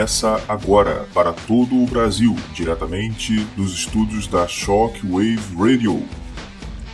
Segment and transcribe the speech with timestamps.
[0.00, 6.02] começa agora para todo o Brasil, diretamente dos estúdios da Shockwave Radio.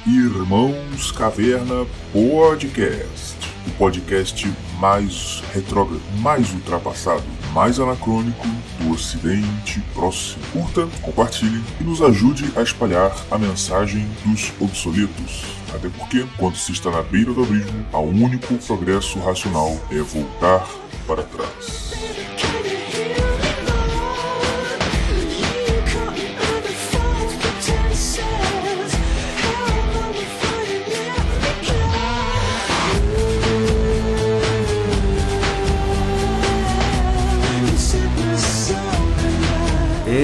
[0.05, 7.23] Irmãos Caverna Podcast, o podcast mais retrógrado, mais ultrapassado,
[7.55, 8.49] mais anacrônico
[8.81, 10.43] do Ocidente Próximo.
[10.53, 15.45] Curta, compartilhe e nos ajude a espalhar a mensagem dos obsoletos.
[15.73, 20.67] Até porque, quando se está na beira do abismo, o único progresso racional é voltar
[21.07, 21.87] para trás.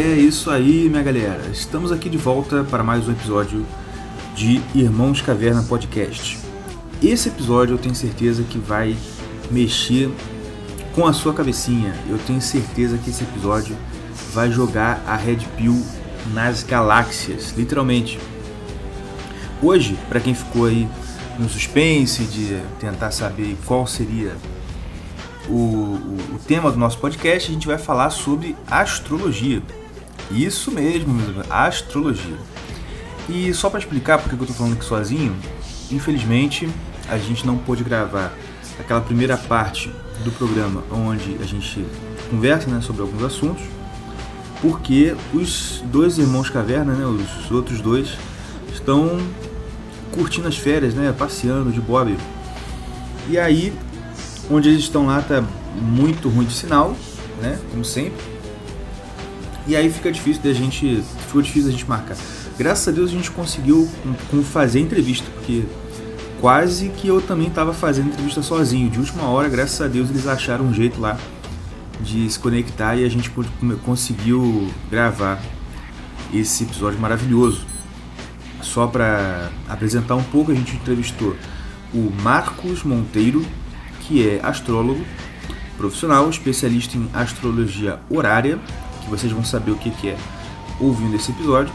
[0.05, 1.48] É isso aí, minha galera.
[1.52, 3.65] Estamos aqui de volta para mais um episódio
[4.34, 6.41] de Irmãos Caverna Podcast.
[7.01, 8.97] Esse episódio eu tenho certeza que vai
[9.48, 10.11] mexer
[10.92, 11.94] com a sua cabecinha.
[12.11, 13.77] Eu tenho certeza que esse episódio
[14.34, 15.81] vai jogar a Red Pill
[16.34, 18.19] nas galáxias, literalmente.
[19.62, 20.89] Hoje, para quem ficou aí
[21.39, 24.34] no suspense de tentar saber qual seria
[25.48, 29.62] o, o, o, tema do nosso podcast, a gente vai falar sobre astrologia.
[30.34, 31.14] Isso mesmo,
[31.50, 32.36] astrologia.
[33.28, 35.36] E só para explicar porque eu estou falando aqui sozinho,
[35.91, 36.69] infelizmente
[37.08, 38.33] a gente não pôde gravar
[38.78, 39.92] aquela primeira parte
[40.25, 41.84] do programa onde a gente
[42.30, 43.62] conversa né, sobre alguns assuntos,
[44.60, 48.16] porque os dois irmãos Caverna, né, os outros dois,
[48.72, 49.20] estão
[50.12, 52.16] curtindo as férias, né, passeando de bob.
[53.28, 53.72] E aí,
[54.50, 55.44] onde eles estão lá tá
[55.80, 56.97] muito ruim de sinal,
[57.41, 58.31] né, como sempre.
[59.66, 62.16] E aí fica difícil da gente, ficou difícil a gente marcar.
[62.58, 63.88] Graças a Deus a gente conseguiu
[64.50, 65.64] fazer entrevista, porque
[66.41, 68.91] quase que eu também estava fazendo entrevista sozinho.
[68.91, 71.16] De última hora, graças a Deus, eles acharam um jeito lá
[72.00, 73.32] de se conectar e a gente
[73.84, 75.41] conseguiu gravar
[76.34, 77.64] esse episódio maravilhoso.
[78.60, 81.37] Só para apresentar um pouco, a gente entrevistou
[81.94, 83.44] o Marcos Monteiro,
[84.00, 85.04] que é astrólogo
[85.76, 88.58] profissional, especialista em astrologia horária,
[89.02, 90.18] que vocês vão saber o que, que é
[90.80, 91.72] ouvindo esse episódio,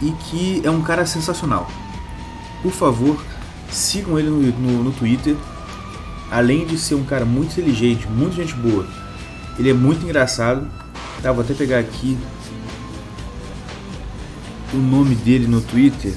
[0.00, 1.70] e que é um cara sensacional.
[2.62, 3.22] Por favor,
[3.70, 5.36] sigam ele no, no, no Twitter.
[6.30, 8.86] Além de ser um cara muito inteligente, muito gente boa,
[9.58, 10.66] ele é muito engraçado.
[11.22, 12.18] Tá, vou até pegar aqui
[14.72, 16.14] o nome dele no Twitter,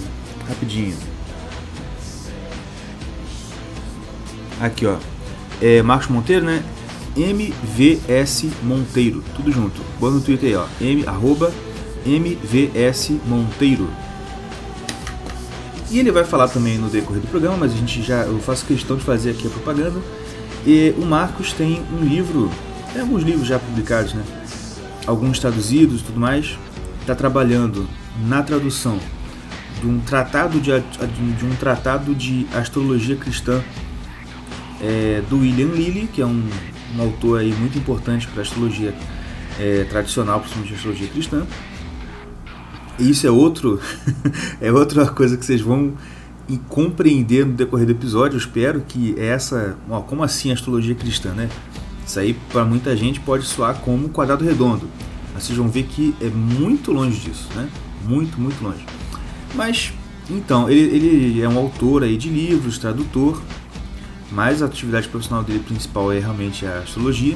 [0.48, 0.96] rapidinho.
[4.62, 4.98] Aqui, ó.
[5.62, 6.64] É Marcos Monteiro, né?
[7.16, 9.82] MVS Monteiro, tudo junto.
[10.00, 10.66] Boa no Twitter aí, ó.
[10.82, 11.52] M, arroba
[12.06, 13.90] MVS Monteiro.
[15.90, 18.66] E ele vai falar também no decorrer do programa, mas a gente já eu faço
[18.66, 20.00] questão de fazer aqui a propaganda.
[20.66, 22.52] E o Marcos tem um livro,
[22.92, 24.24] tem alguns livros já publicados, né?
[25.08, 26.58] Alguns traduzidos tudo mais.
[27.02, 27.88] Está trabalhando
[28.28, 29.00] na tradução
[29.80, 33.64] de um tratado de, de um tratado de astrologia cristã
[34.82, 36.50] é, do William Lilly, que é um,
[36.96, 38.94] um autor aí muito importante para a astrologia
[39.60, 41.48] é, tradicional, principalmente a astrologia cristã.
[42.98, 43.80] E isso é outro
[44.62, 45.94] é outra coisa que vocês vão
[46.70, 48.36] compreender no decorrer do episódio.
[48.36, 51.50] Eu espero que essa, ó, como assim astrologia cristã, né?
[52.06, 54.88] Isso aí para muita gente pode soar como quadrado redondo.
[55.34, 57.68] Mas vocês vão ver que é muito longe disso, né?
[58.08, 58.86] Muito, muito longe.
[59.56, 59.92] Mas
[60.30, 63.42] então, ele, ele é um autor aí de livros, tradutor,
[64.32, 67.36] mas a atividade profissional dele principal é realmente a astrologia.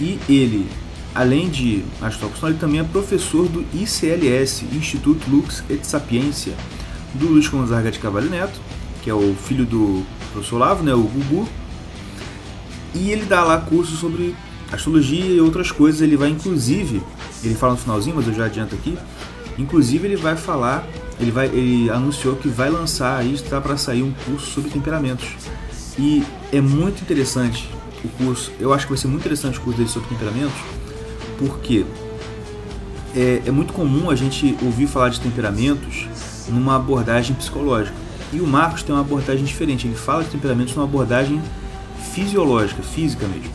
[0.00, 0.68] E ele
[1.16, 6.52] Além de astrólogo, ele também é professor do ICLS, Instituto Lux et Sapiência,
[7.14, 8.60] do Luiz Gonzaga de Cavalho Neto,
[9.02, 11.48] que é o filho do professor Lavo, né, o Gugu.
[12.94, 14.36] E ele dá lá cursos sobre
[14.70, 16.02] astrologia e outras coisas.
[16.02, 17.02] Ele vai, inclusive,
[17.42, 18.98] ele fala no finalzinho, mas eu já adianto aqui.
[19.56, 20.86] Inclusive, ele vai falar,
[21.18, 25.28] ele, vai, ele anunciou que vai lançar, aí está para sair um curso sobre temperamentos.
[25.98, 26.22] E
[26.52, 27.68] é muito interessante
[28.04, 30.58] o curso, eu acho que vai ser muito interessante o curso dele sobre temperamentos,
[31.38, 31.84] porque
[33.14, 36.06] é, é muito comum a gente ouvir falar de temperamentos
[36.48, 37.96] numa abordagem psicológica.
[38.32, 39.86] E o Marcos tem uma abordagem diferente.
[39.86, 41.40] Ele fala de temperamentos numa abordagem
[42.12, 43.50] fisiológica, física mesmo.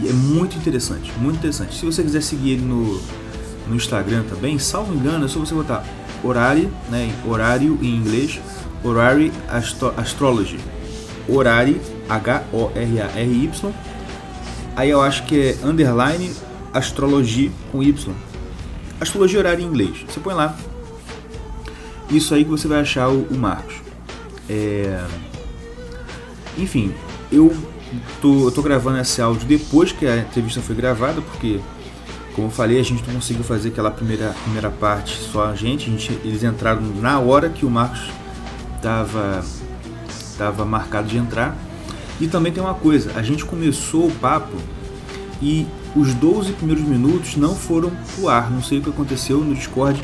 [0.00, 1.78] E é muito interessante, muito interessante.
[1.78, 3.00] Se você quiser seguir ele no,
[3.68, 5.84] no Instagram também, salvo engano, é só você botar
[6.22, 8.40] horário, né, horário em inglês,
[8.82, 10.58] Horary Astro Astrology.
[11.28, 13.72] Horário, H-O-R-A-R-Y.
[14.76, 16.32] Aí eu acho que é underline
[16.72, 18.12] astrologia com Y.
[19.00, 20.04] Astrologia horária em inglês.
[20.08, 20.56] Você põe lá.
[22.10, 23.76] Isso aí que você vai achar o, o Marcos.
[24.48, 25.02] É...
[26.58, 26.92] Enfim,
[27.30, 27.54] eu
[28.20, 31.60] tô, eu tô gravando esse áudio depois que a entrevista foi gravada, porque,
[32.34, 35.88] como eu falei, a gente não conseguiu fazer aquela primeira, primeira parte só a gente.
[35.88, 38.10] A gente eles entraram na hora que o Marcos
[38.76, 39.42] estava
[40.36, 41.56] tava marcado de entrar.
[42.20, 44.56] E também tem uma coisa, a gente começou o papo
[45.42, 45.66] e
[45.96, 48.50] os 12 primeiros minutos não foram pro ar.
[48.50, 50.00] Não sei o que aconteceu no Discord.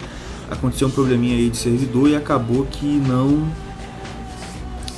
[0.51, 3.49] Aconteceu um probleminha aí de servidor e acabou que não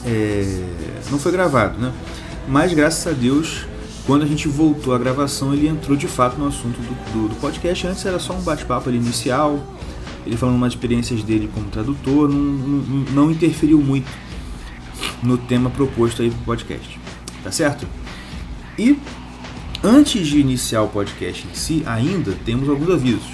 [0.04, 0.64] é,
[1.10, 1.92] não foi gravado, né?
[2.48, 3.66] Mas graças a Deus,
[4.06, 7.34] quando a gente voltou à gravação, ele entrou de fato no assunto do, do, do
[7.36, 7.86] podcast.
[7.86, 9.60] Antes era só um bate-papo inicial,
[10.26, 14.10] ele falando umas experiências dele como tradutor, não, não, não interferiu muito
[15.22, 16.98] no tema proposto aí pro podcast,
[17.42, 17.86] tá certo?
[18.78, 18.98] E
[19.82, 23.30] antes de iniciar o podcast em si, ainda temos alguns avisos.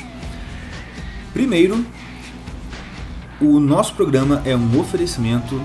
[1.32, 1.84] Primeiro,
[3.40, 5.60] o nosso programa é um oferecimento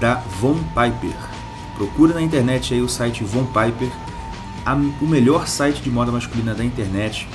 [0.00, 1.16] da Von Piper.
[1.76, 3.88] Procura na internet aí o site Von Piper,
[4.66, 7.28] a, o melhor site de moda masculina da internet.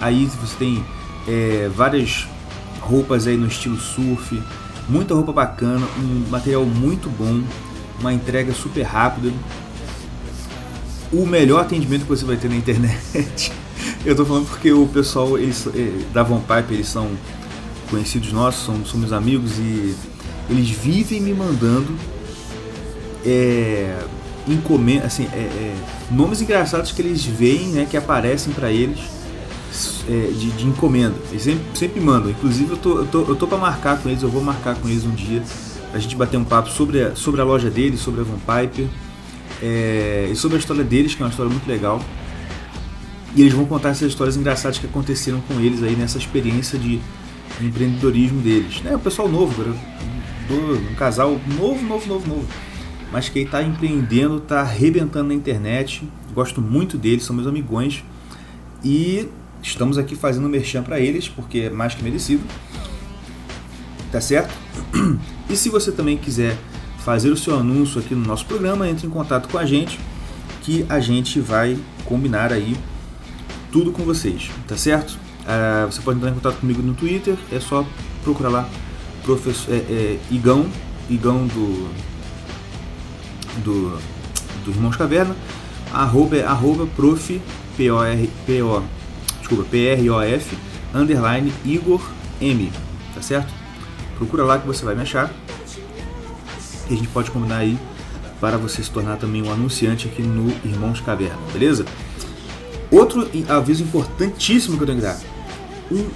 [0.00, 0.84] Aí você tem
[1.26, 2.28] é, várias
[2.80, 4.42] roupas aí no estilo surf,
[4.88, 7.42] muita roupa bacana, um material muito bom,
[8.00, 9.32] uma entrega super rápida.
[11.12, 13.52] O melhor atendimento que você vai ter na internet.
[14.04, 17.10] Eu tô falando porque o pessoal eles, é, da Von Piper, eles são
[17.90, 19.96] conhecidos nossos, somos, somos amigos e
[20.48, 21.96] eles vivem me mandando
[23.24, 23.98] é,
[24.46, 25.76] encomenda, assim, é, é,
[26.10, 29.15] nomes engraçados que eles veem, né, que aparecem para eles
[30.08, 31.14] é, de, de, encomenda.
[31.30, 32.30] Eles sempre, sempre mandam.
[32.30, 34.88] Inclusive eu tô, eu tô, eu tô para marcar com eles, eu vou marcar com
[34.88, 35.42] eles um dia
[35.92, 38.86] a gente bater um papo sobre a, sobre a loja deles, sobre a Van Piper
[39.62, 42.02] é, e sobre a história deles, que é uma história muito legal.
[43.34, 47.00] E eles vão contar essas histórias engraçadas que aconteceram com eles aí nessa experiência de
[47.60, 48.82] empreendedorismo deles.
[48.82, 48.94] Né?
[48.94, 49.62] O pessoal novo,
[50.50, 52.46] um casal novo, novo, novo, novo.
[53.12, 56.06] Mas que está empreendendo, está arrebentando na internet.
[56.34, 58.04] Gosto muito deles, são meus amigões.
[58.84, 59.28] E
[59.66, 62.42] estamos aqui fazendo merchan para eles, porque é mais que merecido.
[64.10, 64.54] Tá certo?
[65.48, 66.56] E se você também quiser
[67.04, 70.00] fazer o seu anúncio aqui no nosso programa, entre em contato com a gente,
[70.62, 72.76] que a gente vai combinar aí
[73.70, 75.12] tudo com vocês, tá certo?
[75.12, 77.86] Uh, você pode entrar em contato comigo no Twitter, é só
[78.24, 78.68] procurar lá
[79.22, 80.66] professor, é, é, Igão,
[81.08, 81.88] Igão do,
[83.62, 83.98] do,
[84.64, 85.36] do Irmãos Caverna,
[85.92, 87.40] arroba, é arroba prof,
[87.76, 88.82] P-O-R, P-O,
[89.46, 90.58] desculpa, P-R-O-F,
[90.92, 92.02] underline Igor
[92.40, 92.72] M,
[93.14, 93.52] tá certo?
[94.16, 95.32] Procura lá que você vai me achar.
[96.90, 97.78] E a gente pode combinar aí
[98.40, 101.84] para você se tornar também um anunciante aqui no Irmãos Caverna, beleza?
[102.90, 105.18] Outro aviso importantíssimo que eu tenho que dar.
[105.90, 106.08] Um,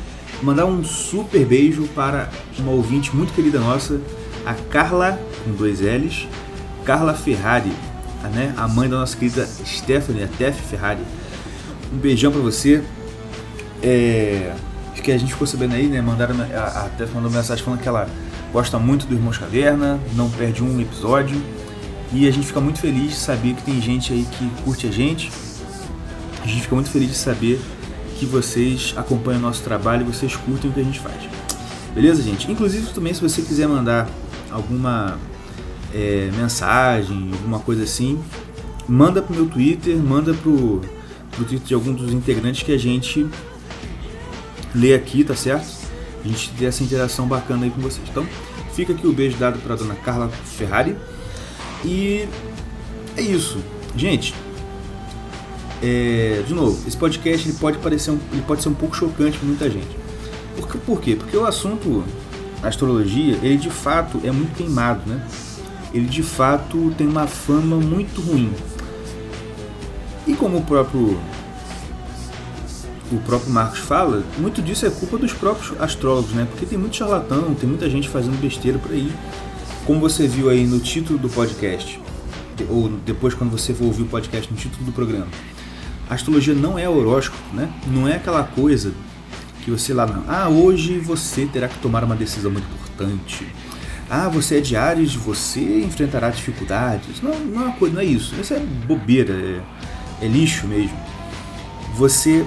[0.43, 4.01] mandar um super beijo para uma ouvinte muito querida nossa,
[4.45, 6.27] a Carla, com dois L's,
[6.85, 7.73] Carla Ferrari,
[8.33, 8.55] né?
[8.57, 11.03] a mãe da nossa querida Stephanie, a Tef Ferrari.
[11.93, 12.83] Um beijão para você.
[13.83, 14.55] É,
[15.01, 16.01] que a gente ficou sabendo aí, né?
[16.01, 18.09] Mandaram, a, a Tef mandou mensagem falando que ela
[18.53, 21.41] gosta muito do Irmãos Caverna, não perde um episódio.
[22.13, 24.91] E a gente fica muito feliz de saber que tem gente aí que curte a
[24.91, 25.31] gente.
[26.43, 27.61] A gente fica muito feliz de saber
[28.19, 31.17] que vocês acompanham o nosso trabalho e vocês curtem o que a gente faz.
[31.95, 32.51] Beleza, gente?
[32.51, 34.09] Inclusive também se você quiser mandar
[34.51, 35.19] alguma
[35.95, 38.19] é, mensagem, alguma coisa assim,
[38.89, 40.81] manda pro meu Twitter, manda pro,
[41.31, 43.27] pro Twitter de algum dos integrantes que a gente
[44.75, 45.69] lê aqui, tá certo?
[46.25, 48.07] A gente ter essa interação bacana aí com vocês.
[48.09, 48.27] Então,
[48.75, 50.97] fica aqui o beijo dado para dona Carla Ferrari.
[51.85, 52.29] E
[53.17, 53.59] é isso.
[53.97, 54.35] Gente,
[55.83, 59.39] é, de novo, esse podcast ele pode parecer um, ele pode ser um pouco chocante
[59.39, 59.89] para muita gente.
[60.57, 61.17] Por, por quê?
[61.17, 62.05] Porque o assunto
[62.63, 65.27] astrologia, ele de fato é muito queimado, né?
[65.93, 68.53] Ele de fato tem uma fama muito ruim.
[70.27, 71.19] E como o próprio
[73.11, 76.47] o próprio Marcos fala, muito disso é culpa dos próprios astrólogos, né?
[76.49, 79.13] Porque tem muito charlatão, tem muita gente fazendo besteira por aí.
[79.85, 82.01] Como você viu aí no título do podcast,
[82.69, 85.29] ou depois quando você for ouvir o podcast no título do programa.
[86.09, 87.73] A astrologia não é horóscopo, né?
[87.87, 88.93] Não é aquela coisa
[89.65, 90.25] que você lá não.
[90.29, 93.47] Ah, hoje você terá que tomar uma decisão muito importante.
[94.09, 97.23] Ah, você é de Ares, você enfrentará dificuldades.
[97.23, 98.35] Não, não é uma coisa, não é isso.
[98.41, 100.99] Isso é bobeira, é, é lixo mesmo.
[101.95, 102.45] Você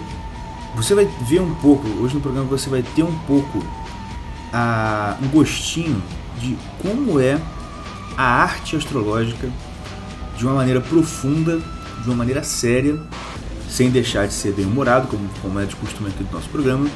[0.75, 3.63] você vai ver um pouco, hoje no programa você vai ter um pouco
[4.51, 6.01] a, um gostinho
[6.39, 7.39] de como é
[8.17, 9.49] a arte astrológica
[10.37, 11.59] de uma maneira profunda,
[12.01, 12.99] de uma maneira séria,
[13.69, 16.87] sem deixar de ser bem humorado, como, como é de costume aqui do nosso programa,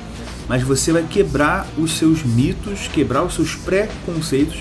[0.47, 4.57] mas você vai quebrar os seus mitos, quebrar os seus pré-conceitos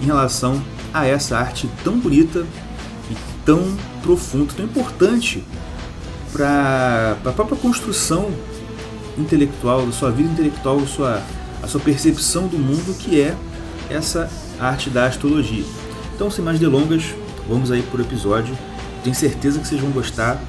[0.00, 2.46] em relação a essa arte tão bonita
[3.10, 5.42] e tão profundo, tão importante
[6.32, 8.30] para a própria construção
[9.18, 11.22] intelectual, da sua vida intelectual, a sua,
[11.62, 13.34] a sua percepção do mundo, que é
[13.88, 15.64] essa arte da astrologia.
[16.14, 17.14] Então, sem mais delongas,
[17.48, 18.56] vamos aí por episódio.
[19.02, 20.40] Tenho certeza que vocês vão gostar.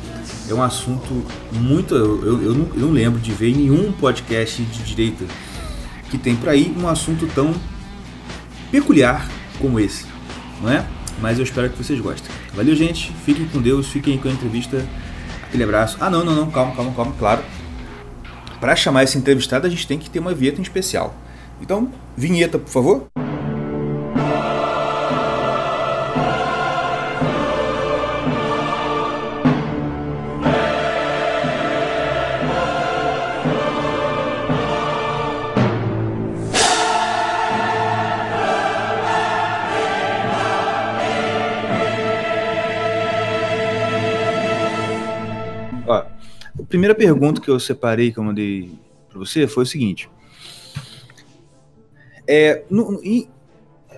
[0.50, 1.94] É um assunto muito.
[1.94, 5.26] Eu, eu, eu, não, eu não lembro de ver nenhum podcast de direita
[6.10, 7.54] que tem por aí um assunto tão
[8.72, 9.28] peculiar
[9.60, 10.06] como esse,
[10.62, 10.86] não é?
[11.22, 12.32] Mas eu espero que vocês gostem.
[12.54, 13.12] Valeu, gente.
[13.26, 14.86] Fiquem com Deus, fiquem com a entrevista.
[15.44, 15.98] Aquele abraço.
[16.00, 17.42] Ah, não, não, não, calma, calma, calma, claro.
[18.60, 21.14] Para chamar esse entrevistado, a gente tem que ter uma vinheta em especial.
[21.62, 23.27] Então, vinheta, por favor.
[46.78, 48.72] Primeira pergunta que eu separei, que eu mandei
[49.10, 50.08] para você, foi o seguinte.
[52.28, 53.28] É, no, e,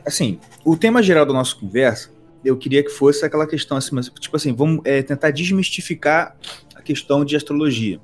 [0.06, 2.10] assim, o tema geral da nossa conversa,
[2.44, 6.38] eu queria que fosse aquela questão assim, tipo assim, vamos é, tentar desmistificar
[6.74, 8.00] a questão de astrologia.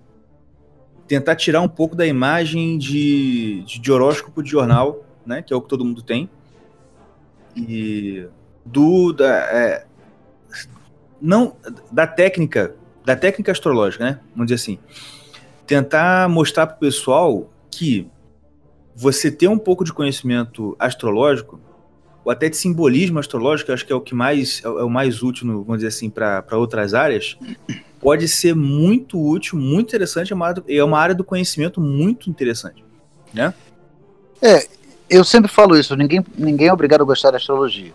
[1.08, 5.56] Tentar tirar um pouco da imagem de, de, de horóscopo de jornal, né, que é
[5.56, 6.30] o que todo mundo tem,
[7.56, 8.28] e
[8.66, 9.86] do da, é,
[11.22, 11.56] não
[11.90, 12.76] da técnica
[13.06, 14.20] da técnica astrológica, né?
[14.32, 14.80] Vamos dizer assim.
[15.68, 18.08] Tentar mostrar para o pessoal que
[18.96, 21.60] você ter um pouco de conhecimento astrológico,
[22.24, 25.22] ou até de simbolismo astrológico, acho que é o que mais é, é o mais
[25.22, 27.38] útil, vamos dizer assim, para outras áreas,
[28.00, 32.84] pode ser muito útil, muito interessante, é uma, é uma área do conhecimento muito interessante,
[33.34, 33.54] né?
[34.42, 34.68] É,
[35.10, 37.94] eu sempre falo isso, ninguém, ninguém é obrigado a gostar da astrologia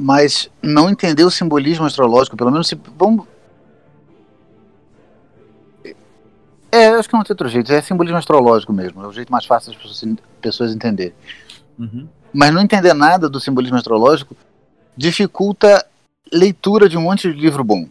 [0.00, 3.26] mas não entender o simbolismo astrológico, pelo menos se vamos
[6.72, 9.44] É, acho que não tem outro jeito, é simbolismo astrológico mesmo, é o jeito mais
[9.44, 11.14] fácil das pessoas, pessoas entenderem.
[11.76, 12.08] Uhum.
[12.32, 14.36] Mas não entender nada do simbolismo astrológico
[14.96, 15.84] dificulta
[16.32, 17.88] leitura de um monte de livro bom.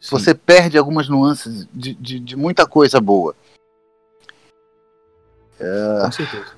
[0.00, 0.10] Sim.
[0.10, 3.34] Você perde algumas nuances de, de, de muita coisa boa.
[5.58, 6.52] É, Com certeza.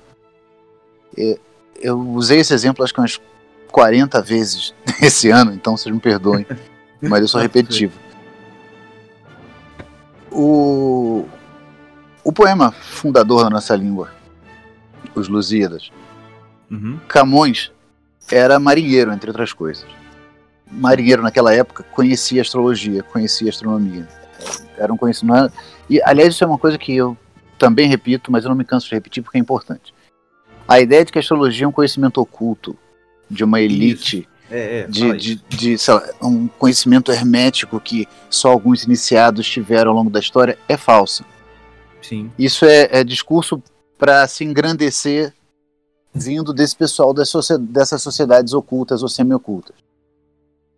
[1.17, 1.39] É,
[1.81, 3.19] eu usei esse exemplo acho que umas
[3.71, 6.45] 40 vezes esse ano, então vocês me perdoem,
[7.01, 7.93] mas eu sou repetitivo.
[10.31, 11.25] O,
[12.23, 14.11] o poema fundador da nossa língua,
[15.13, 15.91] Os Lusíadas,
[16.69, 16.99] uhum.
[17.07, 17.71] Camões
[18.31, 19.85] era marinheiro, entre outras coisas.
[20.71, 24.07] Marinheiro naquela época conhecia astrologia, conhecia astronomia.
[24.77, 25.53] Era um conhecimento.
[25.89, 27.17] E, aliás, isso é uma coisa que eu
[27.57, 29.93] também repito, mas eu não me canso de repetir porque é importante.
[30.67, 32.77] A ideia de que a astrologia é um conhecimento oculto,
[33.31, 38.83] de uma elite, é, é, de, de, de lá, um conhecimento hermético que só alguns
[38.83, 41.23] iniciados tiveram ao longo da história, é falsa.
[42.01, 42.31] Sim.
[42.37, 43.61] Isso é, é discurso
[43.97, 45.33] para se engrandecer
[46.13, 49.75] vindo desse pessoal das dessas sociedades ocultas ou semi-ocultas.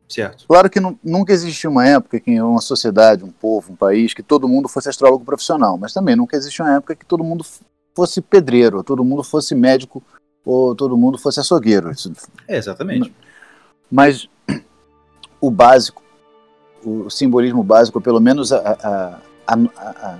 [0.07, 0.45] Certo.
[0.47, 4.47] Claro que nunca existiu uma época que uma sociedade, um povo, um país, que todo
[4.47, 7.43] mundo fosse astrólogo profissional, mas também nunca existiu uma época que todo mundo
[7.95, 10.03] fosse pedreiro, todo mundo fosse médico
[10.45, 11.91] ou todo mundo fosse açougueiro.
[12.47, 13.13] É, exatamente.
[13.89, 14.27] Mas
[15.39, 16.01] o básico,
[16.83, 20.17] o simbolismo básico, pelo menos a, a, a,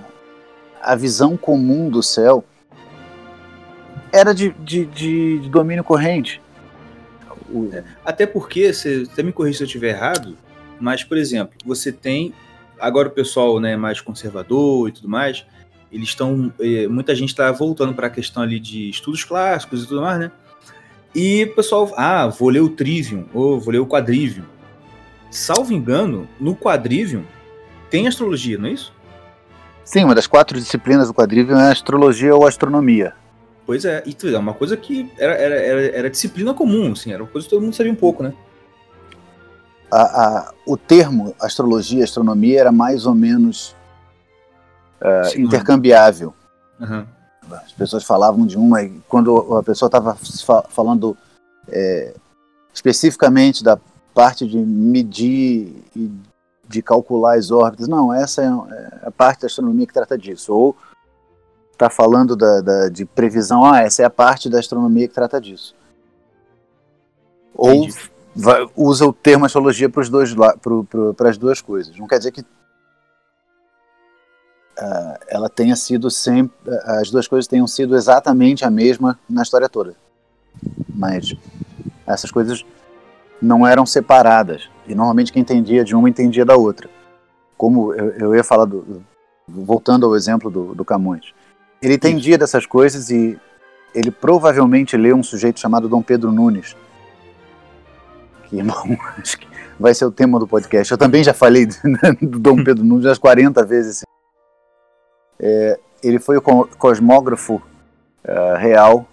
[0.82, 2.44] a visão comum do céu,
[4.12, 6.40] era de, de, de, domínio corrente.
[7.50, 7.68] O...
[7.72, 10.36] É, até porque, você até me corrija se eu estiver errado,
[10.78, 12.32] mas, por exemplo, você tem.
[12.78, 15.46] Agora o pessoal né, mais conservador e tudo mais,
[15.94, 16.52] eles estão.
[16.60, 20.18] Eh, muita gente está voltando para a questão ali de estudos clássicos e tudo mais,
[20.18, 20.32] né?
[21.14, 24.44] E o pessoal, ah, vou ler o Trivium, ou vou ler o Quadrivium.
[25.30, 27.22] Salvo engano, no Quadrivium
[27.88, 28.92] tem astrologia, não é isso?
[29.84, 33.14] Sim, uma das quatro disciplinas do Quadrivium é astrologia ou astronomia.
[33.64, 37.22] Pois é, e é uma coisa que era, era, era, era, disciplina comum, assim, era
[37.22, 38.32] uma coisa que todo mundo sabia um pouco, né?
[39.90, 43.76] A, a, o termo astrologia, astronomia era mais ou menos
[45.04, 46.34] uh, intercambiável.
[46.80, 47.04] Uhum.
[47.50, 50.16] As pessoas falavam de uma e quando a pessoa estava
[50.70, 51.16] falando
[51.68, 52.14] é,
[52.72, 53.78] especificamente da
[54.14, 56.10] parte de medir e
[56.66, 60.54] de calcular as órbitas, não, essa é, é a parte da astronomia que trata disso.
[60.54, 60.76] Ou
[61.72, 65.40] está falando da, da, de previsão, ah, essa é a parte da astronomia que trata
[65.40, 65.74] disso.
[67.54, 67.88] Ou
[68.34, 71.96] vai, usa o termo astrologia para as duas coisas.
[71.96, 72.44] Não quer dizer que
[74.78, 76.54] uh, ela tenha sido sempre.
[76.84, 79.94] As duas coisas tenham sido exatamente a mesma na história toda.
[80.88, 81.34] Mas
[82.06, 82.64] essas coisas
[83.40, 84.68] não eram separadas.
[84.86, 86.88] E normalmente quem entendia de uma entendia da outra.
[87.56, 89.02] Como eu, eu ia falar do,
[89.46, 91.32] voltando ao exemplo do, do Camões.
[91.80, 93.38] Ele entendia dessas coisas e
[93.94, 96.76] ele provavelmente leu um sujeito chamado Dom Pedro Nunes,
[98.48, 98.58] que
[99.20, 99.46] acho que
[99.78, 100.90] vai ser o tema do podcast.
[100.90, 101.66] Eu também já falei
[102.20, 104.02] do Dom Pedro Nunes umas 40 vezes.
[105.46, 109.06] É, ele foi o cosmógrafo uh, real,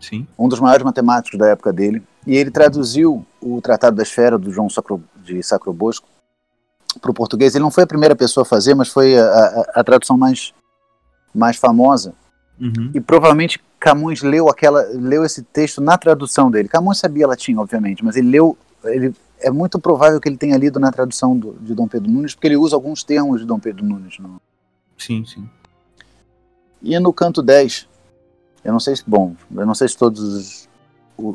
[0.00, 0.26] Sim.
[0.36, 4.50] um dos maiores matemáticos da época dele, e ele traduziu o Tratado da Esfera do
[4.50, 6.08] João Sacro, de Sacrobosco
[7.00, 7.54] para o português.
[7.54, 10.52] Ele não foi a primeira pessoa a fazer, mas foi a, a, a tradução mais,
[11.32, 12.12] mais famosa.
[12.60, 12.90] Uhum.
[12.92, 16.68] E provavelmente Camões leu aquela, leu esse texto na tradução dele.
[16.68, 20.80] Camões sabia latim, obviamente, mas ele leu, ele é muito provável que ele tenha lido
[20.80, 23.84] na tradução do, de Dom Pedro Nunes, porque ele usa alguns termos de Dom Pedro
[23.84, 24.16] Nunes.
[24.98, 25.48] Sim, sim.
[26.82, 27.88] E no canto 10,
[28.64, 30.68] eu não sei se, bom, eu não sei se todos os,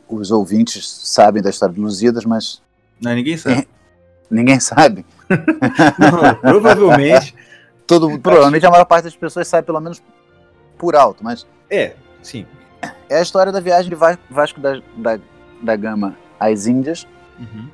[0.07, 2.61] os ouvintes sabem da história de Lusíadas, mas.
[3.01, 3.67] Não, ninguém sabe.
[4.29, 5.05] ninguém sabe.
[5.99, 7.35] não, provavelmente.
[7.85, 10.01] Todo, provavelmente a maior parte das pessoas sabe pelo menos
[10.77, 11.45] por alto, mas.
[11.69, 12.45] É, sim.
[13.09, 13.95] É a história da viagem de
[14.29, 15.19] Vasco da, da,
[15.61, 17.07] da Gama às Índias.
[17.39, 17.69] Uhum.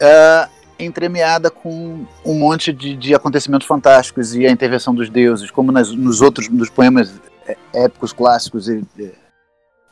[0.00, 5.72] Uh, entremeada com um monte de, de, acontecimentos fantásticos e a intervenção dos deuses, como
[5.72, 9.12] nas, nos outros nos poemas é, épicos clássicos, ele, é,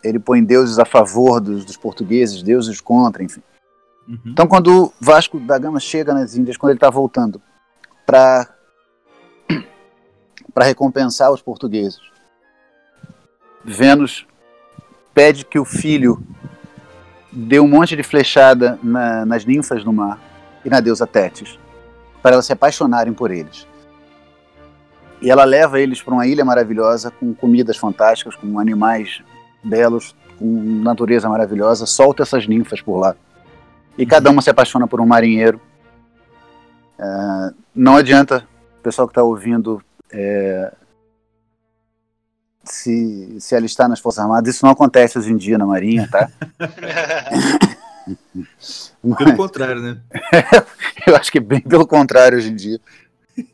[0.02, 3.42] ele põe deuses a favor dos, dos portugueses, deuses contra, enfim.
[4.08, 4.18] Uhum.
[4.26, 7.40] Então, quando Vasco da Gama chega nas Índias, quando ele está voltando
[8.06, 8.48] para
[10.52, 12.00] para recompensar os portugueses,
[13.64, 14.26] Vênus
[15.14, 16.22] pede que o filho
[17.30, 20.29] dê um monte de flechada na, nas ninfas do mar
[20.64, 21.58] e na deusa Tétis,
[22.22, 23.66] para elas se apaixonarem por eles.
[25.20, 29.22] E ela leva eles para uma ilha maravilhosa, com comidas fantásticas, com animais
[29.62, 30.46] belos, com
[30.82, 33.14] natureza maravilhosa, solta essas ninfas por lá.
[33.98, 35.60] E cada uma se apaixona por um marinheiro.
[36.98, 38.46] Uh, não adianta,
[38.78, 40.72] o pessoal que está ouvindo, é,
[42.64, 44.54] se, se alistar nas Forças Armadas.
[44.54, 46.28] Isso não acontece hoje em dia na Marinha, tá?
[49.16, 50.00] pelo contrário, né?
[51.06, 52.80] eu acho que é bem pelo contrário hoje em dia.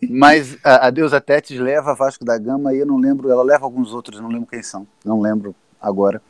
[0.09, 3.65] Mas a, a deusa Tétis leva Vasco da Gama e eu não lembro, ela leva
[3.65, 6.21] alguns outros, não lembro quem são, não lembro agora,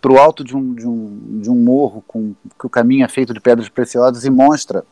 [0.00, 3.08] para o alto de um, de, um, de um morro com que o caminho é
[3.08, 4.84] feito de pedras preciosas e mostra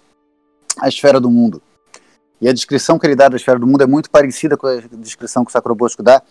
[0.81, 1.63] a esfera do mundo.
[2.41, 4.81] E a descrição que ele dá da esfera do mundo é muito parecida com a
[4.99, 6.23] descrição que o Sacrobosco dá,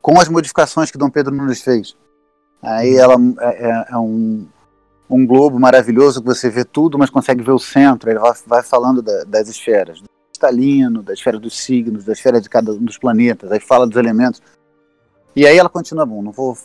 [0.00, 1.96] com as modificações que Dom Pedro Nunes fez.
[2.60, 4.46] Aí ela é, é, é um,
[5.08, 8.10] um globo maravilhoso que você vê tudo, mas consegue ver o centro.
[8.10, 12.40] Ele vai, vai falando da, das esferas, do cristalino, da esfera dos signos, da esfera
[12.40, 13.52] de cada um dos planetas.
[13.52, 14.40] Aí fala dos elementos.
[15.34, 16.56] E aí ela continua, bom, não vou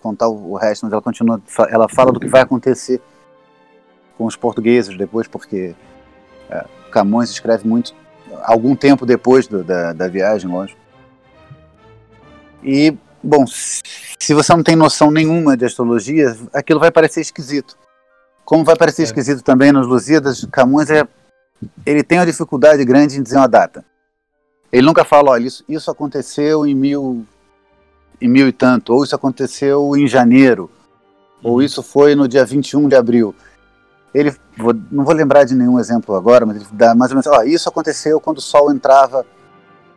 [0.00, 3.00] contar o resto, mas ela continua, ela fala do que vai acontecer
[4.18, 5.74] com os portugueses depois, porque
[6.50, 7.94] é, Camões escreve muito
[8.42, 10.80] algum tempo depois do, da, da viagem, lógico.
[12.62, 17.76] E, bom, se você não tem noção nenhuma de astrologia, aquilo vai parecer esquisito.
[18.44, 19.04] Como vai parecer é.
[19.06, 21.06] esquisito também nos Lusíadas, Camões é,
[21.86, 23.84] ele tem uma dificuldade grande em dizer uma data.
[24.70, 27.24] Ele nunca fala, olha, isso, isso aconteceu em mil,
[28.20, 30.70] em mil e tanto, ou isso aconteceu em janeiro,
[31.42, 31.62] ou uhum.
[31.62, 33.34] isso foi no dia 21 de abril.
[34.12, 37.26] Ele, vou, não vou lembrar de nenhum exemplo agora, mas ele dá mais ou menos,
[37.26, 39.24] ó, isso aconteceu quando o sol entrava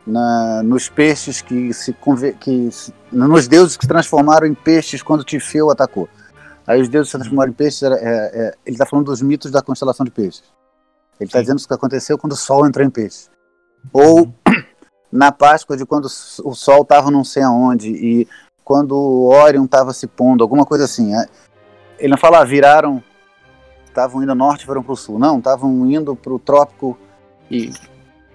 [0.07, 1.95] na, nos peixes que se,
[2.39, 6.07] que se, nos deuses que se transformaram em peixes quando Tifeu atacou.
[6.65, 9.61] Aí os deuses se transformaram em peixes, é, é, ele está falando dos mitos da
[9.61, 10.43] constelação de peixes.
[11.19, 13.29] Ele está dizendo o que aconteceu quando o Sol entrou em peixes.
[13.91, 14.33] Ou
[15.11, 18.27] na Páscoa de quando o Sol estava não sei aonde e
[18.63, 21.15] quando o Orion estava se pondo, alguma coisa assim.
[21.15, 21.25] É.
[21.99, 23.03] Ele não fala, ah, viraram,
[23.85, 25.17] estavam indo norte e foram para o sul.
[25.17, 26.97] Não, estavam indo para o trópico
[27.49, 27.71] e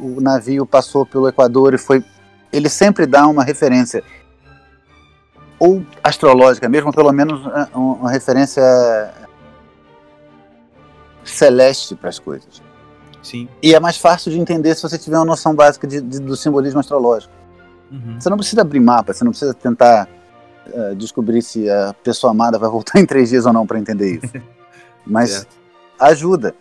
[0.03, 2.05] o navio passou pelo Equador e foi.
[2.53, 4.03] Ele sempre dá uma referência
[5.59, 8.63] ou astrológica mesmo, pelo menos é, uma referência
[11.25, 12.61] celeste para as coisas.
[13.23, 13.49] Sim.
[13.63, 16.37] E é mais fácil de entender se você tiver uma noção básica de, de, do
[16.37, 17.33] simbolismo astrológico.
[17.93, 18.21] Uhum.
[18.21, 20.09] Você não precisa abrir mapa, você não precisa tentar
[20.67, 24.17] uh, descobrir se a pessoa amada vai voltar em três dias ou não para entender
[24.17, 24.33] isso.
[25.07, 25.47] Mas
[25.99, 26.55] ajuda.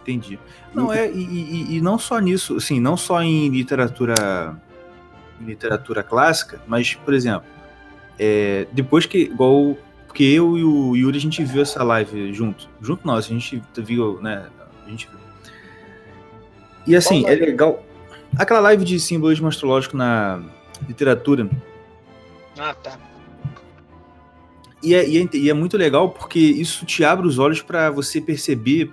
[0.00, 0.38] Entendi.
[0.74, 4.56] Não é e, e, e, não só nisso, assim, não só em literatura
[5.40, 7.48] em literatura clássica, mas, por exemplo,
[8.18, 9.76] é, depois que, igual,
[10.06, 12.68] porque eu e o Yuri, a gente viu essa live junto.
[12.80, 14.48] Junto nós, a gente viu, né?
[14.84, 15.18] A gente viu.
[16.86, 17.84] E assim, é legal.
[18.36, 20.42] Aquela live de simbolismo astrológico na
[20.88, 21.48] literatura.
[22.58, 22.98] Ah, tá.
[24.82, 27.90] E é, e, é, e é, muito legal porque isso te abre os olhos para
[27.90, 28.92] você perceber,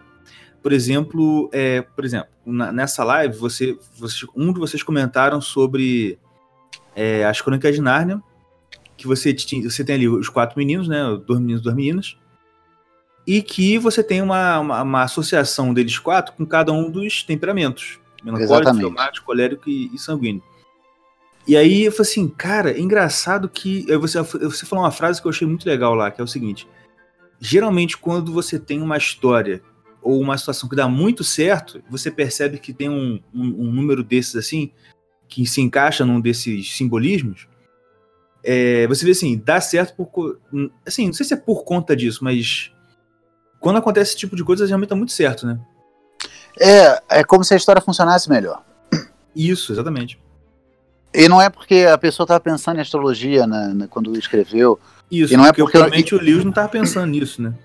[0.65, 6.17] por exemplo, é, por exemplo, na, nessa live, você, você, um de vocês comentaram sobre
[6.95, 8.19] é, as Crônicas de Nárnia,
[8.97, 9.31] que você,
[9.63, 11.03] você tem ali os quatro meninos, né?
[11.23, 12.17] Dois meninos duas meninas.
[13.27, 17.99] E que você tem uma, uma, uma associação deles quatro com cada um dos temperamentos.
[18.23, 20.41] Melancólico, fleumático, colérico e, e sanguíneo.
[21.47, 23.85] E aí eu falei assim, cara, é engraçado que.
[23.97, 26.67] Você, você falou uma frase que eu achei muito legal lá, que é o seguinte:
[27.39, 29.61] geralmente, quando você tem uma história
[30.05, 34.03] ou uma situação que dá muito certo, você percebe que tem um, um, um número
[34.03, 34.71] desses assim,
[35.27, 37.47] que se encaixa num desses simbolismos.
[38.43, 40.39] É, você vê assim, dá certo por.
[40.85, 42.71] Assim, não sei se é por conta disso, mas.
[43.59, 45.59] Quando acontece esse tipo de coisa, realmente dá muito certo, né?
[46.59, 48.63] É, é como se a história funcionasse melhor.
[49.35, 50.19] Isso, exatamente.
[51.11, 54.79] E não é porque a pessoa estava pensando em astrologia né, né, quando escreveu.
[55.09, 56.19] Isso, e não é porque realmente eu...
[56.19, 57.55] o Lewis não estava pensando nisso, né?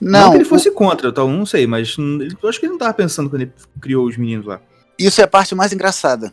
[0.00, 0.72] Não, não que ele fosse o...
[0.72, 4.06] contra, tal, não sei, mas eu acho que ele não estava pensando quando ele criou
[4.06, 4.60] os meninos lá.
[4.98, 6.32] Isso é a parte mais engraçada.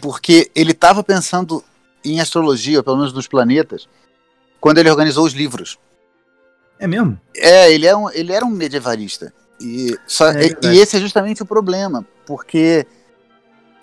[0.00, 1.64] Porque ele estava pensando
[2.04, 3.88] em astrologia, ou pelo menos nos planetas,
[4.60, 5.78] quando ele organizou os livros.
[6.78, 7.18] É mesmo?
[7.36, 9.32] É, ele, é um, ele era um medievalista.
[9.60, 12.86] E, só, é, e, e, esse é justamente o problema, porque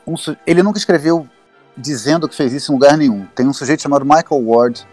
[0.07, 0.15] um,
[0.47, 1.27] ele nunca escreveu
[1.75, 3.25] dizendo que fez isso em lugar nenhum.
[3.35, 4.87] Tem um sujeito chamado Michael Ward.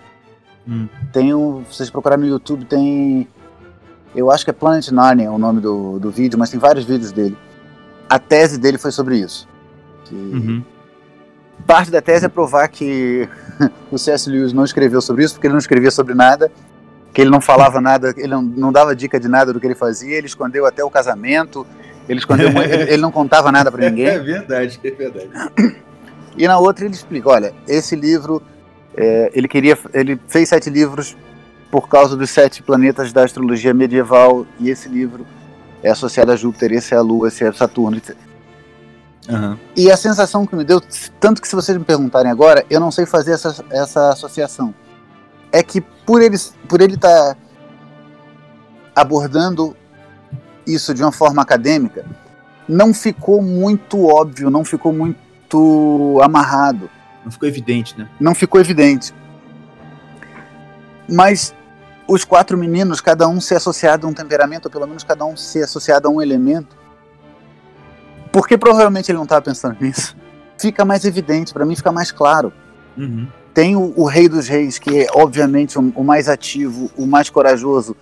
[0.67, 0.89] Hum.
[1.13, 1.65] Tem um.
[1.67, 3.29] Se vocês procurarem no YouTube, tem.
[4.15, 7.13] Eu acho que é Planet Narnia o nome do, do vídeo, mas tem vários vídeos
[7.13, 7.37] dele.
[8.09, 9.49] A tese dele foi sobre isso.
[10.05, 10.63] Que uhum.
[11.67, 13.29] Parte da tese é provar que
[13.91, 14.29] o C.S.
[14.29, 16.51] Lewis não escreveu sobre isso, porque ele não escrevia sobre nada,
[17.13, 19.75] que ele não falava nada, ele não, não dava dica de nada do que ele
[19.75, 21.67] fazia, ele escondeu até o casamento,
[22.09, 24.07] ele escondeu, ele, ele, não contava nada para ninguém.
[24.07, 25.31] É verdade, é verdade.
[26.37, 28.43] E na outra ele explica, olha, esse livro,
[28.97, 31.17] é, ele queria, ele fez sete livros
[31.73, 35.27] por causa dos sete planetas da astrologia medieval, e esse livro
[35.83, 38.01] é associado a Júpiter, esse é a Lua, esse é Saturno,
[39.29, 39.57] Uhum.
[39.77, 40.83] E a sensação que me deu,
[41.21, 44.75] tanto que se vocês me perguntarem agora, eu não sei fazer essa, essa associação.
[45.53, 46.37] É que por ele
[46.69, 47.37] por ele estar tá
[48.97, 49.77] abordando
[50.67, 52.05] isso de uma forma acadêmica,
[52.69, 56.91] não ficou muito óbvio, não ficou muito amarrado.
[57.25, 58.09] Não ficou evidente, né?
[58.19, 59.15] Não ficou evidente.
[61.09, 61.55] Mas
[62.13, 65.35] os quatro meninos, cada um ser associado a um temperamento, ou pelo menos cada um
[65.35, 66.77] ser associado a um elemento,
[68.31, 70.15] porque provavelmente ele não estava pensando nisso.
[70.59, 72.53] Fica mais evidente, para mim fica mais claro.
[72.99, 73.27] Uhum.
[73.55, 77.31] Tem o, o, Rei dos Reis, que é obviamente o, o, mais ativo, o mais
[77.31, 77.97] corajoso.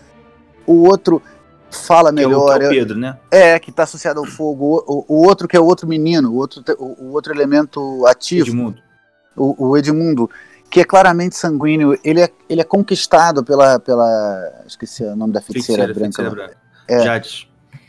[0.66, 1.22] O outro
[1.70, 2.46] fala melhor.
[2.46, 3.18] Que é o, que é o Pedro, né?
[3.30, 4.84] É, que está associado ao fogo.
[4.86, 8.48] O, o, outro que é o outro menino, o outro, o, outro elemento ativo.
[8.48, 8.82] Edmundo.
[9.36, 10.30] O, Edmundo,
[10.70, 11.98] que é claramente sanguíneo.
[12.04, 14.62] Ele é, ele é conquistado pela, pela.
[14.66, 16.22] Esqueci o nome da feiticeira, feiticeira branca.
[16.22, 16.60] Feiticeira branca.
[16.88, 17.48] É, Jades.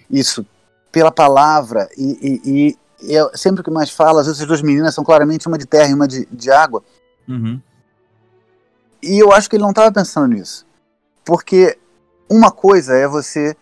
[0.10, 0.46] Isso
[0.92, 4.94] pela palavra e, e, e eu, sempre que mais falo, às vezes as duas meninas
[4.94, 6.84] são claramente uma de terra e uma de, de água.
[7.28, 7.60] Uhum.
[9.02, 10.68] E eu acho que ele não estava pensando nisso.
[11.26, 11.78] Porque
[12.30, 13.56] uma coisa é você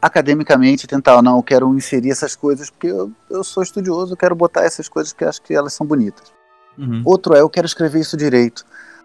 [0.00, 4.34] academicamente tentar, não, eu quero inserir essas coisas porque eu, eu sou estudioso, eu quero
[4.34, 6.32] botar essas coisas porque acho que elas são bonitas.
[6.78, 7.02] Uhum.
[7.04, 8.64] Outro é, eu quero escrever isso direito.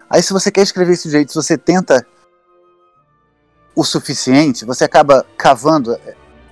[0.09, 2.05] Aí se você quer escrever isso direito, se você tenta
[3.75, 5.97] o suficiente, você acaba cavando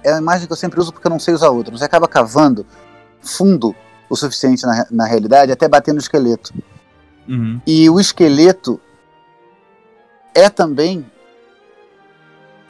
[0.03, 1.77] é a imagem que eu sempre uso porque eu não sei usar outra.
[1.77, 2.65] Você acaba cavando
[3.21, 3.75] fundo
[4.09, 6.53] o suficiente na, na realidade até bater no esqueleto.
[7.27, 7.61] Uhum.
[7.65, 8.79] E o esqueleto
[10.33, 11.05] é também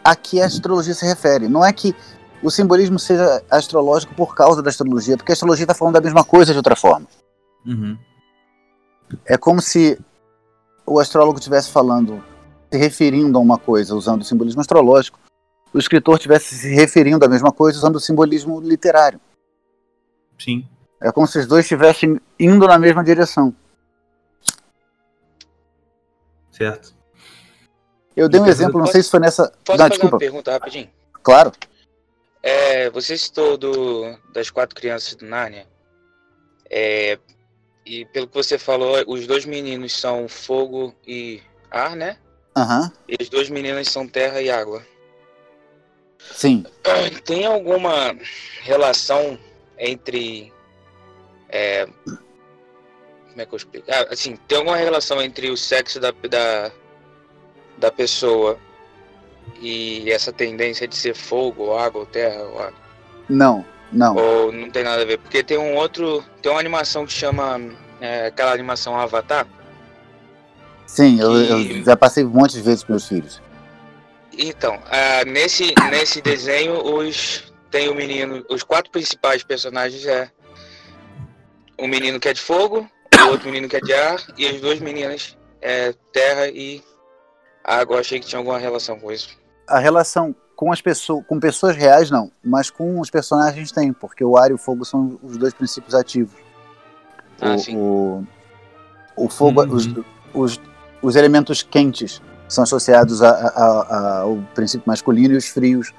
[0.04, 1.48] a que a astrologia se refere.
[1.48, 1.96] Não é que
[2.44, 6.24] o simbolismo seja astrológico por causa da astrologia, porque a astrologia está falando da mesma
[6.24, 7.08] coisa de outra forma.
[7.66, 7.98] Uhum.
[9.26, 10.00] É como se
[10.86, 12.24] o astrólogo estivesse falando,
[12.72, 15.20] se referindo a uma coisa usando o simbolismo astrológico,
[15.74, 19.20] o escritor estivesse se referindo à mesma coisa usando o simbolismo literário.
[20.38, 20.68] Sim.
[21.02, 23.56] É como se os dois estivessem indo na mesma direção.
[26.52, 26.94] Certo.
[28.16, 29.52] Eu dei um exemplo, não sei se foi nessa.
[29.64, 30.16] Posso não, fazer desculpa.
[30.16, 30.90] uma pergunta rapidinho?
[31.24, 31.52] Claro.
[32.44, 35.66] É, você citou do, das quatro crianças do Nárnia.
[36.70, 37.18] É,
[37.86, 42.18] e pelo que você falou, os dois meninos são fogo e ar, né?
[42.56, 42.84] Aham.
[42.84, 42.92] Uhum.
[43.08, 44.86] E as duas meninas são terra e água.
[46.20, 46.66] Sim.
[47.26, 48.16] Tem alguma
[48.62, 49.38] relação
[49.78, 50.54] entre.
[51.50, 51.88] É,
[53.32, 53.88] como é que eu explico?
[53.90, 56.72] Ah, assim, tem alguma relação entre o sexo da, da,
[57.78, 58.58] da pessoa
[59.60, 62.44] e essa tendência de ser fogo, água, ou terra?
[62.44, 62.82] Ou água?
[63.30, 64.16] Não, não.
[64.16, 65.18] Ou não tem nada a ver?
[65.18, 66.24] Porque tem um outro.
[66.42, 67.60] Tem uma animação que chama.
[68.00, 69.46] É, aquela animação Avatar.
[70.88, 71.24] Sim, que...
[71.24, 73.40] eu, eu, já passei um monte de vezes com meus filhos.
[74.36, 80.30] Então, uh, nesse, nesse desenho, os tem o menino, os quatro principais personagens é
[81.80, 82.88] o menino que é de fogo,
[83.26, 86.84] o outro menino que é de ar e as duas meninas é terra e
[87.64, 88.00] água.
[88.00, 89.30] achei que tinha alguma relação com isso.
[89.68, 94.24] A relação com as pessoas, com pessoas reais não, mas com os personagens tem, porque
[94.24, 96.36] o ar e o fogo são os dois princípios ativos.
[97.42, 97.76] Ah, o, sim.
[97.76, 98.24] O,
[99.16, 99.74] o fogo, uhum.
[99.74, 99.90] os,
[100.32, 100.62] os,
[101.02, 105.96] os elementos quentes são associados a, a, a, ao princípio masculino e os frios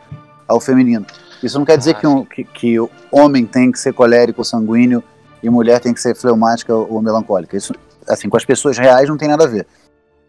[0.46, 1.05] ao feminino.
[1.42, 4.44] Isso não quer dizer ah, que, um, que, que, o homem tem que ser colérico,
[4.44, 5.03] sanguíneo
[5.42, 7.57] e mulher tem que ser fleumática ou melancólica.
[7.57, 7.75] Isso,
[8.09, 9.66] assim, com as pessoas reais não tem nada a ver.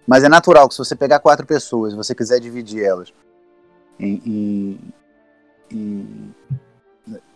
[0.08, 3.14] Mas é natural que se você pegar quatro pessoas e você quiser dividir elas
[4.00, 4.80] em, em,
[5.72, 6.36] em,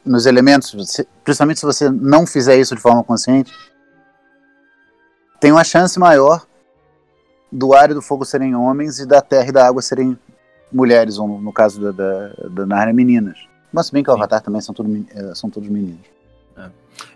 [0.05, 3.51] nos elementos, principalmente se você não fizer isso de forma consciente,
[5.39, 6.45] tem uma chance maior
[7.51, 10.17] do ar e do fogo serem homens e da terra e da água serem
[10.71, 13.37] mulheres, ou no caso da, da, da Narnia, meninas.
[13.71, 16.05] Mas se bem que o Avatar também são, tudo, é, são todos meninos.
[16.57, 16.69] É.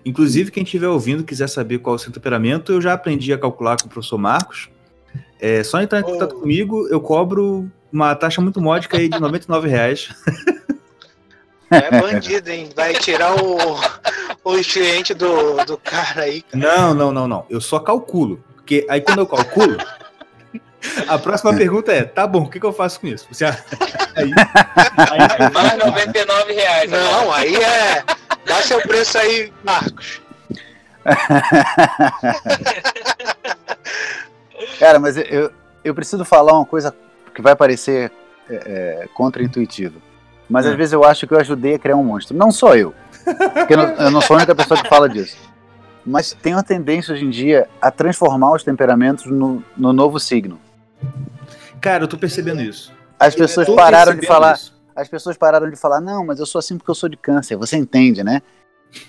[0.06, 3.38] Inclusive, quem estiver ouvindo quiser saber qual é o seu temperamento, eu já aprendi a
[3.38, 4.69] calcular com o professor Marcos.
[5.39, 6.39] É só entrar em contato oh.
[6.39, 10.10] comigo, eu cobro uma taxa muito módica aí de 99 reais.
[11.69, 12.69] É bandido, hein?
[12.75, 13.58] Vai tirar o,
[14.43, 16.41] o cliente do, do cara aí.
[16.41, 16.58] Cara.
[16.62, 17.45] Não, não, não, não.
[17.49, 18.43] Eu só calculo.
[18.56, 19.77] Porque aí quando eu calculo,
[21.08, 23.25] a próxima pergunta é: tá bom, o que, que eu faço com isso?
[23.32, 23.56] Você, aí,
[24.15, 24.32] aí,
[25.54, 26.91] Mais 99 reais.
[26.91, 28.04] Não, aí é.
[28.45, 30.21] Dá seu preço aí, Marcos.
[34.77, 35.51] Cara, mas eu,
[35.84, 36.93] eu preciso falar uma coisa
[37.34, 38.12] que vai parecer
[38.50, 40.02] é, é, contra-intuitivo.
[40.50, 40.76] Mas às é.
[40.76, 42.36] vezes eu acho que eu ajudei a criar um monstro.
[42.36, 42.94] Não sou eu.
[43.54, 45.38] Porque eu não, eu não sou a única pessoa que fala disso.
[46.06, 50.60] Mas tem uma tendência hoje em dia a transformar os temperamentos no, no novo signo.
[51.80, 52.91] Cara, eu tô percebendo isso.
[53.20, 54.56] As pessoas pararam de falar.
[54.56, 54.82] Isso.
[54.96, 57.56] As pessoas pararam de falar, não, mas eu sou assim porque eu sou de câncer,
[57.56, 58.41] você entende, né?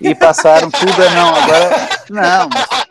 [0.01, 1.71] E passaram tudo não, agora.
[2.09, 2.82] Não, mas...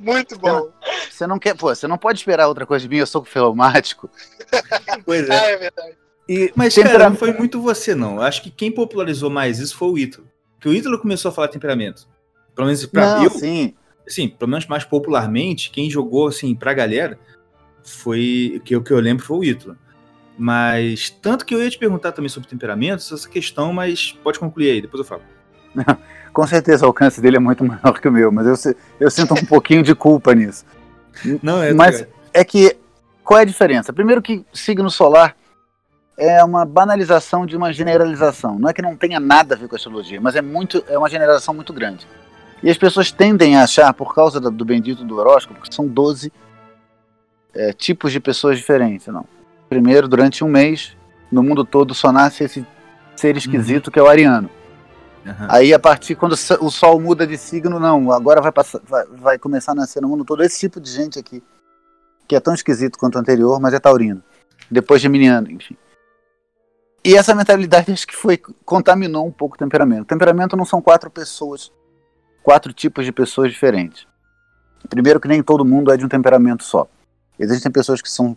[0.00, 0.48] Muito bom.
[0.48, 0.72] Você não,
[1.10, 4.10] você não, quer, pô, você não pode esperar outra coisa de mim, eu sou fleumático.
[5.04, 5.38] Pois é.
[5.38, 5.96] Ah, é verdade.
[6.28, 8.20] E, mas, cara, não foi muito você, não.
[8.20, 10.26] Acho que quem popularizou mais isso foi o Ítalo.
[10.60, 12.08] Que o Ítalo começou a falar temperamento.
[12.54, 13.30] Pelo menos pra não, eu.
[13.30, 13.74] Sim.
[14.06, 17.18] Assim, pelo menos mais popularmente, quem jogou assim pra galera
[17.84, 18.60] foi.
[18.64, 19.76] Que o que eu lembro foi o Ítalo.
[20.36, 24.70] Mas, tanto que eu ia te perguntar também sobre temperamentos, essa questão, mas pode concluir
[24.70, 25.22] aí, depois eu falo.
[26.32, 29.34] Com certeza o alcance dele é muito maior que o meu, mas eu, eu sinto
[29.34, 30.64] um pouquinho de culpa nisso.
[31.42, 32.76] Não, é Mas é que,
[33.24, 33.92] qual é a diferença?
[33.92, 35.36] Primeiro que signo solar
[36.16, 38.58] é uma banalização de uma generalização.
[38.58, 41.08] Não é que não tenha nada a ver com astrologia, mas é, muito, é uma
[41.08, 42.06] generalização muito grande.
[42.62, 45.86] E as pessoas tendem a achar, por causa do, do bendito do horóscopo, que são
[45.86, 46.32] 12
[47.54, 49.06] é, tipos de pessoas diferentes.
[49.06, 49.24] Não
[49.70, 50.96] primeiro, durante um mês,
[51.30, 52.66] no mundo todo só nasce esse
[53.14, 53.92] ser esquisito uhum.
[53.92, 54.50] que é o ariano.
[55.24, 55.46] Uhum.
[55.48, 59.38] Aí, a partir quando o Sol muda de signo, não, agora vai, passar, vai, vai,
[59.38, 61.42] começar a nascer no mundo todo esse tipo de gente aqui,
[62.26, 64.22] que é tão esquisito quanto o anterior, mas é taurino.
[64.70, 65.76] Depois geminiano, enfim.
[67.04, 70.02] E essa mentalidade acho que foi contaminou um pouco o temperamento.
[70.02, 71.72] O temperamento não são quatro pessoas,
[72.42, 74.06] quatro tipos de pessoas diferentes.
[74.88, 76.86] Primeiro que nem todo mundo é de um temperamento só.
[77.38, 78.36] Existem pessoas que são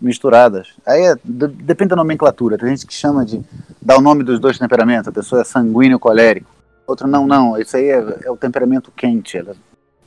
[0.00, 0.68] misturadas.
[0.86, 2.56] Aí é, depende da nomenclatura.
[2.56, 3.40] Tem gente que chama de
[3.80, 5.08] dar o nome dos dois temperamentos.
[5.08, 6.50] A pessoa é sanguíneo colérico.
[6.86, 7.58] Outro não, não.
[7.58, 9.36] Isso aí é, é o temperamento quente.
[9.36, 9.54] Ela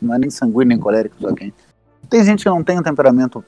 [0.01, 1.55] não é nem sanguíneo nem colérico, só quente.
[2.09, 3.43] Tem gente que não tem um temperamento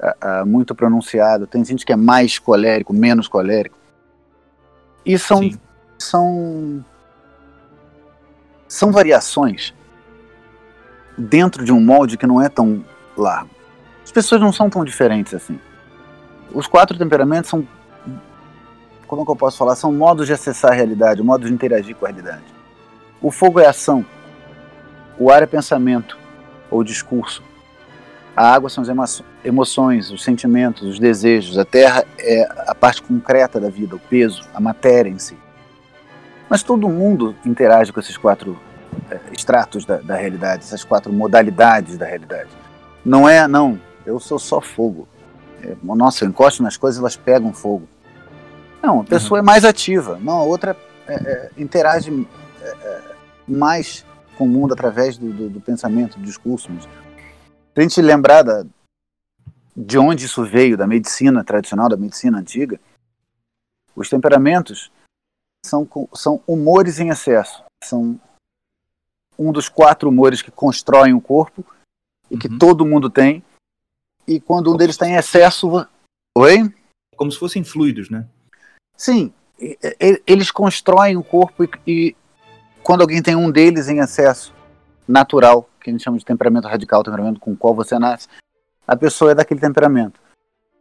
[0.00, 1.46] uh, uh, muito pronunciado.
[1.46, 3.76] Tem gente que é mais colérico, menos colérico.
[5.04, 5.50] E são
[5.98, 6.84] são
[8.66, 9.74] são variações
[11.16, 12.84] dentro de um molde que não é tão
[13.16, 13.50] largo.
[14.02, 15.58] As pessoas não são tão diferentes assim
[16.52, 17.66] os quatro temperamentos são,
[19.06, 21.94] como é que eu posso falar, são modos de acessar a realidade, modos de interagir
[21.96, 22.44] com a realidade.
[23.20, 24.04] O fogo é ação,
[25.18, 26.18] o ar é pensamento
[26.70, 27.42] ou discurso,
[28.34, 33.60] a água são as emoções, os sentimentos, os desejos, a terra é a parte concreta
[33.60, 35.36] da vida, o peso, a matéria em si.
[36.48, 38.58] Mas todo mundo interage com esses quatro
[39.10, 39.18] é,
[39.86, 42.48] da, da realidade, essas quatro modalidades da realidade.
[43.04, 45.06] Não é, não, eu sou só fogo
[45.82, 47.88] nossa, eu encosto nas coisas elas pegam fogo.
[48.82, 49.44] Não, a pessoa uhum.
[49.44, 50.18] é mais ativa.
[50.18, 52.26] Não, a outra é, é, interage
[52.60, 53.14] é, é,
[53.46, 54.04] mais
[54.36, 56.68] com o mundo através do, do, do, pensamento, do discurso.
[56.80, 56.88] Se
[57.76, 58.64] a gente lembrar da,
[59.76, 62.80] de onde isso veio, da medicina tradicional, da medicina antiga,
[63.94, 64.90] os temperamentos
[65.64, 67.62] são, são humores em excesso.
[67.84, 68.20] São
[69.38, 71.64] um dos quatro humores que constroem o corpo
[72.30, 72.58] e que uhum.
[72.58, 73.44] todo mundo tem
[74.26, 75.86] e quando um deles está em excesso,
[76.36, 76.72] Oi?
[77.16, 78.26] Como se fossem fluidos, né?
[78.96, 79.32] Sim.
[80.26, 82.16] Eles constroem o corpo e, e
[82.82, 84.52] quando alguém tem um deles em excesso
[85.06, 88.28] natural, que a gente chama de temperamento radical, temperamento com o qual você nasce,
[88.86, 90.20] a pessoa é daquele temperamento.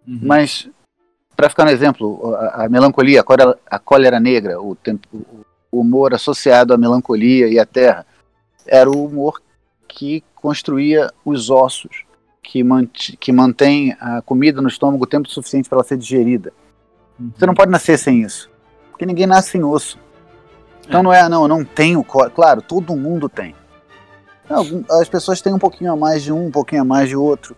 [0.08, 0.19] Uhum.
[0.23, 0.69] Mas,
[1.36, 5.08] para ficar no exemplo, a, a melancolia, a cólera, a cólera negra, o, tempo,
[5.71, 8.06] o humor associado à melancolia e à terra,
[8.65, 9.41] era o humor
[9.88, 12.06] que construía os ossos,
[12.41, 16.51] que, mant que mantém a comida no estômago o tempo suficiente para ela ser digerida.
[17.19, 17.32] Uhum.
[17.36, 18.49] Você não pode nascer sem isso,
[18.89, 19.99] porque ninguém nasce sem osso.
[20.88, 21.04] Então é.
[21.04, 23.56] não é, não, eu não tenho, claro, todo mundo tem.
[24.89, 27.56] As pessoas têm um pouquinho a mais de um, um pouquinho a mais de outro.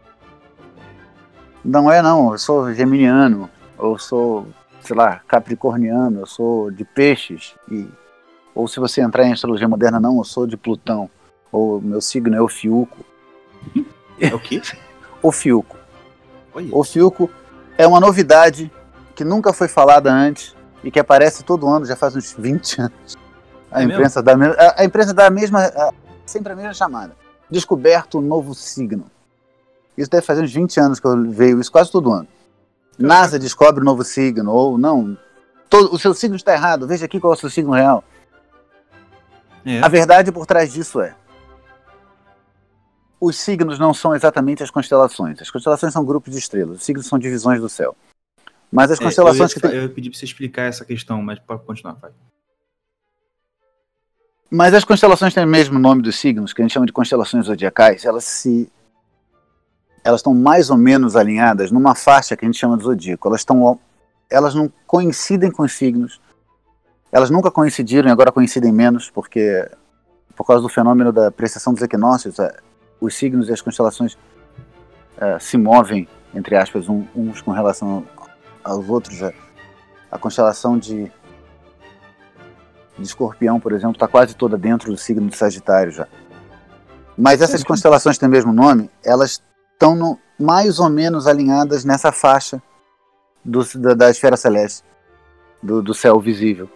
[1.66, 4.46] Não é, não, eu sou geminiano, eu sou,
[4.82, 7.56] sei lá, capricorniano, eu sou de peixes.
[7.72, 7.88] E,
[8.54, 11.10] ou se você entrar em astrologia moderna, não, eu sou de Plutão.
[11.52, 13.04] Ou meu signo é o Fiuco.
[14.20, 14.62] É o quê?
[15.24, 15.78] o Fiuco.
[16.72, 17.30] O Fiuco
[17.78, 18.72] é uma novidade
[19.16, 23.18] que nunca foi falada antes e que aparece todo ano, já faz uns 20 anos.
[23.72, 25.92] A, é imprensa, dá, a, a imprensa dá a mesma, a,
[26.26, 27.16] sempre a mesma chamada.
[27.50, 29.06] Descoberto um novo signo.
[29.98, 32.28] Isso deve fazer uns 20 anos que eu vejo isso quase todo ano.
[33.00, 35.18] NASA descobre um novo signo, ou não.
[35.70, 38.04] Todo, o seu signo está errado, veja aqui qual é o seu signo real.
[39.66, 39.80] É.
[39.82, 41.16] A verdade por trás disso é:
[43.26, 45.42] os signos não são exatamente as constelações.
[45.42, 47.96] As constelações são grupos de estrelas, os signos são divisões do céu.
[48.70, 49.62] Mas as constelações é, eu ia, que.
[49.62, 49.84] Tem...
[49.84, 52.12] Eu pedi para você explicar essa questão, mas pode continuar, vai.
[54.52, 57.46] Mas as constelações têm o mesmo nome dos signos, que a gente chama de constelações
[57.46, 58.70] zodiacais, elas se
[60.04, 63.26] elas estão mais ou menos alinhadas numa faixa que a gente chama de zodíaco.
[63.28, 63.80] Elas estão
[64.30, 66.20] elas não coincidem com os signos.
[67.12, 69.66] Elas nunca coincidiram e agora coincidem menos, porque
[70.36, 72.36] por causa do fenômeno da precessão dos equinócios,
[73.04, 74.18] os signos e as constelações
[75.18, 78.06] é, se movem, entre aspas, uns com relação
[78.64, 79.22] aos outros.
[79.22, 79.34] A,
[80.10, 81.12] a constelação de,
[82.98, 86.08] de Escorpião, por exemplo, está quase toda dentro do signo de Sagitário já.
[87.18, 89.42] Mas essas constelações têm o mesmo nome, elas
[89.74, 92.62] estão mais ou menos alinhadas nessa faixa
[93.44, 94.84] do, da, da, esfera celeste,
[95.62, 96.70] do, do céu visível.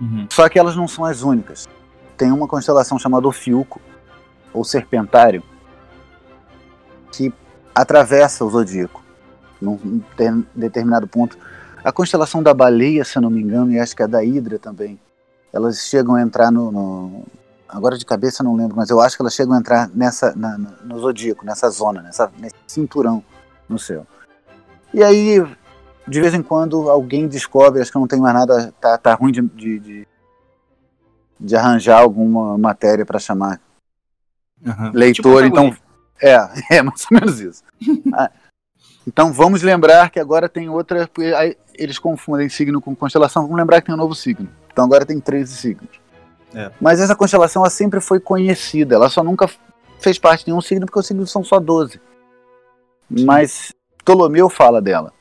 [0.00, 0.26] Uhum.
[0.30, 1.68] Só que elas não são as únicas.
[2.16, 3.80] Tem uma constelação chamada Ofiuco,
[4.54, 5.42] ou Serpentário,
[7.12, 7.32] que
[7.74, 9.02] atravessa o zodíaco
[9.60, 10.00] num
[10.54, 11.36] determinado ponto.
[11.82, 14.58] A constelação da baleia, se eu não me engano, e acho que a da Hidra
[14.58, 14.98] também,
[15.52, 17.24] elas chegam a entrar no, no
[17.68, 20.56] agora de cabeça não lembro, mas eu acho que elas chegam a entrar nessa na,
[20.56, 23.22] no zodíaco, nessa zona, nessa, nesse cinturão
[23.68, 24.06] no céu.
[24.92, 25.44] E aí,
[26.06, 29.32] de vez em quando, alguém descobre, acho que não tem mais nada, tá, tá ruim
[29.32, 30.08] de, de, de,
[31.40, 33.60] de arranjar alguma matéria para chamar
[34.64, 34.90] uhum.
[34.92, 35.76] leitor, tipo então.
[36.20, 36.36] É,
[36.78, 37.62] é mais ou menos isso.
[38.12, 38.30] Ah,
[39.06, 41.08] então vamos lembrar que agora tem outra.
[41.74, 44.48] Eles confundem signo com constelação, vamos lembrar que tem um novo signo.
[44.72, 46.04] Então agora tem 13 signos.
[46.54, 46.70] É.
[46.80, 49.50] Mas essa constelação ela sempre foi conhecida, ela só nunca
[49.98, 52.00] fez parte de nenhum signo, porque os signos são só 12.
[53.16, 53.24] Sim.
[53.24, 55.12] Mas Ptolomeu fala dela.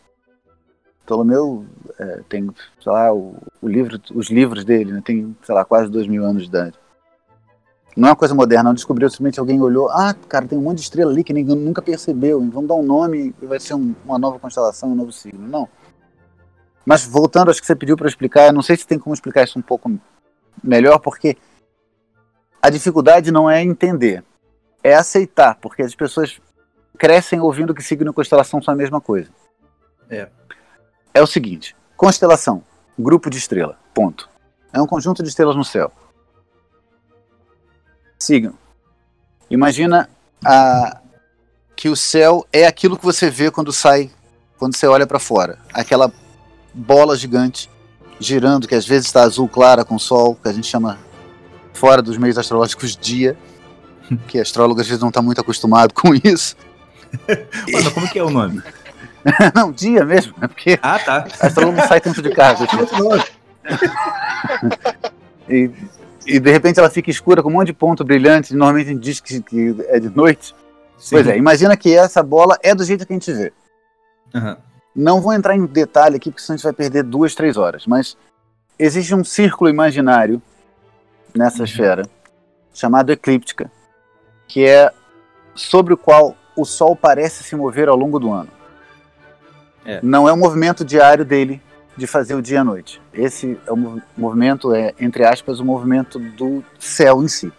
[1.06, 1.66] Ptolomeu
[2.00, 5.90] é, tem, sei lá, o, o, livro, os livros dele, né, tem, sei lá, quase
[5.90, 6.80] dois mil anos de idade.
[7.96, 10.78] Não é uma coisa moderna, não descobriu, simplesmente alguém olhou, ah, cara, tem um monte
[10.78, 13.94] de estrela ali que ninguém nunca percebeu, vamos dar um nome e vai ser um,
[14.04, 15.48] uma nova constelação, um novo signo.
[15.48, 15.70] Não.
[16.86, 19.60] Mas voltando, acho que você pediu para explicar, não sei se tem como explicar isso
[19.60, 19.92] um pouco
[20.64, 21.38] melhor, porque
[22.62, 24.24] a dificuldade não é entender,
[24.84, 26.42] é aceitar, porque as pessoas
[26.98, 29.30] crescem ouvindo que signo e constelação são a mesma coisa.
[30.10, 30.30] É.
[31.14, 32.64] É o seguinte: constelação,
[32.98, 34.30] grupo de estrela, ponto.
[34.72, 35.92] É um conjunto de estrelas no céu.
[38.24, 38.58] Signo.
[39.52, 40.10] Imagina
[40.46, 41.02] a,
[41.76, 44.10] que o céu é aquilo que você vê quando sai,
[44.58, 45.60] quando você olha para fora.
[45.74, 46.10] Aquela
[46.74, 47.70] bola gigante
[48.20, 50.98] girando, que às vezes está azul clara com sol, que a gente chama
[51.74, 53.38] fora dos meios astrológicos dia,
[54.30, 56.56] que astrólogo às vezes não está muito acostumado com isso.
[57.74, 58.64] Mano, como que é o nome?
[59.54, 61.28] não, dia mesmo, é porque ah, tá.
[61.42, 62.66] astrólogo não sai tanto de casa.
[65.50, 65.70] e,
[66.26, 69.02] e de repente ela fica escura com um monte de ponto brilhante, normalmente a gente
[69.02, 70.56] diz que, que é de noite.
[70.98, 71.16] Sim.
[71.16, 73.54] Pois é, imagina que essa bola é do jeito que a gente vê.
[74.34, 74.56] Uhum.
[74.96, 77.86] Não vou entrar em detalhe aqui, porque senão a gente vai perder duas, três horas.
[77.86, 78.18] Mas
[78.78, 80.42] existe um círculo imaginário
[81.36, 81.66] nessa uhum.
[81.66, 82.04] esfera,
[82.74, 83.72] chamado eclíptica,
[84.48, 84.92] que é
[85.56, 88.50] sobre o qual o Sol parece se mover ao longo do ano.
[89.86, 90.00] É.
[90.02, 91.62] Não é o movimento diário dele
[91.96, 93.02] de fazer o dia à noite.
[93.14, 97.52] Esse é o movimento, é, entre aspas, o movimento do céu em si.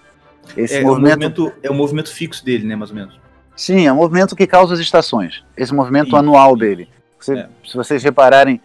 [0.57, 0.83] Esse é, movimento...
[0.83, 3.25] É, o movimento, é o movimento fixo dele, né, mais ou menos.
[3.57, 5.45] Sim, é o movimento que causa as estações.
[5.57, 6.17] Esse movimento Sim.
[6.17, 7.49] anual dele Você, é.
[7.65, 8.61] Se vocês repararem,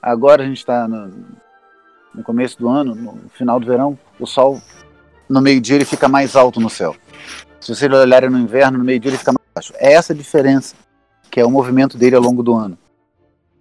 [0.00, 1.12] agora a gente está no,
[2.14, 4.60] no, começo do ano, no final do verão, o sol
[5.28, 6.94] no meio-dia ele fica mais alto no céu.
[7.60, 9.72] Se vocês olharem no inverno, no meio-dia ele fica mais baixo.
[9.76, 10.76] É essa a diferença,
[11.30, 12.78] que é o movimento dele ao longo do ano.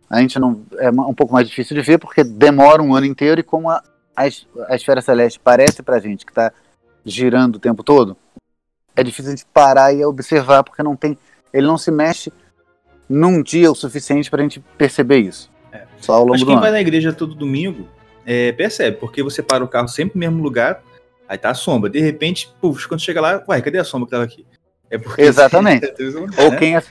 [0.09, 3.39] A gente não é um pouco mais difícil de ver porque demora um ano inteiro
[3.39, 3.83] e como a,
[4.15, 4.23] a,
[4.67, 6.51] a esfera celeste parece para a gente que está
[7.05, 8.17] girando o tempo todo,
[8.95, 11.17] é difícil a gente parar e observar porque não tem,
[11.53, 12.31] ele não se mexe
[13.07, 15.51] num dia o suficiente para a gente perceber isso.
[15.71, 15.83] É.
[15.99, 16.61] Só ao longo Mas quem ano.
[16.61, 17.87] vai na igreja todo domingo
[18.25, 20.83] é, percebe, porque você para o carro sempre no mesmo lugar,
[21.27, 21.89] aí tá a sombra.
[21.89, 24.45] De repente, puf, quando chega lá, uai, cadê a sombra que tava aqui?
[24.89, 25.85] É porque Exatamente.
[26.37, 26.83] ou quem é...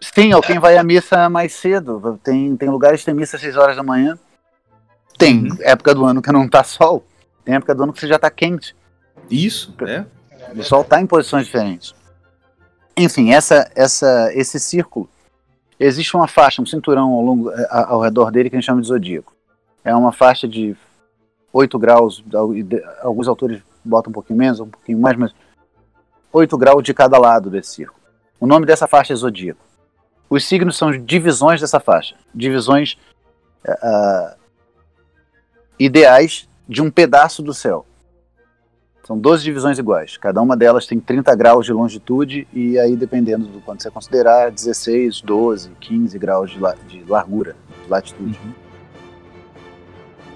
[0.00, 2.18] Sim, ou quem vai à missa mais cedo.
[2.22, 4.18] Tem, tem lugares que tem missa às 6 horas da manhã.
[5.18, 5.56] Tem uhum.
[5.60, 7.04] época do ano que não tá sol.
[7.44, 8.74] Tem época do ano que você já tá quente.
[9.30, 10.04] Isso, é.
[10.54, 11.94] O sol tá em posições diferentes.
[12.96, 15.08] Enfim, essa, essa, esse círculo,
[15.78, 18.88] existe uma faixa, um cinturão ao, longo, ao redor dele que a gente chama de
[18.88, 19.34] zodíaco.
[19.84, 20.74] É uma faixa de
[21.52, 22.24] 8 graus,
[23.02, 25.32] alguns autores botam um pouquinho menos, um pouquinho mais, mas
[26.36, 28.02] 8 graus de cada lado desse círculo.
[28.38, 29.64] O nome dessa faixa é zodíaco.
[30.28, 32.98] Os signos são divisões dessa faixa, divisões
[33.66, 34.36] uh,
[35.78, 37.86] ideais de um pedaço do céu.
[39.06, 40.18] São 12 divisões iguais.
[40.18, 44.50] Cada uma delas tem 30 graus de longitude e aí, dependendo do quanto você considerar,
[44.50, 48.38] 16, 12, 15 graus de, la de largura, de latitude.
[48.44, 48.52] Uhum.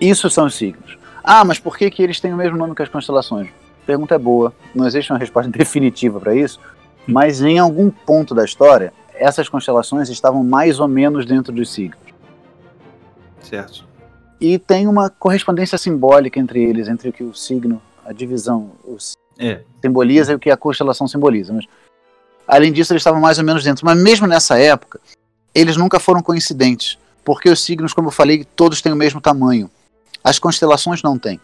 [0.00, 0.96] Isso são os signos.
[1.22, 3.50] Ah, mas por que, que eles têm o mesmo nome que as constelações?
[3.86, 4.52] Pergunta é boa.
[4.74, 6.60] Não existe uma resposta definitiva para isso,
[7.06, 12.00] mas em algum ponto da história, essas constelações estavam mais ou menos dentro dos signos.
[13.42, 13.84] Certo.
[14.40, 18.72] E tem uma correspondência simbólica entre eles, entre o que o signo a divisão
[19.38, 19.60] é.
[19.82, 21.52] simboliza e o que a constelação simboliza.
[21.52, 21.66] Mas,
[22.46, 23.84] além disso, eles estavam mais ou menos dentro.
[23.84, 24.98] Mas mesmo nessa época,
[25.54, 29.70] eles nunca foram coincidentes, porque os signos, como eu falei, todos têm o mesmo tamanho.
[30.24, 31.40] As constelações não têm.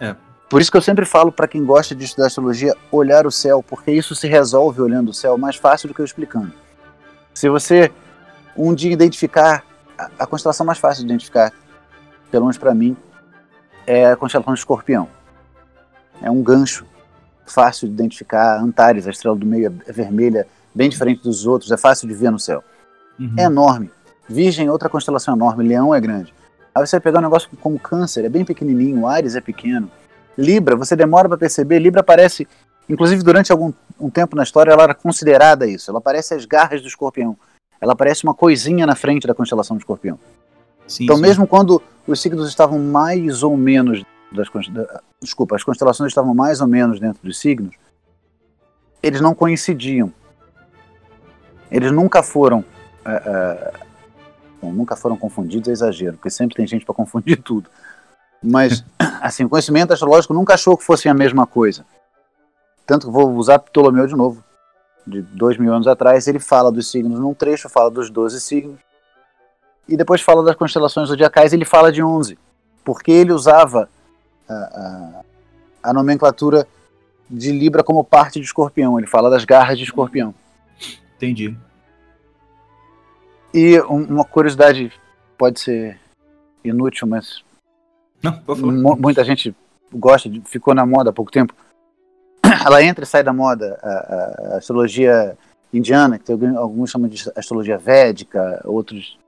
[0.00, 0.16] É.
[0.48, 3.62] Por isso que eu sempre falo para quem gosta de estudar astrologia, olhar o céu,
[3.62, 6.52] porque isso se resolve olhando o céu mais fácil do que eu explicando.
[7.34, 7.90] Se você
[8.56, 9.64] um dia identificar
[9.98, 11.52] a, a constelação mais fácil de identificar,
[12.30, 12.96] pelo menos para mim,
[13.86, 15.08] é a constelação de Escorpião
[16.22, 16.86] é um gancho
[17.46, 18.60] fácil de identificar.
[18.60, 22.30] Antares, a estrela do meio, é vermelha, bem diferente dos outros, é fácil de ver
[22.30, 22.62] no céu.
[23.18, 23.34] Uhum.
[23.36, 23.90] É enorme.
[24.28, 25.66] Virgem, outra constelação enorme.
[25.66, 26.34] Leão é grande.
[26.74, 29.06] Aí você vai pegar um negócio como Câncer, é bem pequenininho.
[29.06, 29.90] Ares é pequeno.
[30.36, 31.78] Libra, você demora para perceber.
[31.78, 32.46] Libra aparece,
[32.88, 35.90] inclusive durante algum um tempo na história, ela era considerada isso.
[35.90, 37.36] Ela parece as garras do escorpião.
[37.80, 40.18] Ela parece uma coisinha na frente da constelação do escorpião.
[40.86, 41.22] Sim, então, sim.
[41.22, 44.48] mesmo quando os signos estavam mais ou menos das
[45.20, 47.74] desculpa, as constelações estavam mais ou menos dentro dos signos,
[49.02, 50.12] eles não coincidiam.
[51.70, 53.86] Eles nunca foram uh, uh,
[54.60, 57.70] bom, nunca foram confundidos, é exagero, porque sempre tem gente para confundir tudo.
[58.46, 58.84] Mas
[59.20, 61.84] assim, o conhecimento astrológico nunca achou que fossem a mesma coisa.
[62.86, 64.44] Tanto que vou usar Ptolomeu de novo,
[65.06, 68.78] de dois mil anos atrás, ele fala dos signos num trecho, fala dos 12 signos,
[69.88, 72.38] e depois fala das constelações zodiacais, ele fala de 11,
[72.84, 73.88] porque ele usava
[74.48, 75.22] a,
[75.82, 76.66] a, nomenclatura
[77.28, 78.98] de Libra como parte de escorpião.
[78.98, 80.34] Ele fala das garras de escorpião.
[81.16, 81.56] Entendi.
[83.52, 84.92] E uma curiosidade
[85.38, 85.98] pode ser
[86.64, 87.44] inútil, mas.
[88.22, 89.54] Não, muita gente
[89.92, 91.54] gosta, de, ficou na moda há pouco tempo.
[92.64, 95.36] Ela entra e sai da moda a, a astrologia
[95.72, 99.18] indiana, que tem, alguns chamam de astrologia védica, outros.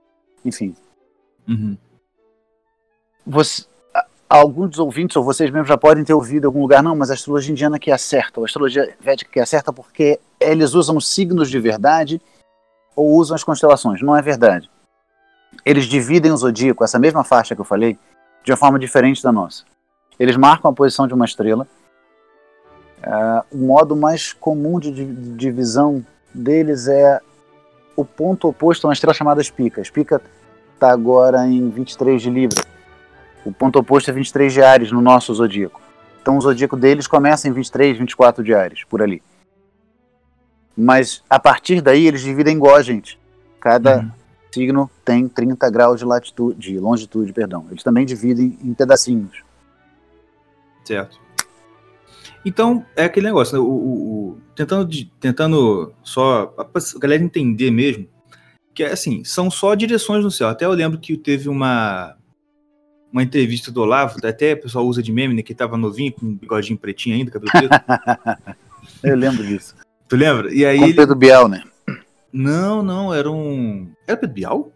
[0.44, 0.74] Enfim.
[1.46, 1.76] Uhum.
[3.26, 3.66] Você,
[4.28, 7.10] alguns dos ouvintes, ou vocês mesmos, já podem ter ouvido em algum lugar, não, mas
[7.10, 11.08] a astrologia indiana que acerta, ou a astrologia védica que acerta porque eles usam os
[11.08, 12.20] signos de verdade
[12.94, 14.02] ou usam as constelações.
[14.02, 14.70] Não é verdade.
[15.64, 17.98] Eles dividem o zodíaco, essa mesma faixa que eu falei,
[18.48, 19.64] de uma forma diferente da nossa.
[20.18, 21.66] Eles marcam a posição de uma estrela.
[22.98, 27.20] Uh, o modo mais comum de, de divisão deles é
[27.94, 29.84] o ponto oposto a uma estrela chamada Spica.
[29.84, 30.20] Spica
[30.74, 32.62] está agora em 23 de Libra
[33.48, 35.80] o ponto oposto é 23 diários no nosso zodíaco.
[36.20, 39.22] Então o zodíaco deles começa em 23, 24 diários, por ali.
[40.76, 43.18] Mas a partir daí eles dividem igual a gente.
[43.60, 44.10] Cada uhum.
[44.52, 47.66] Signo tem 30 graus de latitude, de longitude, perdão.
[47.70, 49.42] Eles também dividem em pedacinhos.
[50.84, 51.18] Certo.
[52.44, 53.60] Então, é aquele negócio, né?
[53.60, 54.88] o, o, o, tentando,
[55.20, 58.08] tentando só a galera entender mesmo,
[58.74, 60.48] que é assim, são só direções no céu.
[60.48, 62.16] Até eu lembro que teve uma
[63.12, 65.42] uma entrevista do Olavo, até o pessoal usa de meme, né?
[65.42, 67.72] Que tava novinho, com um bigodinho pretinho ainda, cabelo preto.
[69.02, 69.74] Eu lembro disso.
[70.08, 70.52] Tu lembra?
[70.52, 70.78] E aí.
[70.78, 70.94] Com ele...
[70.94, 71.62] Pedro Biel, né?
[72.32, 73.92] Não, não, era um.
[74.06, 74.72] Era Pedro Bial?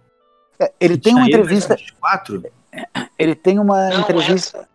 [0.59, 1.77] É, ele tem uma entrevista.
[2.01, 2.43] Quatro?
[3.19, 4.59] Ele tem uma não, entrevista.
[4.59, 4.69] Essa...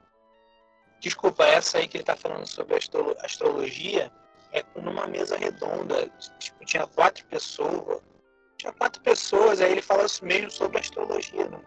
[1.00, 2.76] Desculpa, essa aí que ele tá falando sobre
[3.24, 4.12] astrologia
[4.54, 6.10] é numa mesa redonda.
[6.40, 8.00] Tipo, tinha quatro pessoas.
[8.58, 11.48] Tinha quatro pessoas, aí ele fala mesmo sobre astrologia.
[11.48, 11.58] Né?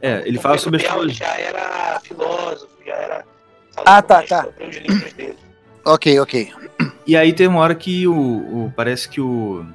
[0.00, 1.26] É, é ele fala sobre astrologia.
[1.26, 3.24] Já era filósofo, já era.
[3.84, 4.44] Ah, tá, tá.
[4.44, 5.38] Sobre os livros dele.
[5.84, 6.52] Ok, ok.
[7.06, 9.66] E aí tem uma hora que o, o parece que o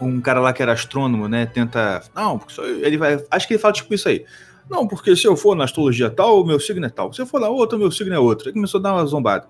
[0.00, 2.02] um cara lá que era astrônomo, né, tenta.
[2.14, 3.22] Não, porque ele vai.
[3.30, 4.24] Acho que ele fala tipo isso aí.
[4.68, 7.12] Não, porque se eu for na astrologia tal, meu signo é tal.
[7.12, 8.48] Se eu for na outra, meu signo é outro.
[8.48, 9.48] Ele começou a dar uma zombada.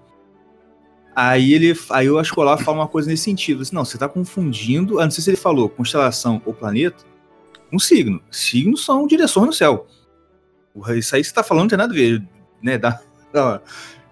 [1.14, 3.62] Aí ele, aí o Ascolar fala uma coisa nesse sentido.
[3.62, 5.01] Assim, não, você está confundindo.
[5.01, 7.03] Ah, não sei se ele falou constelação ou planeta,
[7.72, 8.20] um signo.
[8.30, 9.86] Signos são direções no céu.
[10.94, 12.22] Isso aí que você está falando não tem nada a ver,
[12.62, 12.76] né?
[12.76, 13.01] Dá,
[13.32, 13.62] dá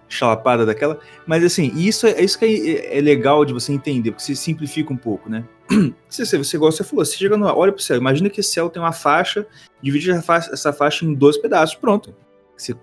[0.09, 0.99] chalapada daquela.
[1.27, 4.91] Mas assim, isso é, isso que é, é, legal de você entender, porque você simplifica
[4.91, 5.45] um pouco, né?
[6.09, 8.51] Se você, você gosta, você falou, você chega no, olha pro céu, imagina que esse
[8.51, 9.45] céu tem uma faixa,
[9.81, 12.15] divide essa faixa, em dois pedaços, pronto.
[12.55, 12.75] Você,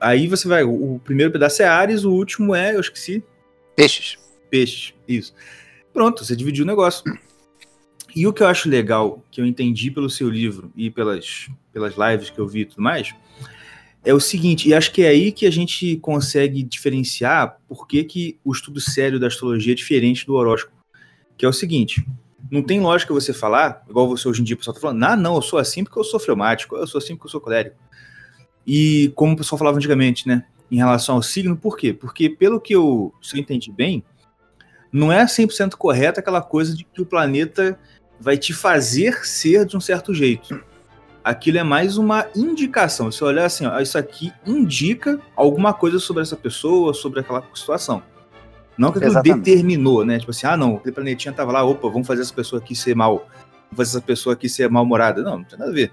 [0.00, 3.22] aí você vai, o, o, primeiro pedaço é Ares, o último é, eu esqueci.
[3.74, 4.18] Peixes.
[4.50, 5.34] Peixes, isso.
[5.92, 7.04] Pronto, você dividiu o negócio.
[8.14, 11.94] E o que eu acho legal, que eu entendi pelo seu livro e pelas, pelas
[11.96, 13.14] lives que eu vi e tudo mais,
[14.06, 18.04] é o seguinte, e acho que é aí que a gente consegue diferenciar por que,
[18.04, 20.75] que o estudo sério da astrologia é diferente do horóscopo.
[21.36, 22.06] Que é o seguinte,
[22.50, 25.16] não tem lógica você falar, igual você hoje em dia o pessoal tá falando, ah,
[25.16, 27.76] não, eu sou assim porque eu sou fleumático, eu sou assim porque eu sou colérico.
[28.66, 31.92] E como o pessoal falava antigamente, né, em relação ao signo, por quê?
[31.92, 34.02] Porque pelo que eu, se eu entendi bem,
[34.92, 37.78] não é 100% correto aquela coisa de que o planeta
[38.18, 40.58] vai te fazer ser de um certo jeito
[41.26, 43.10] aquilo é mais uma indicação.
[43.10, 48.00] Se olhar assim, ó, isso aqui indica alguma coisa sobre essa pessoa, sobre aquela situação.
[48.76, 50.18] Não que aquilo determinou, né?
[50.18, 52.94] Tipo assim, ah, não, aquele planetinha tava lá, opa, vamos fazer essa pessoa aqui ser
[52.94, 53.26] mal.
[53.70, 55.22] Vamos fazer essa pessoa aqui ser mal-humorada.
[55.22, 55.92] Não, não tem nada a ver.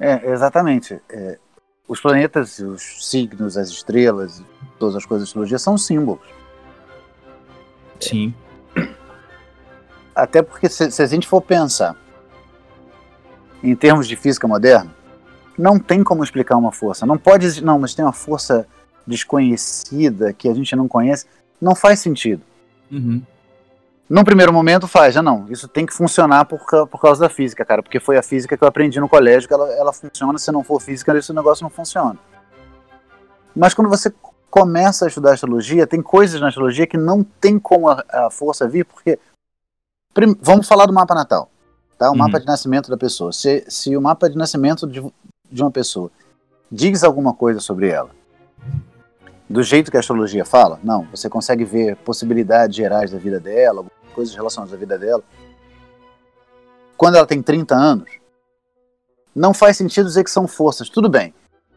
[0.00, 1.00] É, exatamente.
[1.10, 1.38] É,
[1.86, 4.42] os planetas, os signos, as estrelas,
[4.78, 6.26] todas as coisas da astrologia são símbolos.
[8.00, 8.34] Sim.
[10.14, 11.96] Até porque se, se a gente for pensar
[13.62, 14.94] em termos de física moderna,
[15.56, 17.04] não tem como explicar uma força.
[17.04, 18.66] Não pode, não, mas tem uma força
[19.06, 21.26] desconhecida que a gente não conhece.
[21.60, 22.42] Não faz sentido.
[22.90, 23.22] Uhum.
[24.08, 25.46] Num primeiro momento faz, já não.
[25.50, 27.82] Isso tem que funcionar por, por causa da física, cara.
[27.82, 30.38] Porque foi a física que eu aprendi no colégio, que ela, ela funciona.
[30.38, 32.18] Se não for física, esse negócio não funciona.
[33.54, 34.12] Mas quando você
[34.50, 38.66] começa a estudar astrologia, tem coisas na astrologia que não tem como a, a força
[38.66, 39.18] vir, porque.
[40.14, 41.50] Prim, vamos falar do mapa natal
[41.98, 42.08] tá?
[42.08, 42.18] O uhum.
[42.18, 43.32] mapa de nascimento da pessoa.
[43.32, 45.02] Se, se o mapa de nascimento de,
[45.50, 46.10] de uma pessoa
[46.70, 48.10] diz alguma coisa sobre ela,
[49.48, 53.84] do jeito que a astrologia fala, não, você consegue ver possibilidades gerais da vida dela,
[54.14, 55.22] coisas relacionadas à vida dela.
[56.96, 58.10] Quando ela tem 30 anos,
[59.34, 60.88] não faz sentido dizer que são forças.
[60.88, 61.32] Tudo bem.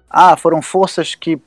[0.09, 1.39] Ah, foram forças que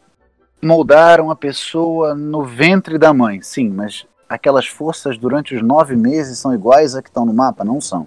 [0.63, 3.43] moldaram a pessoa no ventre da mãe.
[3.43, 7.65] Sim, mas aquelas forças durante os nove meses são iguais a que estão no mapa?
[7.65, 8.07] Não são.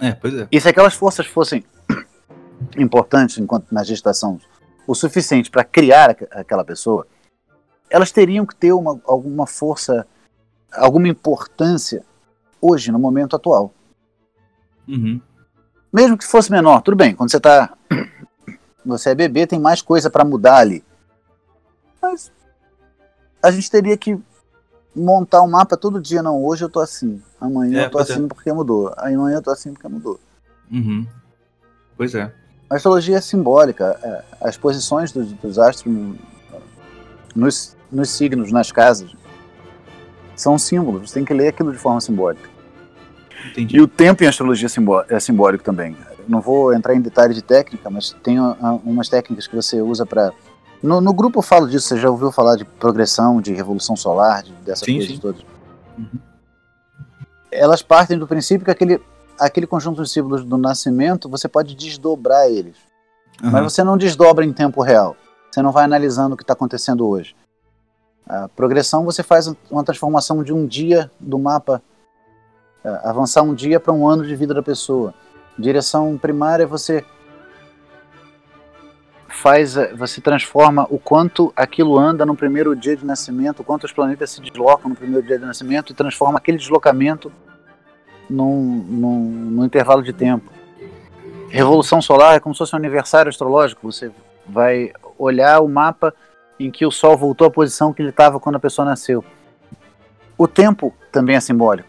[0.00, 0.48] É, pois é.
[0.50, 1.64] E se aquelas forças fossem
[2.76, 4.40] importantes enquanto na gestação
[4.86, 7.06] o suficiente para criar aquela pessoa,
[7.94, 10.04] elas teriam que ter uma, alguma força,
[10.72, 12.04] alguma importância
[12.60, 13.72] hoje, no momento atual.
[14.88, 15.20] Uhum.
[15.92, 17.14] Mesmo que fosse menor, tudo bem.
[17.14, 17.72] Quando você tá,
[18.84, 20.84] você é bebê, tem mais coisa para mudar ali.
[22.02, 22.32] Mas
[23.40, 24.18] a gente teria que
[24.92, 26.20] montar um mapa todo dia.
[26.20, 27.22] Não, hoje eu tô assim.
[27.40, 28.26] Amanhã é, eu tô assim é.
[28.26, 28.92] porque mudou.
[28.96, 30.18] Amanhã eu tô assim porque mudou.
[30.68, 31.06] Uhum.
[31.96, 32.34] Pois é.
[32.68, 33.96] A astrologia é simbólica.
[34.02, 35.94] É, as posições dos, dos astros
[37.34, 39.14] nos, nos signos, nas casas,
[40.36, 41.10] são símbolos.
[41.10, 42.48] Você tem que ler aquilo de forma simbólica.
[43.50, 43.76] Entendi.
[43.76, 44.68] E o tempo em astrologia
[45.08, 45.96] é simbólico também.
[46.26, 48.38] Não vou entrar em detalhes de técnica, mas tem
[48.84, 50.32] umas técnicas que você usa para
[50.84, 54.42] no, no, grupo eu falo disso, você já ouviu falar de progressão, de revolução solar,
[54.42, 55.18] de, dessas sim, coisas sim.
[55.18, 55.40] todas?
[55.96, 56.18] Uhum.
[57.50, 59.00] Elas partem do princípio que aquele,
[59.40, 62.76] aquele conjunto de símbolos do nascimento, você pode desdobrar eles.
[63.42, 63.50] Uhum.
[63.50, 65.16] Mas você não desdobra em tempo real.
[65.50, 67.34] Você não vai analisando o que está acontecendo hoje.
[68.26, 71.82] A progressão, você faz uma transformação de um dia do mapa,
[72.82, 75.14] é, avançar um dia para um ano de vida da pessoa.
[75.58, 77.04] Direção primária, você
[79.28, 83.84] faz, eh, você transforma o quanto aquilo anda no primeiro dia de nascimento, o quanto
[83.84, 87.30] os planetas se deslocam no primeiro dia de nascimento e transforma aquele deslocamento
[88.30, 90.50] num, num, num intervalo de tempo.
[91.50, 93.92] Revolução solar é como se fosse um aniversário astrológico.
[93.92, 94.10] Você
[94.46, 96.14] vai olhar o mapa
[96.58, 99.24] em que o Sol voltou à posição que ele estava quando a pessoa nasceu.
[100.36, 101.88] O tempo também é simbólico.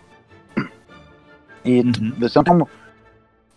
[1.64, 2.14] E uhum.
[2.20, 2.68] você não tem.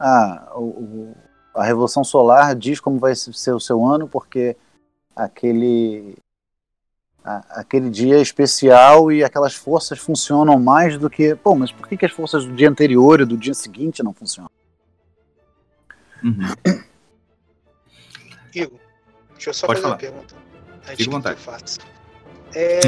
[0.01, 1.15] Ah, o,
[1.55, 4.57] a Revolução Solar diz como vai ser o seu ano, porque
[5.15, 6.17] aquele
[7.25, 11.35] a, aquele dia especial e aquelas forças funcionam mais do que.
[11.35, 14.15] Pô, mas por que, que as forças do dia anterior e do dia seguinte não
[14.15, 14.51] funcionam?
[16.23, 16.83] Uhum.
[18.55, 18.79] Igor,
[19.33, 19.95] deixa eu só Pode fazer falar.
[19.95, 20.48] uma pergunta.
[20.97, 21.39] Fique vontade.
[22.55, 22.81] É,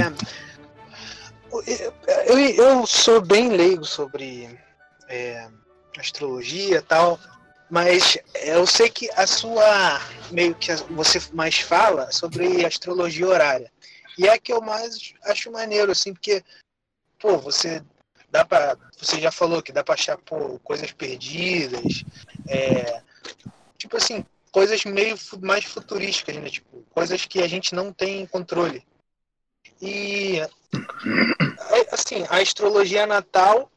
[2.27, 4.59] eu, eu sou bem leigo sobre
[5.09, 5.49] é,
[5.99, 7.19] astrologia e tal,
[7.69, 13.71] mas eu sei que a sua meio que você mais fala sobre astrologia horária.
[14.19, 16.43] E é a que eu mais acho maneiro, assim, porque,
[17.19, 17.83] pô, você
[18.31, 18.77] dá pra.
[18.99, 22.05] Você já falou que dá pra achar, pô, coisas perdidas.
[22.49, 23.00] É,
[24.53, 26.51] coisas meio mais futurísticas, né?
[26.51, 28.87] Tipo, coisas que a gente não tem controle.
[29.81, 30.41] E
[31.93, 33.71] assim, a astrologia natal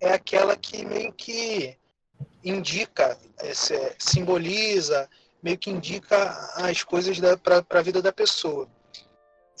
[0.00, 1.76] é aquela que meio que
[2.44, 3.18] indica,
[3.98, 5.08] simboliza,
[5.42, 6.16] meio que indica
[6.56, 8.68] as coisas para a vida da pessoa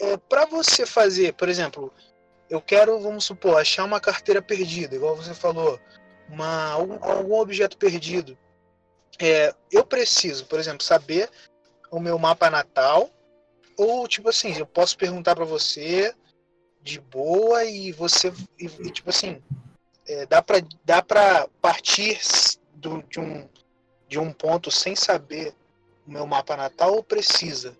[0.00, 1.92] é, para você fazer, por exemplo,
[2.48, 5.78] eu quero, vamos supor, achar uma carteira perdida, igual você falou,
[6.28, 8.38] uma, algum, algum objeto perdido.
[9.18, 11.28] É, eu preciso, por exemplo, saber
[11.90, 13.10] o meu mapa natal,
[13.76, 16.14] ou tipo assim, eu posso perguntar para você
[16.82, 19.42] de boa e você, e, e tipo assim,
[20.06, 22.18] é, dá para dá para partir
[22.74, 23.48] do, de, um,
[24.08, 25.54] de um ponto sem saber
[26.06, 27.76] o meu mapa natal ou precisa?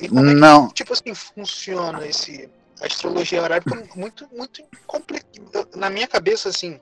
[0.00, 0.64] E como não.
[0.64, 2.48] É que, tipo assim, funciona esse
[2.80, 3.62] astrologia horária?
[3.62, 5.68] Porque muito, muito complicado.
[5.74, 6.80] Na minha cabeça, assim,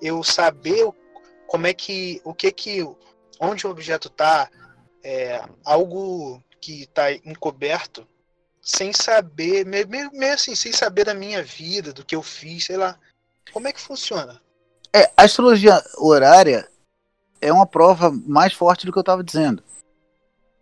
[0.00, 0.88] eu saber
[1.46, 2.82] como é que, o que que,
[3.40, 4.48] onde o objeto está,
[5.02, 8.06] é, algo que está encoberto,
[8.60, 12.76] sem saber, meio, meio assim, sem saber da minha vida, do que eu fiz, sei
[12.76, 12.98] lá.
[13.52, 14.40] Como é que funciona?
[14.92, 16.68] É, a astrologia horária
[17.40, 19.62] é uma prova mais forte do que eu estava dizendo.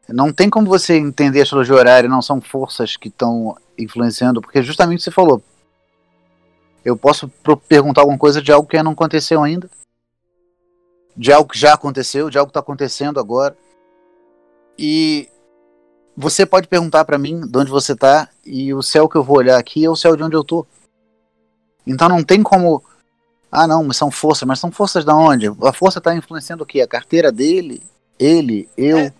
[0.09, 4.63] Não tem como você entender a astrologia horária, não são forças que estão influenciando, porque
[4.63, 5.43] justamente você falou.
[6.85, 7.31] Eu posso
[7.67, 9.71] perguntar alguma coisa de algo que não aconteceu ainda,
[11.17, 13.57] de algo que já aconteceu, de algo que está acontecendo agora.
[14.79, 15.29] E
[16.17, 19.39] você pode perguntar para mim de onde você está, e o céu que eu vou
[19.39, 20.67] olhar aqui é o céu de onde eu tô.
[21.87, 22.83] Então não tem como.
[23.51, 25.47] Ah, não, mas são forças, mas são forças da onde?
[25.63, 26.81] A força está influenciando o quê?
[26.81, 27.83] A carteira dele,
[28.19, 28.99] ele, eu.
[28.99, 29.15] É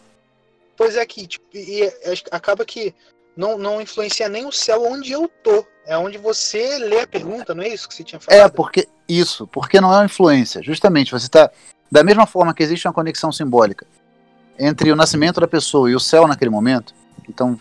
[0.77, 1.91] Pois é que, tipo, e,
[2.31, 2.95] acaba que
[3.37, 5.65] não, não influencia nem o céu onde eu tô.
[5.87, 8.41] É onde você lê a pergunta, não é isso que você tinha falado?
[8.41, 10.63] É, porque isso, porque não é uma influência.
[10.63, 11.51] Justamente, você está.
[11.95, 13.87] Da mesma forma que existe uma conexão simbólica
[14.59, 16.93] entre o nascimento da pessoa e o céu naquele momento,
[17.29, 17.57] então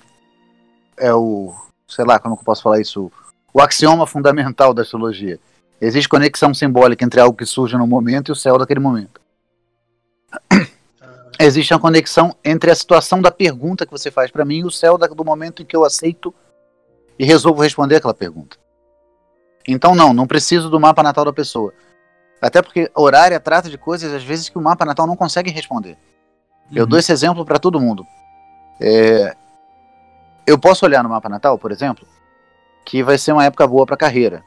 [0.98, 1.54] é o.
[1.88, 3.12] sei lá, como eu posso falar isso?
[3.54, 5.40] O axioma fundamental da astrologia.
[5.80, 9.22] Existe conexão simbólica entre algo que surge no momento e o céu daquele momento
[11.40, 14.72] existe uma conexão entre a situação da pergunta que você faz para mim e o
[14.72, 16.34] céu do momento em que eu aceito
[17.18, 18.58] e resolvo responder aquela pergunta.
[19.68, 21.74] Então, não, não preciso do mapa natal da pessoa.
[22.44, 25.98] Até porque horária trata de coisas, às vezes, que o mapa natal não consegue responder.
[26.70, 26.78] Uhum.
[26.78, 28.06] Eu dou esse exemplo para todo mundo.
[28.82, 29.34] É...
[30.46, 32.06] Eu posso olhar no mapa natal, por exemplo,
[32.86, 34.44] que vai ser uma época boa para carreira.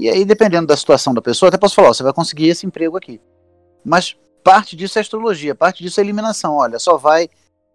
[0.00, 2.64] E aí, dependendo da situação da pessoa, até posso falar: ó, você vai conseguir esse
[2.64, 3.20] emprego aqui.
[3.84, 6.54] Mas parte disso é astrologia, parte disso é eliminação.
[6.54, 7.28] Olha, só vai,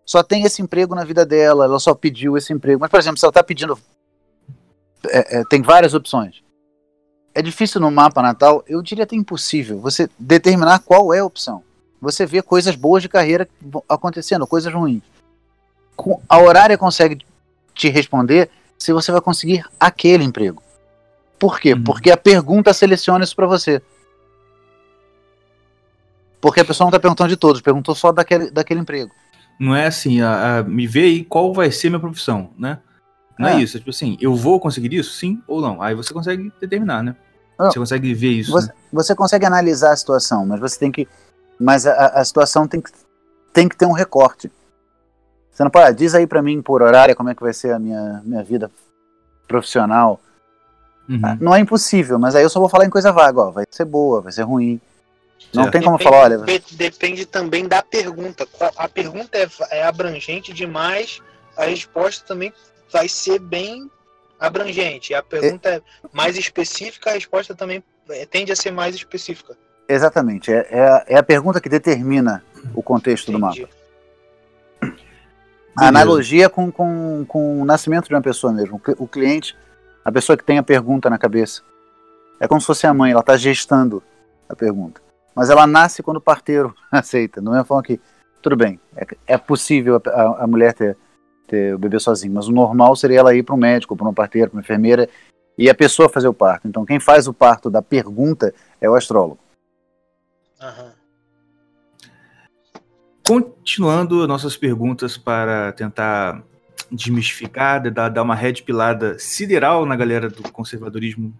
[0.03, 2.79] só tem esse emprego na vida dela, ela só pediu esse emprego.
[2.79, 3.77] Mas, por exemplo, se ela está pedindo.
[5.07, 6.41] É, é, tem várias opções.
[7.33, 11.63] É difícil no mapa natal, eu diria até impossível, você determinar qual é a opção.
[12.01, 13.47] Você vê coisas boas de carreira
[13.87, 15.03] acontecendo, coisas ruins.
[16.27, 17.19] A horária consegue
[17.73, 20.61] te responder se você vai conseguir aquele emprego.
[21.37, 21.73] Por quê?
[21.73, 21.83] Uhum.
[21.83, 23.81] Porque a pergunta seleciona isso para você.
[26.41, 29.11] Porque a pessoa não está perguntando de todos, perguntou só daquele, daquele emprego.
[29.59, 32.79] Não é assim, a, a, me vê aí qual vai ser minha profissão, né?
[33.37, 33.55] Não é.
[33.55, 33.61] é.
[33.61, 35.13] isso, é tipo assim, eu vou conseguir isso?
[35.13, 35.81] Sim ou não?
[35.81, 37.15] Aí você consegue determinar, né?
[37.57, 38.51] Não, você consegue ver isso.
[38.51, 38.73] Você, né?
[38.91, 41.07] você, consegue analisar a situação, mas você tem que.
[41.59, 42.91] Mas a, a situação tem que,
[43.53, 44.51] tem que ter um recorte.
[45.51, 45.85] Você não pode.
[45.85, 48.43] Ah, diz aí para mim por horário como é que vai ser a minha, minha
[48.43, 48.71] vida
[49.47, 50.19] profissional.
[51.07, 51.19] Uhum.
[51.23, 53.51] Ah, não é impossível, mas aí eu só vou falar em coisa vaga, ó.
[53.51, 54.81] Vai ser boa, vai ser ruim.
[55.53, 56.37] Não tem como falar, olha.
[56.71, 58.47] Depende também da pergunta.
[58.77, 61.21] A pergunta é, é abrangente demais,
[61.57, 62.53] a resposta também
[62.91, 63.89] vai ser bem
[64.39, 65.13] abrangente.
[65.13, 65.81] A pergunta é, é
[66.11, 69.57] mais específica, a resposta também é, tende a ser mais específica.
[69.87, 70.51] Exatamente.
[70.51, 73.61] É, é, a, é a pergunta que determina o contexto Entendi.
[73.61, 73.81] do mapa.
[75.77, 78.81] A analogia com, com, com o nascimento de uma pessoa mesmo.
[78.97, 79.57] O cliente,
[80.03, 81.61] a pessoa que tem a pergunta na cabeça.
[82.39, 84.03] É como se fosse a mãe, ela está gestando
[84.49, 85.01] a pergunta.
[85.35, 87.39] Mas ela nasce quando o parteiro aceita.
[87.39, 87.99] Não é forma que,
[88.41, 90.97] tudo bem, é, é possível a, a, mulher ter,
[91.51, 94.13] ter o bebê sozinha, mas o normal seria ela ir para um médico, para um
[94.13, 95.09] parteiro, para uma enfermeira
[95.57, 96.67] e a pessoa fazer o parto.
[96.67, 99.39] Então, quem faz o parto da pergunta é o astrólogo.
[100.61, 100.91] Uhum.
[103.27, 106.43] Continuando nossas perguntas para tentar
[106.91, 111.33] desmistificar, dar, dar uma red pilada sideral na galera do conservadorismo.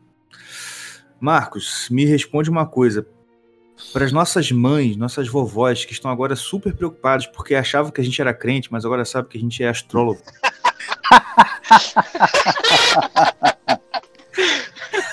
[1.20, 3.05] Marcos, me responde uma coisa.
[3.94, 8.04] Para as nossas mães, nossas vovós, que estão agora super preocupadas porque achavam que a
[8.04, 10.22] gente era crente, mas agora sabem que a gente é astrólogo.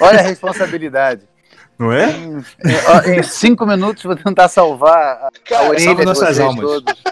[0.01, 1.29] Olha a responsabilidade.
[1.79, 2.11] Não é?
[2.11, 6.61] Em, em, cinco minutos vou tentar salvar a, Cara, a orelha de nossas almas.
[6.61, 7.03] Todos.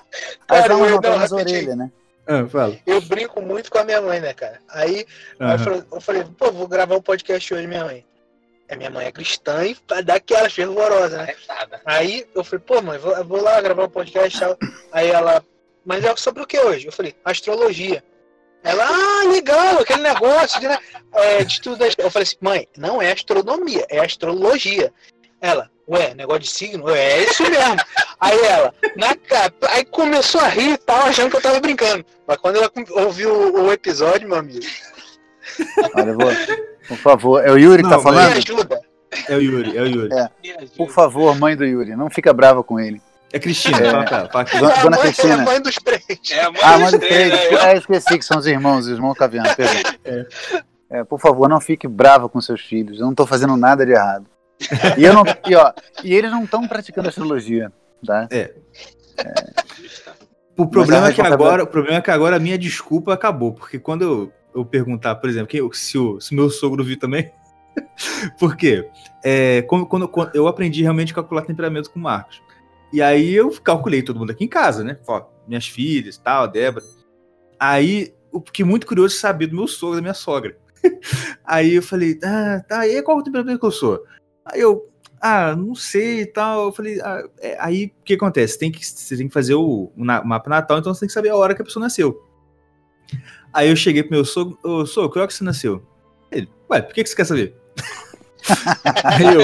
[0.49, 1.91] As Cara, almas não estão nas orelhas, né?
[2.29, 2.45] Ah,
[2.85, 4.59] eu brinco muito com a minha mãe, né, cara?
[4.69, 5.07] Aí,
[5.41, 5.53] uhum.
[5.53, 8.05] eu, falei, eu, falei, pô, vou gravar um podcast hoje, minha mãe.
[8.69, 11.35] A minha mãe é cristã e vai dar aquela fervorosa, né?
[11.85, 14.39] Aí eu falei, pô, mãe, vou, vou lá gravar um podcast.
[14.91, 15.45] Aí ela,
[15.85, 16.87] mas é sobre o que hoje?
[16.87, 18.03] Eu falei, astrologia.
[18.65, 20.77] Ela, ah, legal, aquele negócio de, né,
[21.13, 21.85] é, de tudo.
[21.85, 24.93] Eu falei assim, mãe, não é astronomia, é astrologia.
[25.41, 26.91] Ela, ué, negócio de signo?
[26.91, 27.77] É isso mesmo.
[28.19, 32.05] Aí ela, na capa, aí começou a rir e tal, achando que eu tava brincando.
[32.27, 34.67] Mas quando ela ouviu o, o episódio, meu amigo.
[35.95, 36.31] Olha, vou,
[36.89, 38.31] por favor, é o Yuri que tá falando?
[38.31, 38.81] Me ajuda.
[39.29, 40.15] É o Yuri, é o Yuri.
[40.15, 40.31] É.
[40.77, 43.01] Por favor, mãe do Yuri, não fica brava com ele.
[43.33, 44.07] É Cristina, é.
[44.07, 44.47] Fala, fala.
[44.53, 45.35] É Dona, Cristina.
[45.35, 46.05] É a mãe dos três.
[46.31, 47.31] É a mãe ah, dos mãe três.
[47.31, 47.51] três.
[47.53, 47.73] Né?
[47.73, 49.93] É, esqueci que são os irmãos, os irmãos Caviano, perdão.
[50.05, 50.27] É.
[50.89, 52.99] É, por favor, não fique brava com seus filhos.
[52.99, 54.27] Eu não estou fazendo nada de errado.
[54.97, 55.73] E, eu não, e, ó,
[56.03, 57.71] e eles não estão praticando astrologia,
[58.07, 58.27] tá?
[58.31, 58.55] É.
[59.19, 59.35] é.
[60.57, 63.79] O problema, é que agora, o problema é que agora a minha desculpa acabou, porque
[63.79, 67.31] quando eu, eu perguntar, por exemplo, quem, se, o, se meu sogro viu também,
[68.39, 68.89] por quê?
[69.25, 72.43] É, quando, quando, quando, eu aprendi realmente a calcular temperamento com o Marcos.
[72.93, 74.99] E aí eu calculei todo mundo aqui em casa, né?
[75.07, 76.85] Ó, minhas filhas, tal, Débora.
[77.59, 80.57] Aí, o que muito curioso saber do meu sogro, da minha sogra.
[81.45, 84.05] aí eu falei, ah, tá, e qual o temperamento que eu sou?
[84.45, 84.89] Aí eu,
[85.21, 86.67] ah, não sei e tal.
[86.67, 88.59] Eu falei, ah, é, aí o que acontece?
[88.59, 91.31] Tem que, você tem que fazer o, o, mapa natal, então você tem que saber
[91.31, 92.23] a hora que a pessoa nasceu.
[93.57, 95.83] Aí eu cheguei pro meu sogro, ô sogro, que hora que você nasceu?
[96.31, 97.57] Ele, ué, por que, que você quer saber?
[99.03, 99.41] aí eu,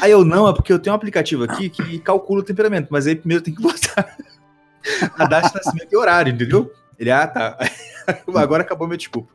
[0.00, 3.06] Aí eu, não, é porque eu tenho um aplicativo aqui que calcula o temperamento, mas
[3.06, 4.16] aí primeiro tem que botar
[5.16, 6.72] a data de nascimento e horário, entendeu?
[6.98, 7.56] Ele, ah, tá.
[8.34, 9.32] Agora acabou meu desculpa.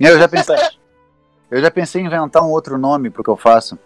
[0.00, 0.56] Eu já pensei.
[1.50, 3.78] Eu já pensei em inventar um outro nome pro que eu faço.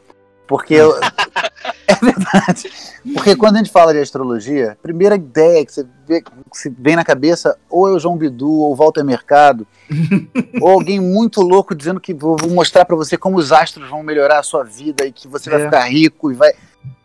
[0.50, 0.98] Porque eu.
[1.86, 2.68] é verdade.
[3.14, 6.28] Porque quando a gente fala de astrologia, a primeira ideia que você, vê, que
[6.76, 9.64] vem na cabeça ou é o João Bidu ou o Walter Mercado,
[10.60, 14.40] ou alguém muito louco dizendo que vou, mostrar para você como os astros vão melhorar
[14.40, 15.52] a sua vida e que você é.
[15.52, 16.52] vai ficar rico e vai.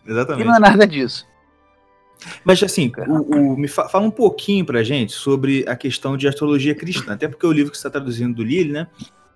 [0.07, 0.41] Exatamente.
[0.41, 1.27] E não é nada disso.
[2.43, 6.27] Mas assim, o, o, me fa fala um pouquinho pra gente sobre a questão de
[6.27, 8.87] astrologia cristã, até porque o livro que você está traduzindo do Lille, né,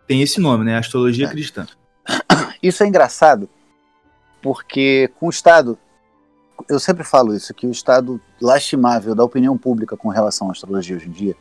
[0.07, 1.29] tem esse nome, né, Astrologia é.
[1.29, 1.67] Cristã.
[2.63, 3.47] Isso é engraçado,
[4.41, 5.77] porque com o Estado,
[6.67, 10.95] eu sempre falo isso, que o estado lastimável da opinião pública com relação à astrologia
[10.95, 11.35] hoje em dia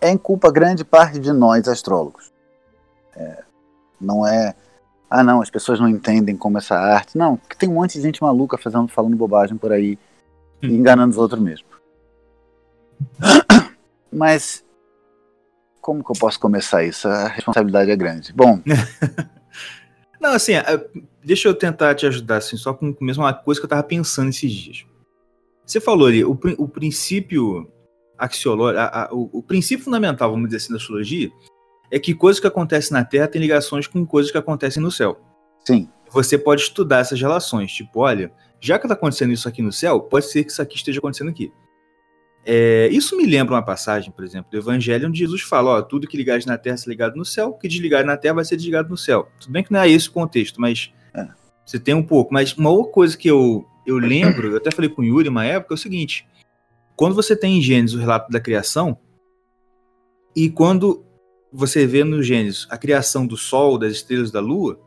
[0.00, 2.32] é em culpa grande parte de nós astrólogos.
[3.14, 3.44] É,
[4.00, 4.54] não é,
[5.10, 8.02] ah não, as pessoas não entendem como essa arte, não, porque tem um monte de
[8.02, 9.98] gente maluca fazendo, falando bobagem por aí
[10.62, 10.70] e hum.
[10.70, 11.66] enganando os outros mesmo.
[14.10, 14.64] Mas
[15.80, 17.08] como que eu posso começar isso?
[17.08, 18.32] A responsabilidade é grande.
[18.32, 18.60] Bom,
[20.20, 20.64] Não, assim, é,
[21.24, 24.28] deixa eu tentar te ajudar, assim, só com mesmo uma coisa que eu tava pensando
[24.28, 24.84] esses dias.
[25.64, 27.70] Você falou ali, o, o princípio
[28.18, 31.30] axiológico, o, o, princípio fundamental, vamos dizer assim, da astrologia,
[31.90, 35.18] é que coisas que acontecem na Terra têm ligações com coisas que acontecem no céu.
[35.64, 35.88] Sim.
[36.10, 40.00] Você pode estudar essas relações, tipo, olha, já que está acontecendo isso aqui no céu,
[40.00, 41.50] pode ser que isso aqui esteja acontecendo aqui.
[42.44, 46.06] É, isso me lembra uma passagem, por exemplo, do Evangelho, onde Jesus fala: ó, tudo
[46.06, 48.56] que ligares na terra será ligado no céu, o que desligar na terra vai ser
[48.56, 49.28] desligado no céu.
[49.38, 51.28] Tudo bem que não é esse o contexto, mas é.
[51.64, 52.32] você tem um pouco.
[52.32, 55.44] Mas uma outra coisa que eu, eu lembro, eu até falei com o Yuri uma
[55.44, 56.26] época, é o seguinte:
[56.96, 58.98] quando você tem em Gênesis o relato da criação,
[60.34, 61.04] e quando
[61.52, 64.80] você vê no Gênesis a criação do Sol, das estrelas da Lua,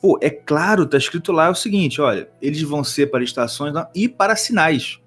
[0.00, 4.08] pô, é claro, tá escrito lá o seguinte: olha, eles vão ser para estações e
[4.08, 5.00] para sinais.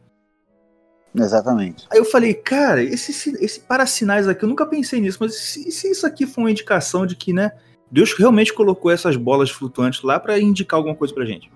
[1.15, 1.87] Exatamente.
[1.91, 5.71] Aí eu falei, cara, esse, esse para sinais aqui, eu nunca pensei nisso, mas se,
[5.71, 7.51] se isso aqui for uma indicação de que, né,
[7.91, 11.51] Deus realmente colocou essas bolas flutuantes lá para indicar alguma coisa pra gente.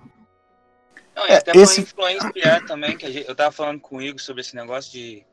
[1.15, 1.81] Não, e é, até esse...
[1.95, 5.25] pra influenciar também, que gente, eu tava falando com o Igor sobre esse negócio de.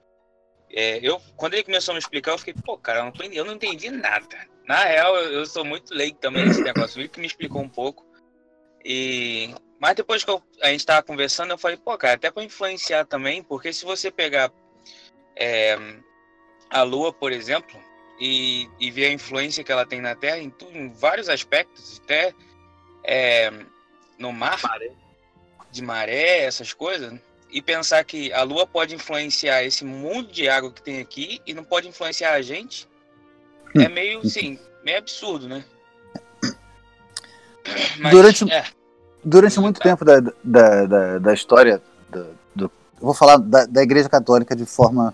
[0.73, 3.37] É, eu, quando ele começou a me explicar, eu fiquei, pô, cara, eu não, entendi,
[3.37, 4.35] eu não entendi nada.
[4.67, 6.99] Na real, eu, eu sou muito leigo também nesse negócio.
[6.99, 8.03] O Igor que me explicou um pouco.
[8.83, 9.55] E
[9.85, 13.05] Mas depois que eu, a gente tava conversando, eu falei, pô, cara, até para influenciar
[13.05, 14.51] também, porque se você pegar
[15.37, 15.79] é,
[16.71, 17.79] a Lua, por exemplo,
[18.19, 22.33] e, e ver a influência que ela tem na Terra em, em vários aspectos, até
[23.05, 23.53] é,
[24.19, 24.91] no mar, maré.
[25.71, 27.21] de maré, essas coisas,
[27.51, 31.53] e pensar que a Lua pode influenciar esse mundo de água que tem aqui e
[31.53, 32.89] não pode influenciar a gente,
[33.75, 35.63] é meio, sim, meio absurdo, né?
[38.01, 38.51] Mas, Durante...
[38.51, 38.65] É
[39.25, 42.71] durante muito tempo da, da, da, da história do, do,
[43.01, 45.13] vou falar da, da Igreja Católica de forma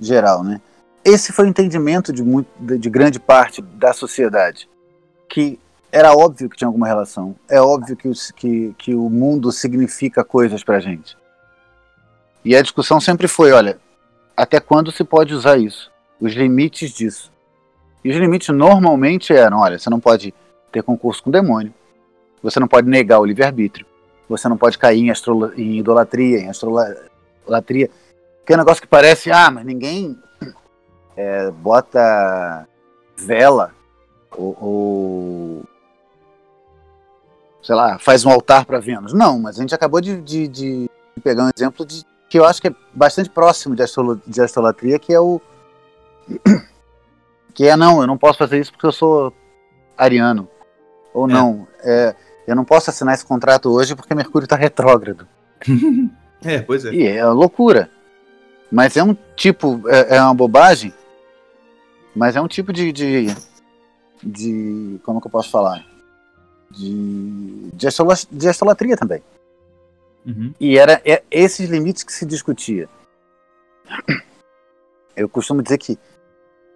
[0.00, 0.60] geral, né?
[1.04, 4.68] Esse foi o entendimento de, muito, de grande parte da sociedade,
[5.28, 5.58] que
[5.92, 10.64] era óbvio que tinha alguma relação, é óbvio que, que, que o mundo significa coisas
[10.64, 11.16] para gente.
[12.44, 13.78] E a discussão sempre foi, olha,
[14.36, 15.90] até quando se pode usar isso?
[16.20, 17.32] Os limites disso.
[18.04, 20.34] E os limites normalmente eram, olha, você não pode
[20.70, 21.72] ter concurso com demônio,
[22.46, 23.84] você não pode negar o livre-arbítrio.
[24.28, 25.12] Você não pode cair em,
[25.56, 27.90] em idolatria, em astrolatria.
[28.44, 30.16] Que é um negócio que parece, ah, mas ninguém
[31.16, 32.68] é, bota
[33.16, 33.72] vela
[34.30, 35.64] ou, ou,
[37.62, 39.12] sei lá, faz um altar para Vênus.
[39.12, 40.90] Não, mas a gente acabou de, de, de,
[41.24, 45.00] pegar um exemplo de, que eu acho que é bastante próximo de, astro, de astrolatria,
[45.00, 45.40] que é o
[47.54, 49.32] que é não, eu não posso fazer isso porque eu sou
[49.98, 50.48] ariano.
[51.12, 51.32] Ou é.
[51.32, 52.14] não, é,
[52.46, 55.26] eu não posso assinar esse contrato hoje porque Mercúrio está retrógrado.
[56.44, 56.92] é, pois é.
[56.92, 57.90] E é loucura.
[58.70, 60.92] Mas é um tipo, é, é uma bobagem,
[62.14, 63.26] mas é um tipo de, de,
[64.22, 65.84] de como que eu posso falar?
[66.70, 67.86] De, de,
[68.32, 69.22] de astolatria também.
[70.26, 70.52] Uhum.
[70.58, 72.88] E era é, esses limites que se discutia.
[75.16, 75.96] Eu costumo dizer que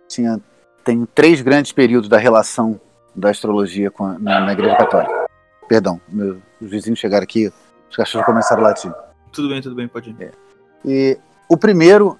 [0.08, 0.40] tinha,
[0.84, 2.80] tem três grandes períodos da relação
[3.14, 5.19] da astrologia a, na, na Igreja Católica.
[5.70, 7.46] Perdão, meu, os vizinhos chegaram aqui,
[7.88, 8.92] os cachorros começaram a latir.
[9.30, 10.16] Tudo bem, tudo bem, pode ir.
[10.18, 10.32] É.
[10.84, 11.18] E
[11.48, 12.18] o primeiro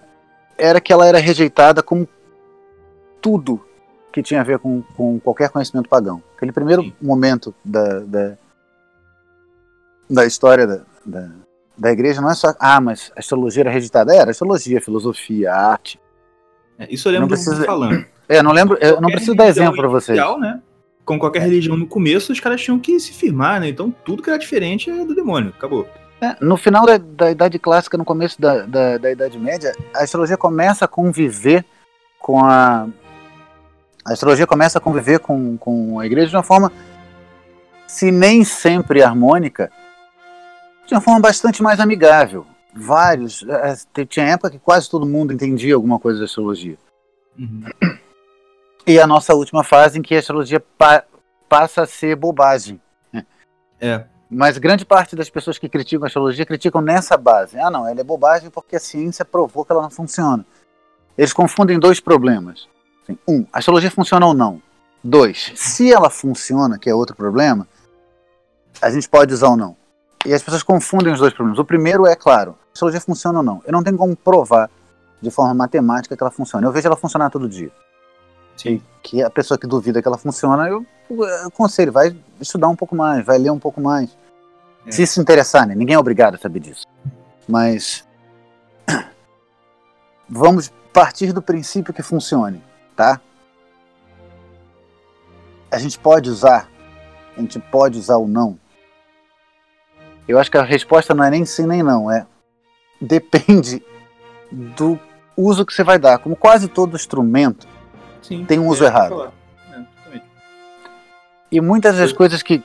[0.57, 2.09] era que ela era rejeitada como
[3.21, 3.61] tudo
[4.13, 6.23] que tinha a ver com, com qualquer conhecimento pagão.
[6.37, 6.93] Aquele primeiro Sim.
[7.03, 8.39] momento da, da,
[10.09, 11.29] da história da, da,
[11.77, 14.15] da, igreja não é só, ah, mas a astrologia era rejeitada.
[14.15, 16.01] Era astrologia, filosofia, arte.
[16.79, 18.07] É, isso eu lembro não precisa, falando.
[18.29, 20.17] É, não lembro, eu não preciso dar exemplo para vocês.
[20.39, 20.63] Né?
[21.05, 23.69] Como qualquer religião no começo, os caras tinham que se firmar, né?
[23.69, 25.89] Então tudo que era diferente é do demônio, acabou.
[26.21, 30.03] É, no final da, da, Idade Clássica, no começo da, da, da, Idade Média, a
[30.03, 31.65] astrologia começa a conviver
[32.19, 32.87] com a.
[34.05, 36.71] A astrologia começa a conviver com, com a igreja de uma forma,
[37.87, 39.71] se nem sempre harmônica,
[40.87, 42.47] de uma forma bastante mais amigável.
[42.75, 43.45] Vários.
[43.49, 46.77] É, tinha época que quase todo mundo entendia alguma coisa de astrologia.
[47.39, 47.65] Uhum
[48.91, 51.05] e a nossa última fase em que a astrologia pa
[51.49, 52.81] passa a ser bobagem.
[53.81, 54.05] É.
[54.29, 57.59] Mas grande parte das pessoas que criticam a astrologia criticam nessa base.
[57.59, 60.45] Ah, não, ela é bobagem porque a ciência provou que ela não funciona.
[61.17, 62.69] Eles confundem dois problemas.
[63.03, 64.61] Assim, um, a astrologia funciona ou não.
[65.03, 67.67] Dois, se ela funciona, que é outro problema,
[68.83, 69.77] a gente pode usar ou não.
[70.27, 71.59] E as pessoas confundem os dois problemas.
[71.59, 73.63] O primeiro é, claro, a astrologia funciona ou não.
[73.65, 74.69] Eu não tenho como provar
[75.23, 76.67] de forma matemática que ela funciona.
[76.67, 77.71] Eu vejo ela funcionar todo dia.
[78.61, 78.83] Sim.
[79.03, 82.95] Que a pessoa que duvida que ela funciona, eu, eu aconselho, vai estudar um pouco
[82.95, 84.17] mais, vai ler um pouco mais.
[84.87, 84.91] É.
[84.91, 85.75] Se se interessar, né?
[85.75, 86.87] Ninguém é obrigado a saber disso.
[87.49, 88.07] Mas
[90.29, 92.63] vamos partir do princípio que funcione,
[92.95, 93.21] tá?
[95.71, 96.69] A gente pode usar,
[97.37, 98.59] a gente pode usar ou não.
[100.29, 102.27] Eu acho que a resposta não é nem sim nem não, é
[103.01, 103.83] depende
[104.53, 104.99] do
[105.37, 106.19] uso que você vai dar.
[106.19, 107.67] Como quase todo instrumento,
[108.23, 109.33] Sim, tem um uso é, errado.
[109.73, 110.21] É,
[111.51, 112.63] e muitas das coisas que.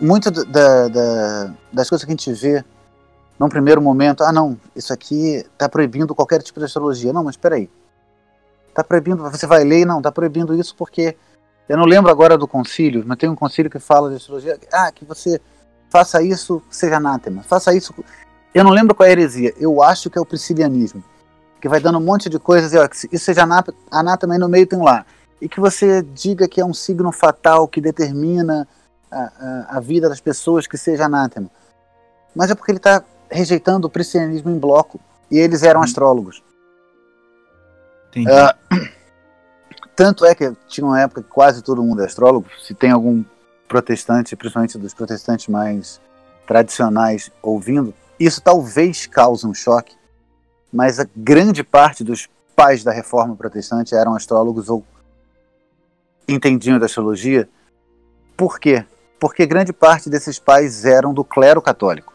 [0.00, 2.64] Muitas da, da, das coisas que a gente vê
[3.38, 7.12] num primeiro momento, ah não, isso aqui está proibindo qualquer tipo de astrologia.
[7.12, 7.70] Não, mas espera aí.
[8.68, 11.16] Está proibindo, você vai ler, não, está proibindo isso porque.
[11.66, 14.58] Eu não lembro agora do concílio, mas tem um concílio que fala de astrologia.
[14.70, 15.40] Ah, que você
[15.88, 17.42] faça isso, seja anátema.
[17.42, 17.94] Faça isso.
[18.52, 19.54] Eu não lembro qual é a heresia.
[19.58, 21.02] Eu acho que é o priscilianismo
[21.64, 23.42] que vai dando um monte de coisas, e ó, isso seja
[23.90, 25.06] anátema, e no meio tem lá.
[25.40, 28.68] E que você diga que é um signo fatal que determina
[29.10, 31.50] a, a, a vida das pessoas que seja anátema.
[32.36, 35.00] Mas é porque ele está rejeitando o cristianismo em bloco.
[35.30, 35.84] E eles eram hum.
[35.84, 36.42] astrólogos.
[38.10, 38.30] Entendi.
[38.30, 38.88] Uh,
[39.96, 42.46] tanto é que tinha uma época que quase todo mundo é astrólogo.
[42.62, 43.24] Se tem algum
[43.66, 45.98] protestante, principalmente dos protestantes mais
[46.46, 49.96] tradicionais, ouvindo, isso talvez cause um choque
[50.74, 54.84] mas a grande parte dos pais da reforma protestante eram astrólogos ou
[56.28, 57.48] entendiam da astrologia.
[58.36, 58.84] Por quê?
[59.24, 62.12] porque grande parte desses pais eram do clero católico.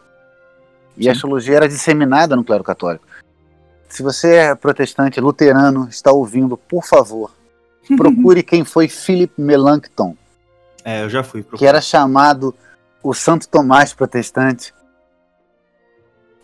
[0.96, 1.08] E Sim.
[1.08, 3.04] a astrologia era disseminada no clero católico.
[3.88, 7.32] Se você é protestante luterano, está ouvindo, por favor,
[7.96, 10.16] procure quem foi Philip Melanchthon.
[10.84, 11.42] É, eu já fui.
[11.42, 12.54] Que era chamado
[13.02, 14.72] o Santo Tomás protestante.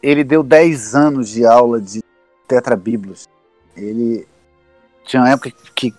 [0.03, 2.03] Ele deu 10 anos de aula de
[2.47, 3.29] tetrabíblios.
[3.77, 4.27] Ele
[5.05, 5.95] tinha uma época que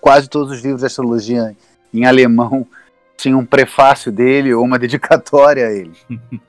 [0.00, 1.56] quase todos os livros de astrologia
[1.92, 2.66] em alemão
[3.16, 5.96] tinham um prefácio dele ou uma dedicatória a ele.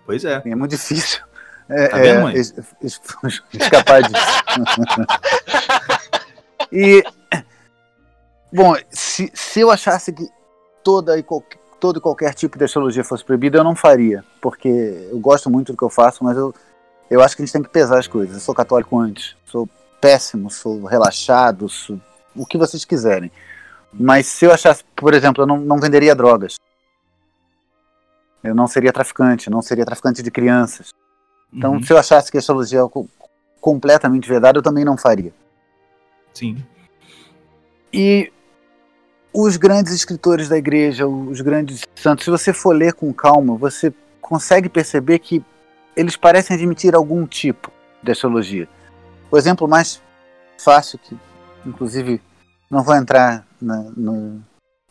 [0.06, 0.42] Pois é.
[0.46, 1.24] É muito difícil
[1.70, 2.34] é, tá vendo, é,
[3.54, 4.22] escapar disso.
[6.72, 7.04] e,
[8.54, 10.30] bom, se, se eu achasse que
[10.84, 15.08] toda e qualquer, todo e qualquer tipo de astrologia fosse proibida, eu não faria, porque
[15.12, 16.54] eu gosto muito do que eu faço, mas eu,
[17.10, 18.36] eu acho que a gente tem que pesar as coisas.
[18.36, 19.70] Eu sou católico antes, sou
[20.02, 22.00] péssimo, sou relaxado, sou
[22.36, 23.32] o que vocês quiserem.
[23.94, 26.56] Mas se eu achasse, por exemplo, eu não, não venderia drogas.
[28.44, 30.90] Eu não seria traficante, não seria traficante de crianças.
[31.52, 31.84] Então, uhum.
[31.84, 33.06] se eu achasse que a astrologia é
[33.62, 35.34] completamente vedada, eu também não faria.
[36.34, 36.64] Sim.
[37.92, 38.32] E
[39.34, 43.94] os grandes escritores da igreja, os grandes santos, se você for ler com calma, você
[44.22, 45.44] consegue perceber que
[45.96, 47.72] eles parecem admitir algum tipo
[48.02, 48.68] de astrologia.
[49.32, 50.02] O exemplo mais
[50.58, 51.18] fácil, que
[51.66, 52.22] inclusive
[52.70, 54.42] não vou entrar na, no,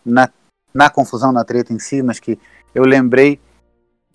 [0.04, 0.28] na,
[0.72, 2.38] na, confusão, na treta em si, mas que
[2.74, 3.40] eu lembrei,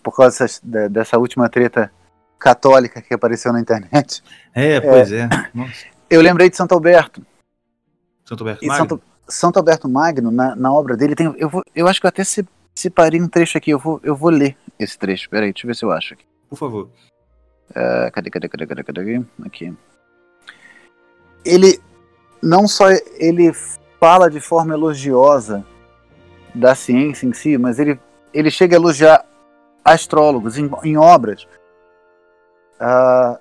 [0.03, 1.91] por causa dessa, dessa última treta
[2.37, 4.23] católica que apareceu na internet.
[4.53, 5.23] É, pois é.
[5.23, 5.29] é.
[6.09, 7.25] Eu lembrei de Santo Alberto.
[8.25, 8.77] Santo Alberto Magno?
[8.77, 12.09] Santo, Santo, Alberto Magno, na, na obra dele, tem, eu, vou, eu acho que eu
[12.09, 12.23] até
[12.73, 15.29] separei um trecho aqui, eu vou, eu vou ler esse trecho.
[15.29, 16.28] Peraí, deixa eu ver se eu acho aqui.
[16.49, 16.89] Por favor.
[17.71, 19.21] Uh, cadê, cadê, cadê, cadê, cadê?
[19.45, 19.77] Aqui.
[21.45, 21.79] Ele
[22.41, 22.87] não só
[23.17, 23.53] ele
[23.99, 25.65] fala de forma elogiosa
[26.55, 27.99] da ciência em si, mas ele,
[28.33, 29.25] ele chega a elogiar
[29.83, 31.47] astrólogos em, em obras
[32.79, 33.39] uh,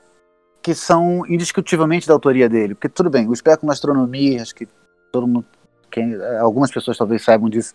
[0.62, 2.74] que são indiscutivelmente da autoria dele.
[2.74, 4.68] Porque tudo bem, o Especulo na Astronomia, acho que
[5.10, 5.46] todo mundo,
[5.90, 7.74] quem, algumas pessoas talvez saibam disso,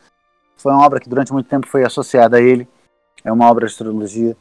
[0.55, 2.67] foi uma obra que durante muito tempo foi associada a ele.
[3.23, 4.37] É uma obra de astrologia.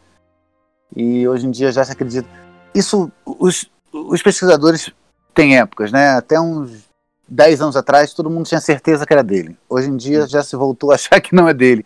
[0.95, 2.29] E hoje em dia já se acredita.
[2.75, 4.91] Isso, os, os pesquisadores
[5.35, 6.11] têm épocas, né?
[6.11, 6.89] Até uns
[7.29, 9.57] 10 anos atrás, todo mundo tinha certeza que era dele.
[9.69, 11.85] Hoje em dia já se voltou a achar que não é dele.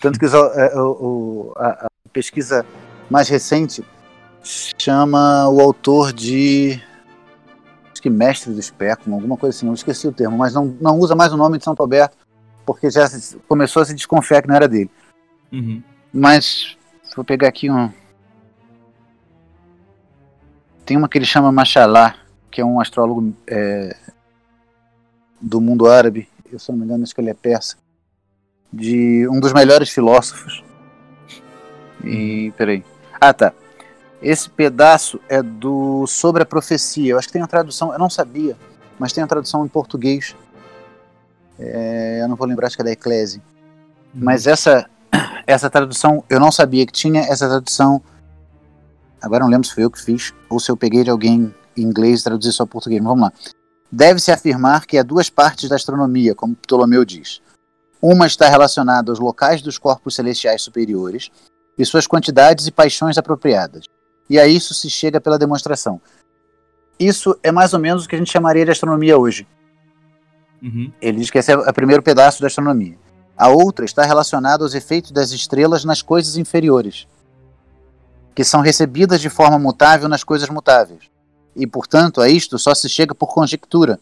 [0.00, 0.28] Tanto que é,
[1.56, 2.64] a, a pesquisa
[3.10, 3.84] mais recente
[4.42, 6.80] chama o autor de.
[7.92, 10.98] Acho que mestre do espéculo, alguma coisa assim, eu esqueci o termo, mas não, não
[10.98, 12.16] usa mais o nome de Santo Alberto,
[12.64, 13.08] porque já
[13.48, 14.90] começou a se desconfiar que não era dele.
[15.50, 15.82] Uhum.
[16.12, 16.76] Mas,
[17.14, 17.90] vou pegar aqui um.
[20.86, 22.14] Tem uma que ele chama Machalá,
[22.50, 23.94] que é um astrólogo é,
[25.40, 27.76] do mundo árabe, eu se não me engano, acho que ele é persa,
[28.72, 30.64] de um dos melhores filósofos.
[32.04, 32.84] E, peraí.
[33.20, 33.52] Ah, tá.
[34.22, 37.12] Esse pedaço é do Sobre a Profecia.
[37.12, 38.56] Eu acho que tem a tradução, eu não sabia,
[38.98, 40.36] mas tem a tradução em português.
[41.58, 43.38] É, eu não vou lembrar, acho que é da Eclese.
[44.14, 44.22] Uhum.
[44.22, 44.88] Mas essa,
[45.46, 48.00] essa tradução, eu não sabia que tinha essa tradução.
[49.26, 51.82] Agora não lembro se foi eu que fiz, ou se eu peguei de alguém em
[51.82, 53.00] inglês e traduzi só português.
[53.00, 53.32] Mas vamos lá.
[53.90, 57.40] Deve-se afirmar que há duas partes da astronomia, como Ptolomeu diz.
[58.00, 61.30] Uma está relacionada aos locais dos corpos celestiais superiores
[61.76, 63.84] e suas quantidades e paixões apropriadas
[64.28, 66.00] e a isso se chega pela demonstração.
[66.98, 69.46] Isso é mais ou menos o que a gente chamaria de astronomia hoje.
[70.62, 70.90] Uhum.
[71.00, 72.98] Ele diz que esse é o primeiro pedaço da astronomia.
[73.36, 77.06] A outra está relacionada aos efeitos das estrelas nas coisas inferiores,
[78.36, 81.10] que são recebidas de forma mutável nas coisas mutáveis.
[81.56, 83.98] E, portanto, a isto só se chega por conjectura.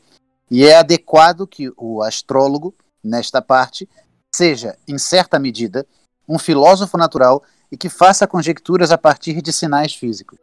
[0.51, 3.89] E é adequado que o astrólogo, nesta parte,
[4.35, 5.87] seja, em certa medida,
[6.29, 10.37] um filósofo natural e que faça conjecturas a partir de sinais físicos.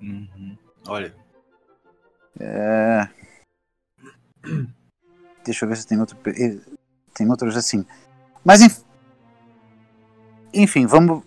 [0.00, 0.56] Uhum.
[0.86, 1.12] Olha.
[2.38, 3.08] É...
[5.44, 6.16] Deixa eu ver se tem outro.
[7.14, 7.84] Tem outros assim.
[8.44, 8.80] Mas enf...
[10.54, 11.24] enfim, vamos.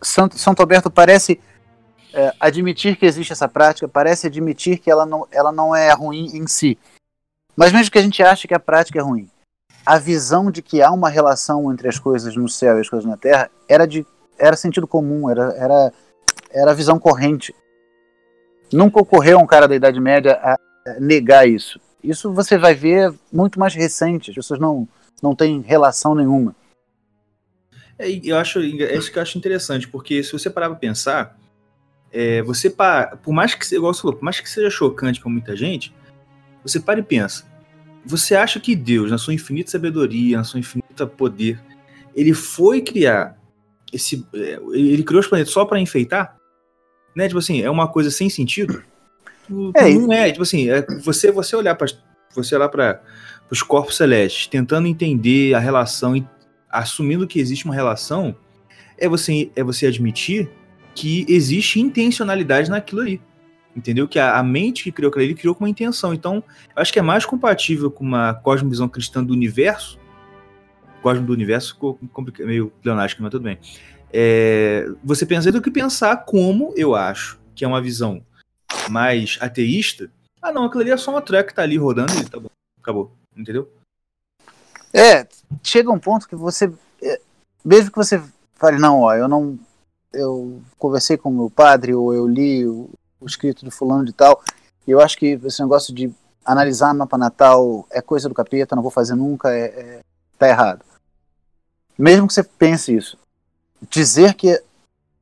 [0.00, 1.40] Santo, Santo Alberto parece
[2.12, 6.36] é, admitir que existe essa prática, parece admitir que ela não, ela não é ruim
[6.36, 6.78] em si.
[7.56, 9.28] Mas mesmo que a gente ache que a prática é ruim,
[9.84, 13.08] a visão de que há uma relação entre as coisas no céu e as coisas
[13.08, 14.06] na terra era de
[14.38, 15.92] era sentido comum, era, era,
[16.50, 17.54] era a visão corrente.
[18.72, 20.56] Nunca ocorreu um cara da Idade Média a
[21.00, 21.80] negar isso.
[22.02, 24.86] Isso você vai ver muito mais recente, as pessoas não,
[25.22, 26.54] não têm relação nenhuma.
[27.98, 31.36] É, eu acho, é isso que eu acho interessante, porque se você parar para pensar,
[32.12, 35.30] é, você para, por mais que, igual você falou, por mais que seja chocante para
[35.30, 35.92] muita gente,
[36.62, 37.44] você para e pensa.
[38.04, 41.60] Você acha que Deus, na sua infinita sabedoria, na sua infinita poder,
[42.14, 43.36] ele foi criar
[43.92, 44.26] esse.
[44.34, 46.36] É, ele criou os planetas só para enfeitar?
[47.14, 47.26] Né?
[47.26, 48.82] Tipo assim, é uma coisa sem sentido?
[49.74, 51.88] É, não é, tipo assim, é você, você olhar para
[52.34, 53.00] você olhar para
[53.50, 56.26] os corpos celestes, tentando entender a relação e
[56.70, 58.36] assumindo que existe uma relação,
[58.96, 60.50] é você, é você admitir
[60.94, 63.20] que existe intencionalidade naquilo ali.
[63.76, 64.08] Entendeu?
[64.08, 66.12] Que a, a mente que criou aquilo ali criou com uma intenção.
[66.12, 66.42] Então,
[66.74, 69.98] acho que é mais compatível com uma cosmovisão cristã do universo.
[71.00, 71.98] Cosmo do universo ficou
[72.40, 73.58] meio pleonástico, mas tudo bem.
[74.12, 78.22] É, você pensa do que pensar como eu acho que é uma visão
[78.88, 80.10] mais ateísta.
[80.42, 82.48] Ah, não, aquilo ali é só uma track que tá ali rodando e tá bom.
[82.80, 83.16] Acabou.
[83.36, 83.70] Entendeu?
[84.92, 85.26] É,
[85.62, 86.72] chega um ponto que você.
[87.02, 87.20] É,
[87.64, 88.22] mesmo que você
[88.54, 89.58] fale, não, ó, eu não.
[90.12, 92.88] Eu conversei com o meu padre, ou eu li o,
[93.20, 94.42] o escrito do fulano de tal,
[94.86, 96.12] e eu acho que esse negócio de
[96.44, 100.00] analisar mapa natal é coisa do capeta, não vou fazer nunca, é, é,
[100.38, 100.82] tá errado.
[101.98, 103.18] Mesmo que você pense isso,
[103.90, 104.62] dizer que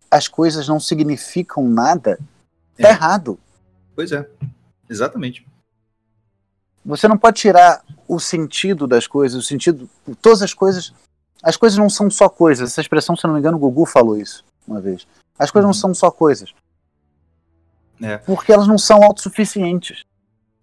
[0.08, 2.16] as coisas não significam nada
[2.78, 2.90] tá é.
[2.92, 3.38] errado.
[3.94, 4.28] Pois é,
[4.88, 5.44] exatamente.
[6.86, 9.88] Você não pode tirar o sentido das coisas, o sentido.
[10.22, 10.94] Todas as coisas.
[11.42, 12.70] As coisas não são só coisas.
[12.70, 15.06] Essa expressão, se não me engano, o Gugu falou isso uma vez.
[15.38, 15.68] As coisas uhum.
[15.68, 16.54] não são só coisas.
[18.00, 18.18] É.
[18.18, 20.04] Porque elas não são autossuficientes.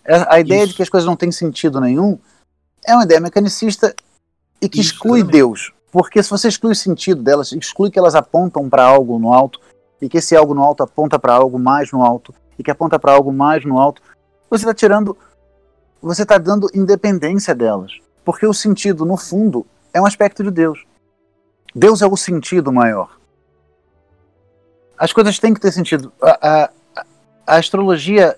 [0.05, 0.69] É, a ideia isso.
[0.69, 2.17] de que as coisas não têm sentido nenhum
[2.86, 3.95] é uma ideia mecanicista
[4.61, 5.38] e que isso, exclui exatamente.
[5.38, 5.74] Deus.
[5.91, 9.59] Porque se você exclui o sentido delas, exclui que elas apontam para algo no alto,
[10.01, 12.97] e que esse algo no alto aponta para algo mais no alto, e que aponta
[12.97, 14.01] para algo mais no alto,
[14.49, 15.15] você está tirando
[16.07, 17.99] você está dando independência delas.
[18.25, 20.85] Porque o sentido, no fundo, é um aspecto de Deus.
[21.73, 23.17] Deus é o sentido maior.
[24.97, 26.11] As coisas têm que ter sentido.
[26.21, 27.05] A, a,
[27.47, 28.37] a astrologia,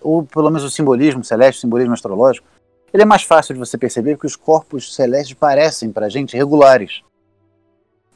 [0.00, 2.46] ou pelo menos o simbolismo celeste, o simbolismo astrológico,
[2.92, 6.36] ele é mais fácil de você perceber porque os corpos celestes parecem para a gente
[6.36, 7.02] regulares.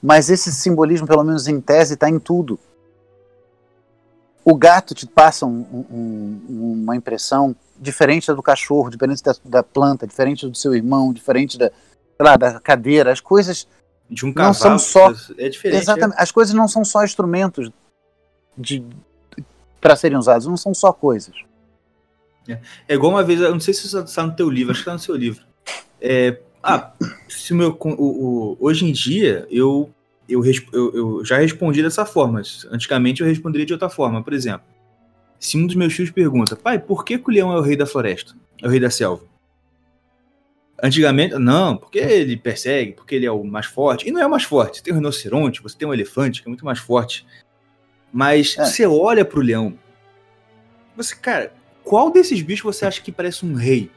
[0.02, 2.58] Mas esse simbolismo, pelo menos em tese, está em tudo.
[4.44, 10.06] O gato te passa um, um, uma impressão diferente do cachorro, diferente da, da, planta,
[10.06, 11.70] diferente do seu irmão, diferente da,
[12.18, 13.12] lá, da cadeira.
[13.12, 13.68] As coisas
[14.10, 15.82] de um cavalo, não são só é diferente.
[15.82, 16.18] Exatamente.
[16.18, 16.22] É?
[16.22, 17.70] As coisas não são só instrumentos
[18.56, 18.84] de
[19.80, 21.34] para serem usados, não são só coisas.
[22.48, 22.58] É.
[22.88, 24.82] é, igual uma vez, eu não sei se isso está no teu livro, acho que
[24.82, 25.44] está no seu livro.
[26.00, 26.92] É, ah,
[27.28, 29.90] se o meu, o, o, hoje em dia eu,
[30.28, 32.42] eu, eu, eu já respondi dessa forma.
[32.70, 34.22] Antigamente eu responderia de outra forma.
[34.22, 34.66] Por exemplo,
[35.38, 37.76] se um dos meus filhos pergunta, pai, por que, que o leão é o rei
[37.76, 38.34] da floresta?
[38.62, 39.22] É o rei da selva?
[40.82, 44.08] Antigamente, não, porque ele persegue, porque ele é o mais forte.
[44.08, 44.82] E não é o mais forte.
[44.82, 47.26] Tem um rinoceronte, você tem um elefante, que é muito mais forte.
[48.12, 48.64] Mas é.
[48.64, 49.76] você olha pro leão.
[50.96, 53.90] Você, cara, qual desses bichos você acha que parece um rei?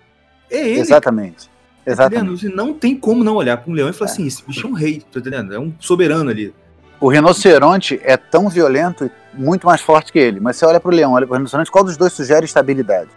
[0.50, 0.80] É ele.
[0.80, 1.46] Exatamente.
[1.86, 2.42] Tá Exatamente.
[2.42, 4.14] Você não tem como não olhar para um leão e falar é.
[4.14, 5.54] assim: esse bicho é um rei, tá entendendo?
[5.54, 6.54] É um soberano ali.
[7.00, 10.40] O rinoceronte é tão violento e muito mais forte que ele.
[10.40, 13.10] Mas você olha para o leão, olha para o rinoceronte, qual dos dois sugere estabilidade?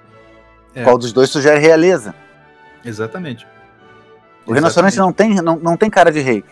[0.74, 0.82] É.
[0.82, 2.14] Qual dos dois sugere realeza?
[2.84, 3.46] Exatamente.
[4.46, 6.44] O rinoceronte não tem, não, não tem cara de rei.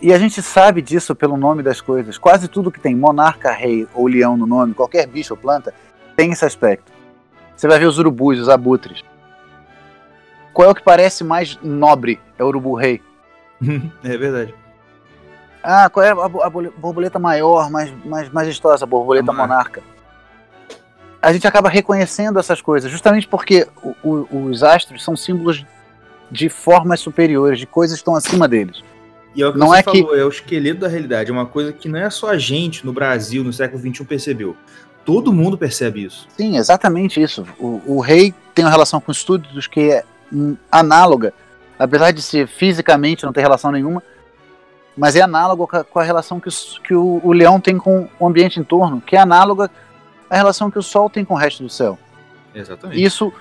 [0.00, 2.16] E a gente sabe disso pelo nome das coisas.
[2.18, 5.74] Quase tudo que tem monarca, rei ou leão no nome, qualquer bicho ou planta,
[6.16, 6.92] tem esse aspecto.
[7.56, 9.02] Você vai ver os urubus, os abutres.
[10.52, 12.20] Qual é o que parece mais nobre?
[12.38, 13.02] É o urubu rei.
[14.04, 14.54] é verdade.
[15.62, 19.82] Ah, qual é a, a borboleta maior, mais, mais majestosa, a borboleta monarca?
[21.20, 25.64] A gente acaba reconhecendo essas coisas, justamente porque o, o, os astros são símbolos
[26.30, 28.82] de formas superiores, de coisas que estão acima deles.
[29.34, 30.18] E é o que não você é falou, que...
[30.18, 32.92] é o esqueleto da realidade, é uma coisa que não é só a gente no
[32.92, 34.56] Brasil, no século XXI, percebeu.
[35.04, 36.28] Todo mundo percebe isso.
[36.36, 37.46] Sim, exatamente isso.
[37.58, 40.04] O, o rei tem uma relação com estudos que é
[40.70, 41.32] análoga,
[41.78, 44.02] apesar de ser fisicamente não ter relação nenhuma,
[44.98, 46.50] mas é análogo com a relação que,
[46.82, 49.70] que o, o, leão tem com o ambiente em torno, que é análoga
[50.28, 51.96] à relação que o sol tem com o resto do céu.
[52.52, 53.00] Exatamente.
[53.00, 53.32] Isso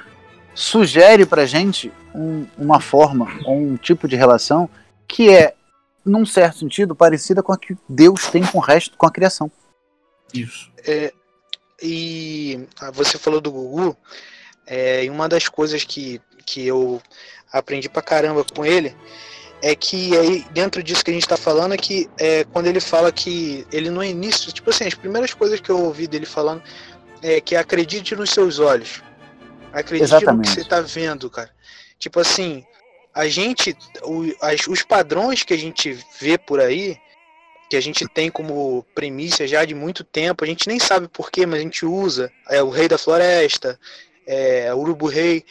[0.53, 4.69] sugere para gente um, uma forma ou um tipo de relação
[5.07, 5.55] que é,
[6.05, 9.51] num certo sentido, parecida com a que Deus tem com o resto, com a criação.
[10.31, 10.71] Isso.
[10.85, 11.11] É,
[11.81, 13.97] e ah, você falou do Gugu,
[14.67, 17.01] é, e uma das coisas que, que eu
[17.51, 18.95] aprendi pra caramba com ele
[19.61, 22.79] é que aí dentro disso que a gente está falando é que é, quando ele
[22.79, 26.61] fala que ele no início, tipo assim, as primeiras coisas que eu ouvi dele falando
[27.21, 29.01] é que acredite nos seus olhos.
[29.73, 30.35] Acredite Exatamente.
[30.35, 31.49] no que você está vendo, cara.
[31.97, 32.63] Tipo assim,
[33.13, 36.97] a gente, o, as, os padrões que a gente vê por aí,
[37.69, 41.45] que a gente tem como premissa já de muito tempo, a gente nem sabe porquê,
[41.45, 42.31] mas a gente usa.
[42.49, 43.79] É o rei da floresta,
[44.25, 45.43] é o urubu rei.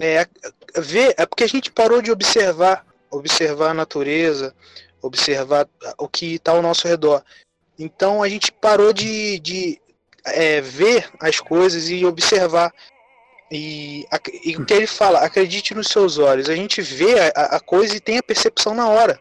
[0.00, 0.26] É,
[0.78, 4.54] vê, é porque a gente parou de observar observar a natureza,
[5.00, 5.68] observar
[5.98, 7.22] o que está ao nosso redor.
[7.78, 9.80] Então a gente parou de, de
[10.24, 12.72] é, ver as coisas e observar.
[13.50, 14.06] E,
[14.44, 16.48] e, o que ele fala, acredite nos seus olhos.
[16.48, 19.20] A gente vê a, a coisa e tem a percepção na hora.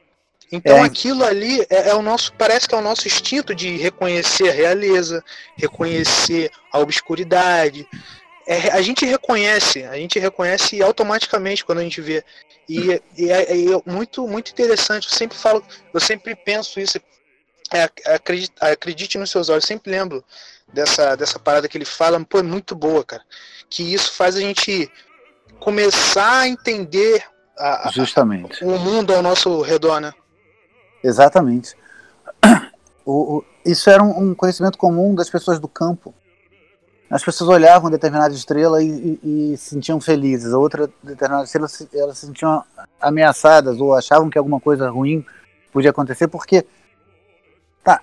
[0.51, 0.81] Então é.
[0.81, 4.53] aquilo ali é, é, o nosso, parece que é o nosso instinto de reconhecer a
[4.53, 5.23] realeza,
[5.57, 7.87] reconhecer a obscuridade.
[8.47, 12.23] É, a gente reconhece, a gente reconhece automaticamente quando a gente vê.
[12.67, 15.07] E, e é, é, muito, muito interessante.
[15.07, 15.63] Eu sempre falo,
[15.93, 16.99] eu sempre penso isso.
[17.73, 19.63] É, acredite, acredite nos seus olhos.
[19.63, 20.23] Eu sempre lembro
[20.73, 22.23] dessa, dessa parada que ele fala.
[22.25, 23.23] Pô, é muito boa, cara.
[23.69, 24.91] Que isso faz a gente
[25.59, 27.23] começar a entender
[27.57, 28.63] a, Justamente.
[28.63, 30.11] A, o mundo ao nosso redor, né?
[31.03, 31.75] Exatamente.
[33.03, 36.13] O, o, isso era um, um, conhecimento comum das pessoas do campo.
[37.11, 40.53] As pessoas olhavam determinada estrela e, e, e se sentiam felizes.
[40.53, 42.63] A outra determinada estrela elas se sentiam
[42.99, 45.25] ameaçadas ou achavam que alguma coisa ruim
[45.73, 46.65] podia acontecer porque
[47.83, 48.01] tá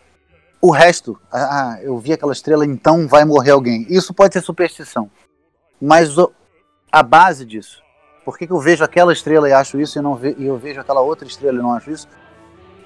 [0.61, 4.41] o resto ah, ah eu vi aquela estrela então vai morrer alguém isso pode ser
[4.41, 5.11] superstição
[5.81, 6.33] mas o,
[6.91, 7.83] a base disso
[8.25, 10.57] por que, que eu vejo aquela estrela e acho isso e não ve, e eu
[10.57, 12.09] vejo aquela outra estrela e não acho isso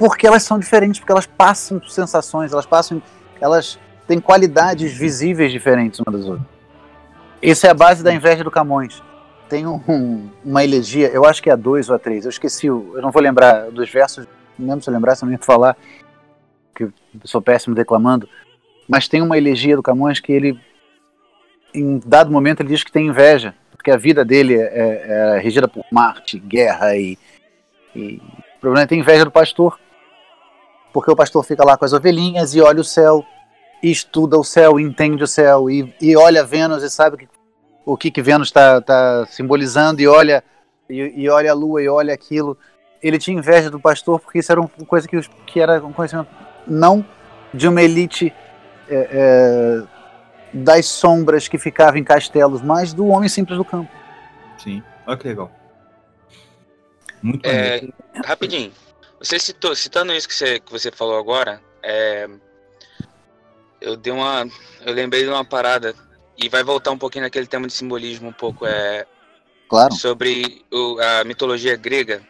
[0.02, 3.00] porque elas são diferentes, porque elas passam sensações, elas passam,
[3.40, 6.46] elas têm qualidades visíveis diferentes uma das outras.
[7.40, 9.02] Isso é a base da inveja do Camões.
[9.48, 12.68] Tem um, uma elegia, eu acho que é a 2 ou a 3, eu esqueci,
[12.68, 14.26] eu não vou lembrar dos versos,
[14.58, 15.76] não lembro se eu lembrar, se eu não ia falar,
[16.74, 16.88] que
[17.24, 18.28] sou péssimo declamando,
[18.88, 20.58] mas tem uma elegia do Camões que ele,
[21.74, 25.38] em dado momento, ele diz que tem inveja, porque a vida dele é, é, é
[25.38, 27.18] regida por Marte, guerra e,
[27.94, 28.22] e
[28.56, 29.78] o problema é ter inveja do pastor,
[30.92, 33.26] porque o pastor fica lá com as ovelhinhas e olha o céu,
[33.82, 37.28] e estuda o céu, entende o céu, e, e olha Vênus e sabe que,
[37.84, 40.44] o que, que Vênus está tá simbolizando, e olha,
[40.88, 42.56] e, e, olha a lua e olha aquilo.
[43.02, 46.28] Ele tinha inveja do pastor porque isso era uma coisa que, que era um conhecimento
[46.66, 47.04] não
[47.52, 48.32] de uma elite
[48.88, 49.82] é, é,
[50.52, 53.90] das sombras que ficava em castelos, mas do homem simples do campo.
[54.58, 55.50] Sim, olha que legal.
[57.20, 57.88] Muito é,
[58.24, 58.72] Rapidinho,
[59.18, 62.28] você citou, citando isso que você, que você falou agora, é,
[63.82, 64.46] eu dei uma.
[64.84, 65.94] Eu lembrei de uma parada,
[66.36, 68.66] e vai voltar um pouquinho naquele tema de simbolismo um pouco.
[68.66, 69.06] É,
[69.68, 69.94] claro.
[69.94, 72.22] Sobre o, a mitologia grega.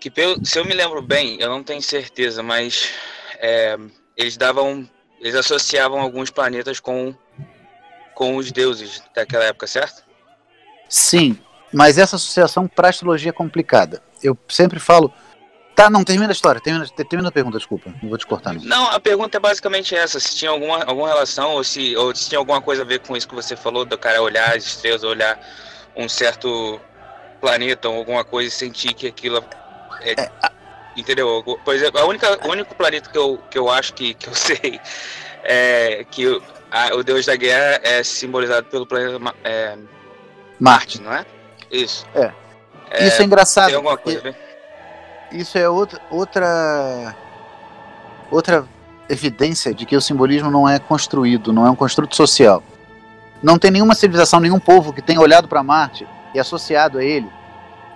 [0.00, 0.12] Que
[0.44, 2.90] se eu me lembro bem, eu não tenho certeza, mas
[3.38, 3.76] é,
[4.16, 4.88] eles davam.
[5.20, 7.12] Eles associavam alguns planetas com,
[8.14, 10.04] com os deuses daquela época, certo?
[10.88, 11.36] Sim,
[11.72, 14.00] mas essa associação para astrologia é complicada.
[14.22, 15.12] Eu sempre falo
[15.78, 16.60] Tá, não, termina a história.
[16.60, 17.94] Termina, termina a pergunta, desculpa.
[18.02, 18.52] Não vou te cortar.
[18.52, 18.64] Não.
[18.64, 22.28] não, a pergunta é basicamente essa: se tinha alguma, alguma relação ou se, ou se
[22.28, 25.04] tinha alguma coisa a ver com isso que você falou, do cara olhar as estrelas,
[25.04, 25.38] olhar
[25.94, 26.80] um certo
[27.40, 29.38] planeta ou alguma coisa e sentir que aquilo
[30.00, 30.20] é.
[30.20, 30.30] é
[30.96, 31.44] entendeu?
[31.64, 34.34] Por exemplo, a única, o único planeta que eu, que eu acho que, que eu
[34.34, 34.80] sei
[35.44, 36.42] é que o,
[36.72, 39.78] a, o deus da guerra é simbolizado pelo planeta é,
[40.58, 41.24] Marte, não é?
[41.70, 42.04] Isso.
[42.16, 42.32] É.
[42.90, 43.66] é isso é engraçado.
[43.66, 44.47] Tem alguma coisa a ver?
[45.32, 47.14] Isso é outra, outra
[48.30, 48.66] outra
[49.08, 52.62] evidência de que o simbolismo não é construído, não é um construto social.
[53.42, 57.28] Não tem nenhuma civilização, nenhum povo que tenha olhado para Marte e associado a ele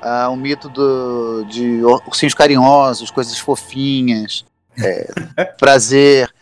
[0.01, 4.45] a um mito do, de ursinhos carinhosos, coisas fofinhas,
[4.77, 5.07] é,
[5.59, 6.33] prazer.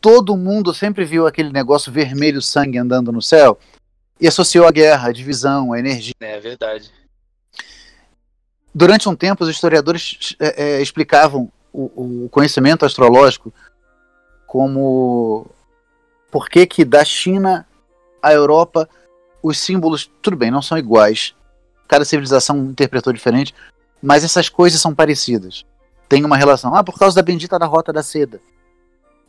[0.00, 3.58] Todo mundo sempre viu aquele negócio vermelho sangue andando no céu
[4.20, 6.14] e associou a guerra, a divisão, a energia.
[6.20, 6.90] É verdade.
[8.74, 13.52] Durante um tempo, os historiadores é, é, explicavam o, o, conhecimento astrológico
[14.46, 15.46] como
[16.30, 17.66] por que, que da China
[18.20, 18.88] à Europa
[19.42, 21.34] os símbolos, tudo bem, não são iguais.
[21.86, 23.54] Cada civilização interpretou diferente,
[24.02, 25.64] mas essas coisas são parecidas.
[26.08, 26.74] Tem uma relação.
[26.74, 28.40] Ah, por causa da bendita da rota da seda,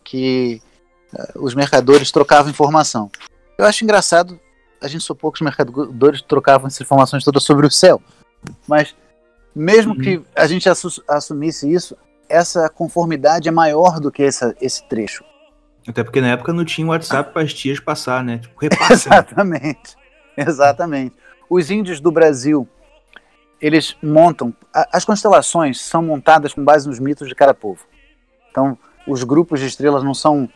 [0.03, 0.61] que
[1.13, 3.11] uh, os mercadores trocavam informação.
[3.57, 4.39] Eu acho engraçado
[4.81, 8.01] a gente supor que os mercadores trocavam essas informações todas sobre o céu,
[8.67, 8.95] mas
[9.55, 9.99] mesmo uhum.
[9.99, 10.67] que a gente
[11.07, 11.95] assumisse isso,
[12.27, 15.23] essa conformidade é maior do que essa, esse trecho.
[15.87, 18.39] Até porque na época não tinha WhatsApp para as tias passar, né?
[18.39, 19.95] Tipo, repassa, exatamente,
[20.35, 21.15] exatamente.
[21.49, 22.67] Os índios do Brasil,
[23.61, 24.53] eles montam.
[24.73, 27.85] as constelações são montadas com base nos mitos de cada povo.
[28.49, 28.77] Então,
[29.07, 30.49] os grupos de estrelas não são,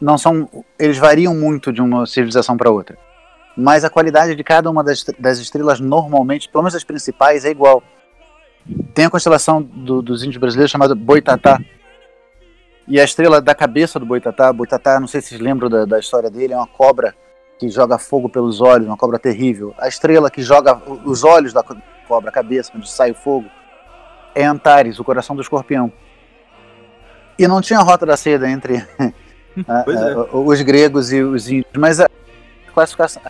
[0.00, 0.48] não são,
[0.78, 2.96] eles variam muito de uma civilização para outra.
[3.56, 7.50] Mas a qualidade de cada uma das, das estrelas normalmente, pelo menos as principais, é
[7.50, 7.82] igual.
[8.94, 11.60] Tem a constelação do, dos índios brasileiros chamada Boitatá.
[12.86, 15.98] E a estrela da cabeça do Boitatá, Boitatá, não sei se vocês lembram da, da
[15.98, 17.14] história dele, é uma cobra
[17.58, 19.74] que joga fogo pelos olhos, uma cobra terrível.
[19.78, 23.48] A estrela que joga os olhos da cobra, a cabeça, onde sai o fogo,
[24.34, 25.92] é Antares, o coração do escorpião.
[27.38, 28.76] E não tinha rota da seda entre
[29.68, 30.36] a, a, é.
[30.36, 32.08] os gregos e os índios, mas a
[32.74, 33.22] classificação,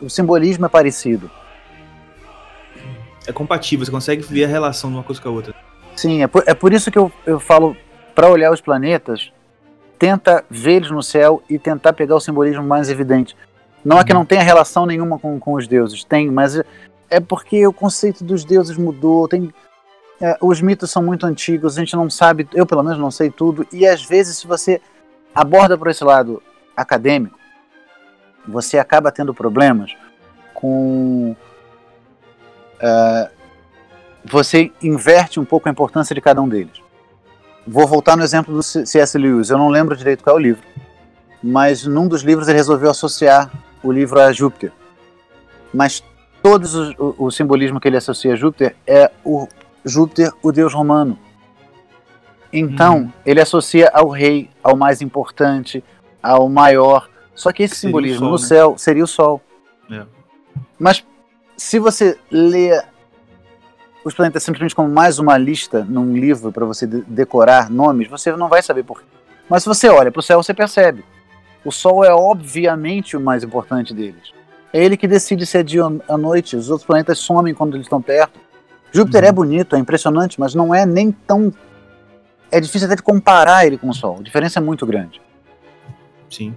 [0.00, 1.30] o simbolismo é parecido.
[3.28, 5.54] É compatível, você consegue ver a relação de uma coisa com a outra.
[5.94, 7.76] Sim, é por, é por isso que eu, eu falo,
[8.14, 9.30] para olhar os planetas,
[9.98, 13.36] tenta ver eles no céu e tentar pegar o simbolismo mais evidente.
[13.84, 14.20] Não é que uhum.
[14.20, 16.60] não tenha relação nenhuma com, com os deuses, tem, mas
[17.10, 19.52] é porque o conceito dos deuses mudou, tem,
[20.20, 23.30] é, os mitos são muito antigos, a gente não sabe, eu pelo menos não sei
[23.30, 24.80] tudo, e às vezes se você
[25.34, 26.42] aborda por esse lado
[26.76, 27.38] acadêmico,
[28.46, 29.94] você acaba tendo problemas
[30.54, 31.36] com.
[32.78, 33.30] Uh,
[34.24, 36.80] você inverte um pouco a importância de cada um deles.
[37.66, 39.18] Vou voltar no exemplo do C.S.
[39.18, 40.62] Lewis, eu não lembro direito qual é o livro,
[41.42, 43.50] mas num dos livros ele resolveu associar
[43.82, 44.72] o livro a Júpiter.
[45.72, 46.02] Mas
[46.42, 49.46] todos o, o simbolismo que ele associa a Júpiter é o
[49.84, 51.18] Júpiter, o deus romano.
[52.52, 53.12] Então, hum.
[53.24, 55.84] ele associa ao rei, ao mais importante,
[56.22, 57.08] ao maior.
[57.34, 58.46] Só que esse seria simbolismo sol, no né?
[58.46, 59.42] céu seria o sol.
[59.90, 60.04] É.
[60.78, 61.04] Mas
[61.58, 62.80] se você lê
[64.04, 68.48] os planetas simplesmente como mais uma lista num livro para você decorar nomes, você não
[68.48, 69.06] vai saber por quê.
[69.50, 71.04] Mas se você olha para o céu, você percebe.
[71.64, 74.32] O Sol é obviamente o mais importante deles.
[74.72, 76.54] É ele que decide se é dia ou à noite.
[76.54, 78.38] Os outros planetas somem quando eles estão perto.
[78.92, 79.28] Júpiter é uhum.
[79.28, 81.52] é bonito, é impressionante, mas não é nem tão.
[82.52, 84.18] É difícil até de comparar ele com o Sol.
[84.20, 85.20] A diferença é muito grande.
[86.30, 86.54] Sim.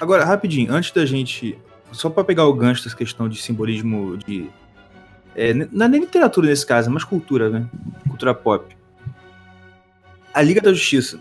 [0.00, 1.58] Agora, rapidinho, antes da gente.
[1.94, 4.50] Só para pegar o gancho dessa questão de simbolismo de.
[5.34, 7.66] É, não é nem literatura nesse caso, mas cultura, né?
[8.08, 8.76] Cultura pop.
[10.32, 11.20] A Liga da Justiça.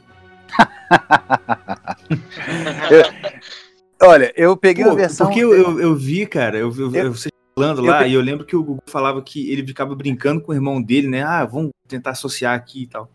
[2.91, 5.27] eu, olha, eu peguei Pô, a versão.
[5.27, 8.45] Porque eu, eu, eu vi, cara, eu, eu, eu, você falando lá, e eu lembro
[8.45, 11.23] que o Gugu falava que ele ficava brincando com o irmão dele, né?
[11.23, 13.09] Ah, vamos tentar associar aqui e tal.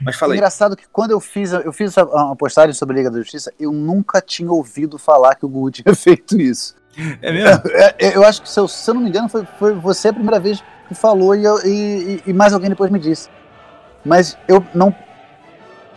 [0.00, 0.38] Mas fala aí.
[0.38, 3.72] Engraçado que quando eu fiz, eu fiz uma postagem sobre a Liga da Justiça, eu
[3.72, 6.74] nunca tinha ouvido falar que o Gugu tinha feito isso.
[7.20, 7.62] É mesmo?
[7.70, 10.08] É, é, eu acho que, se eu, se eu, não me engano, foi, foi você
[10.08, 13.28] a primeira vez que falou e, eu, e, e, mais alguém depois me disse.
[14.04, 14.94] Mas eu não.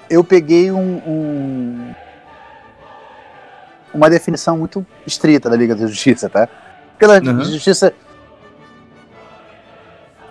[0.09, 1.95] Eu peguei um, um
[3.93, 6.47] uma definição muito estrita da Liga da Justiça, tá?
[6.97, 7.43] Pela uhum.
[7.43, 7.93] justiça.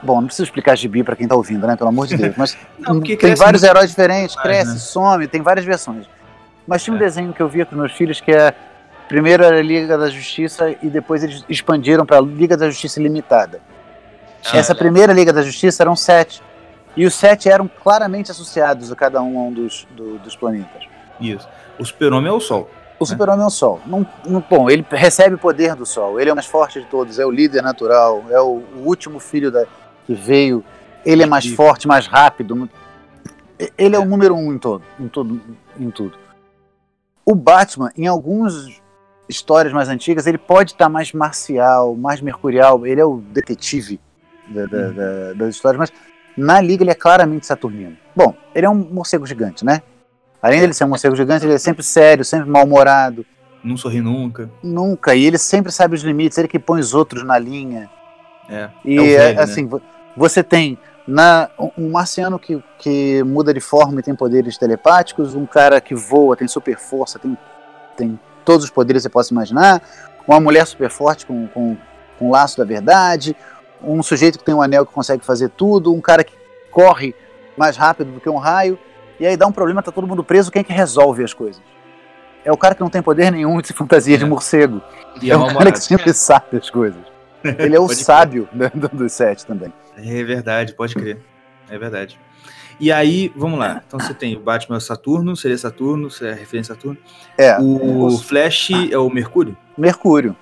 [0.09, 1.77] Bom, não preciso explicar gibi para quem tá ouvindo, né?
[1.77, 2.35] Pelo amor de Deus.
[2.35, 4.79] Mas não, tem vários heróis diferentes, cresce, né?
[4.79, 6.07] some, tem várias versões.
[6.67, 7.01] Mas tinha um é.
[7.01, 8.55] desenho que eu via com meus filhos que é.
[9.07, 13.03] Primeiro era a Liga da Justiça e depois eles expandiram para a Liga da Justiça
[13.03, 13.61] Limitada.
[14.47, 14.75] Ah, Essa é.
[14.75, 16.43] primeira Liga da Justiça eram sete.
[16.97, 20.85] E os sete eram claramente associados a cada um a um dos, do, dos planetas.
[21.21, 21.47] Isso.
[21.79, 22.71] O super-homem é o Sol.
[22.99, 23.79] O super-homem é o Sol.
[23.85, 26.19] Não, não, bom, ele recebe o poder do Sol.
[26.19, 27.19] Ele é o mais forte de todos.
[27.19, 28.25] É o líder natural.
[28.31, 29.67] É o, o último filho da,
[30.09, 30.65] que veio.
[31.05, 31.55] Ele é mais e...
[31.55, 32.69] forte, mais rápido.
[33.77, 35.41] Ele é o número um em, todo, em, todo,
[35.79, 36.17] em tudo.
[37.25, 38.81] O Batman, em algumas
[39.29, 42.87] histórias mais antigas, ele pode estar mais marcial, mais mercurial.
[42.87, 44.01] Ele é o detetive
[44.49, 44.95] da, da, hum.
[44.95, 45.93] da, das histórias, mas
[46.37, 47.97] na Liga ele é claramente saturnino.
[48.17, 49.83] Bom, ele é um morcego gigante, né?
[50.41, 53.27] Além dele ser um morcego gigante, ele é sempre sério, sempre mal-humorado.
[53.63, 54.49] Não sorri nunca.
[54.63, 55.15] Nunca.
[55.15, 57.91] E ele sempre sabe os limites, ele que põe os outros na linha.
[58.49, 58.71] É.
[58.85, 59.81] E é velho, assim, né?
[60.19, 60.77] Você tem
[61.07, 65.95] na, um marciano que, que muda de forma e tem poderes telepáticos, um cara que
[65.95, 67.39] voa, tem super força, tem,
[67.97, 69.81] tem todos os poderes que você possa imaginar,
[70.27, 71.77] uma mulher super forte com, com,
[72.19, 73.35] com laço da verdade,
[73.83, 76.35] um sujeito que tem um anel que consegue fazer tudo, um cara que
[76.71, 77.15] corre
[77.57, 78.79] mais rápido do que um raio.
[79.19, 81.63] E aí dá um problema, tá todo mundo preso, quem é que resolve as coisas?
[82.45, 84.19] É o cara que não tem poder nenhum de fantasia é.
[84.19, 84.81] de morcego.
[85.23, 87.18] E é, é o cara que sempre sabe as coisas.
[87.43, 89.73] Ele é o sábio do, dos sete também.
[89.97, 91.19] É verdade, pode crer.
[91.69, 92.19] É verdade.
[92.81, 93.83] E aí, vamos lá.
[93.87, 96.99] Então você tem o Batman é o Saturno, seria Saturno, seria referência a Saturno.
[97.37, 97.59] É.
[97.59, 98.23] O os...
[98.23, 98.89] Flash ah.
[98.93, 99.57] é o Mercúrio?
[99.77, 100.37] Mercúrio.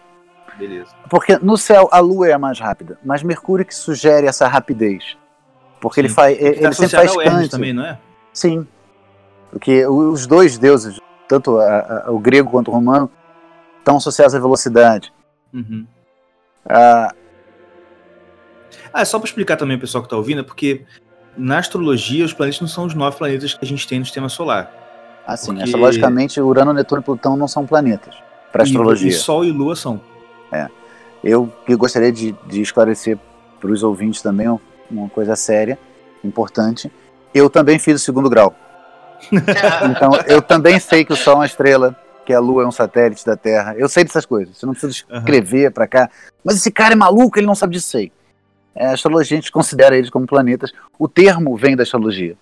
[0.59, 0.95] Beleza.
[1.09, 5.17] Porque no céu a Lua é a mais rápida, mas Mercúrio que sugere essa rapidez.
[5.81, 6.07] Porque Sim.
[6.07, 6.41] ele faz.
[6.41, 7.51] Ele, tá ele sempre faz cante.
[7.51, 7.99] também, não é?
[8.33, 8.67] Sim.
[9.51, 13.11] Porque os dois deuses, tanto a, a, o grego quanto o romano,
[13.79, 15.13] estão associados à velocidade.
[15.53, 15.87] Uhum.
[16.69, 17.15] Ah,
[18.93, 20.83] ah, só para explicar também o pessoal que está ouvindo, é porque
[21.37, 24.29] na astrologia os planetas não são os nove planetas que a gente tem no sistema
[24.29, 24.73] solar.
[25.27, 25.49] Ah, sim.
[25.49, 25.63] Porque...
[25.65, 28.15] Astrologicamente, Urano, Netuno e Plutão não são planetas
[28.53, 29.09] para astrologia.
[29.09, 30.01] E Sol e Lua são.
[30.53, 30.69] É.
[31.23, 33.19] Eu, eu gostaria de, de esclarecer
[33.61, 34.47] para os ouvintes também
[34.91, 35.79] uma coisa séria,
[36.23, 36.91] importante
[37.37, 38.55] eu também fiz o segundo grau.
[39.31, 41.95] então, eu também sei que o Sol é uma estrela,
[42.27, 43.75] que a Lua é um satélite da Terra.
[43.77, 44.59] Eu sei dessas coisas.
[44.59, 45.73] Você não precisa escrever uhum.
[45.73, 46.11] para cá.
[46.45, 48.13] Mas esse cara é maluco, ele não sabe disso aí.
[48.75, 50.73] É, a astrologia, a gente considera eles como planetas.
[50.99, 52.37] O termo vem da astrologia.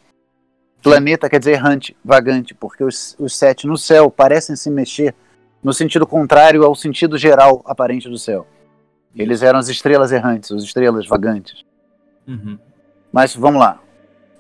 [0.83, 5.15] Planeta quer dizer errante, vagante, porque os, os sete no céu parecem se mexer
[5.63, 8.47] no sentido contrário ao sentido geral aparente do céu.
[9.15, 11.65] Eles eram as estrelas errantes, as estrelas vagantes.
[12.27, 12.59] Uhum.
[13.13, 13.81] Mas vamos lá.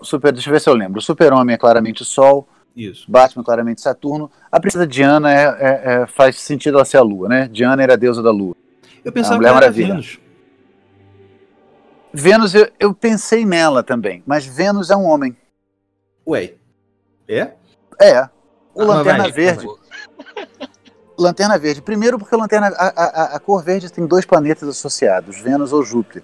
[0.00, 0.98] O super, deixa eu ver se eu lembro.
[0.98, 2.46] O super-homem é claramente o Sol.
[2.76, 3.10] Isso.
[3.10, 4.30] Batman claramente Saturno.
[4.50, 7.48] A princesa Diana é, é, é, faz sentido ela ser a Lua, né?
[7.48, 8.56] Diana era a deusa da Lua.
[9.04, 9.88] Eu pensava que era Maravilha.
[9.88, 10.20] Vênus.
[12.12, 15.36] Vênus, eu, eu pensei nela também, mas Vênus é um homem.
[16.26, 16.54] Ué,
[17.28, 17.52] é?
[18.00, 18.28] É.
[18.74, 19.66] O ah, Lanterna vai, Verde.
[21.18, 21.82] Lanterna Verde.
[21.82, 25.84] Primeiro porque a, lanterna, a, a, a, cor verde tem dois planetas associados, Vênus ou
[25.84, 26.22] Júpiter.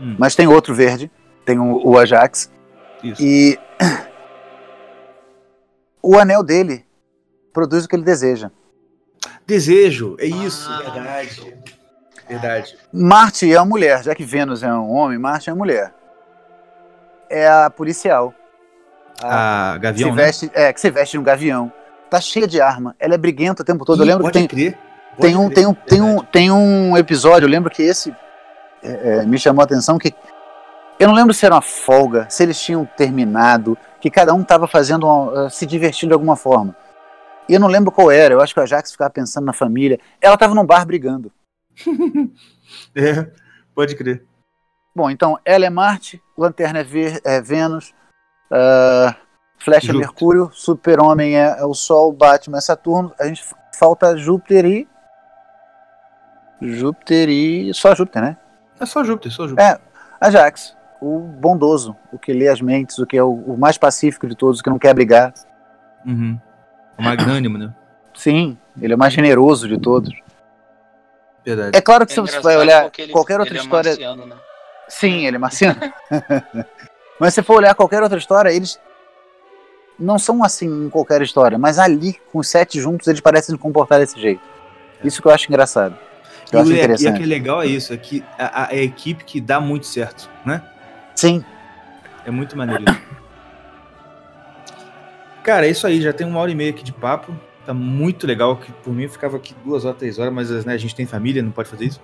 [0.00, 0.16] Hum.
[0.18, 1.10] Mas tem outro verde,
[1.44, 2.50] tem o, o Ajax.
[3.02, 3.22] Isso.
[3.22, 3.58] E
[6.02, 6.84] o anel dele
[7.52, 8.50] produz o que ele deseja.
[9.46, 11.56] Desejo, é isso, ah, verdade.
[12.28, 12.78] Verdade.
[12.92, 15.94] Marte é uma mulher, já que Vênus é um homem, Marte é uma mulher.
[17.30, 18.34] É a policial.
[19.22, 20.52] A, a Gavião, que se veste, né?
[20.54, 21.72] É, que se veste de um gavião.
[22.08, 22.94] Tá cheia de arma.
[22.98, 23.98] Ela é briguenta o tempo todo.
[23.98, 24.78] Ih, eu lembro pode que tem, crer.
[25.18, 28.14] tem um, tem, um, tem, um, tem um episódio, eu lembro que esse
[28.82, 30.14] é, é, me chamou a atenção que
[30.98, 34.66] eu não lembro se era uma folga, se eles tinham terminado, que cada um estava
[34.66, 36.76] fazendo uma, uh, se divertindo de alguma forma.
[37.48, 39.98] E eu não lembro qual era, eu acho que a Jax ficava pensando na família.
[40.20, 41.32] Ela estava num bar brigando.
[42.94, 43.30] é,
[43.74, 44.24] pode crer.
[44.94, 47.94] Bom, então ela é Marte, Lanterna é, Ver, é Vênus,
[48.50, 49.14] uh,
[49.58, 53.14] Flecha é Mercúrio, Super-Homem é, é, o Sol, Batman é Saturno.
[53.18, 53.44] A gente
[53.74, 54.88] falta Júpiter e.
[56.60, 57.72] Júpiter e.
[57.74, 58.36] Só Júpiter, né?
[58.80, 59.72] É só Júpiter, só Júpiter.
[59.72, 59.80] É,
[60.20, 64.26] Ajax, o bondoso, o que lê as mentes, o que é o, o mais pacífico
[64.26, 65.32] de todos, o que não quer brigar.
[66.04, 66.38] Uhum.
[66.98, 67.72] O magnânimo, né?
[68.14, 70.12] Sim, ele é o mais generoso de todos.
[71.44, 71.76] Verdade.
[71.76, 73.88] É claro que é se você vai olhar ele, qualquer outra ele é história.
[73.90, 74.36] É marciano, né?
[74.88, 75.80] Sim, ele é marciano.
[77.20, 78.78] mas se for olhar qualquer outra história, eles
[79.98, 83.60] não são assim em qualquer história, mas ali, com os sete juntos, eles parecem se
[83.60, 84.42] comportar desse jeito.
[85.02, 85.96] Isso que eu acho engraçado.
[86.52, 87.06] Eu e, acho o, interessante.
[87.06, 89.60] e o que é legal é isso, é que a, a, a, equipe que dá
[89.60, 90.62] muito certo, né?
[91.18, 91.44] Sim.
[92.24, 92.84] É muito maneiro.
[95.42, 97.36] Cara, é isso aí, já tem uma hora e meia aqui de papo.
[97.66, 100.74] Tá muito legal, que por mim eu ficava aqui duas horas, três horas, mas né,
[100.74, 102.00] a gente tem família, não pode fazer isso.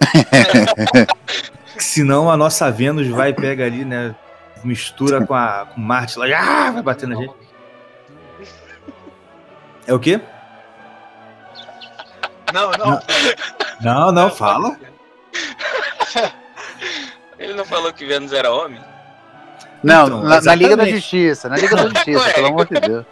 [1.76, 4.16] Senão a nossa Vênus vai pega ali, né?
[4.64, 7.34] Mistura com a com Marte lá, ah, vai bater na gente.
[9.86, 10.18] É o quê?
[12.54, 13.00] Não, não.
[13.82, 14.78] Não, não, fala.
[17.46, 18.80] Ele não falou que Vênus era homem?
[19.80, 23.06] Não, então, na, na, Liga da Justiça, na Liga da Justiça, pelo amor de Deus.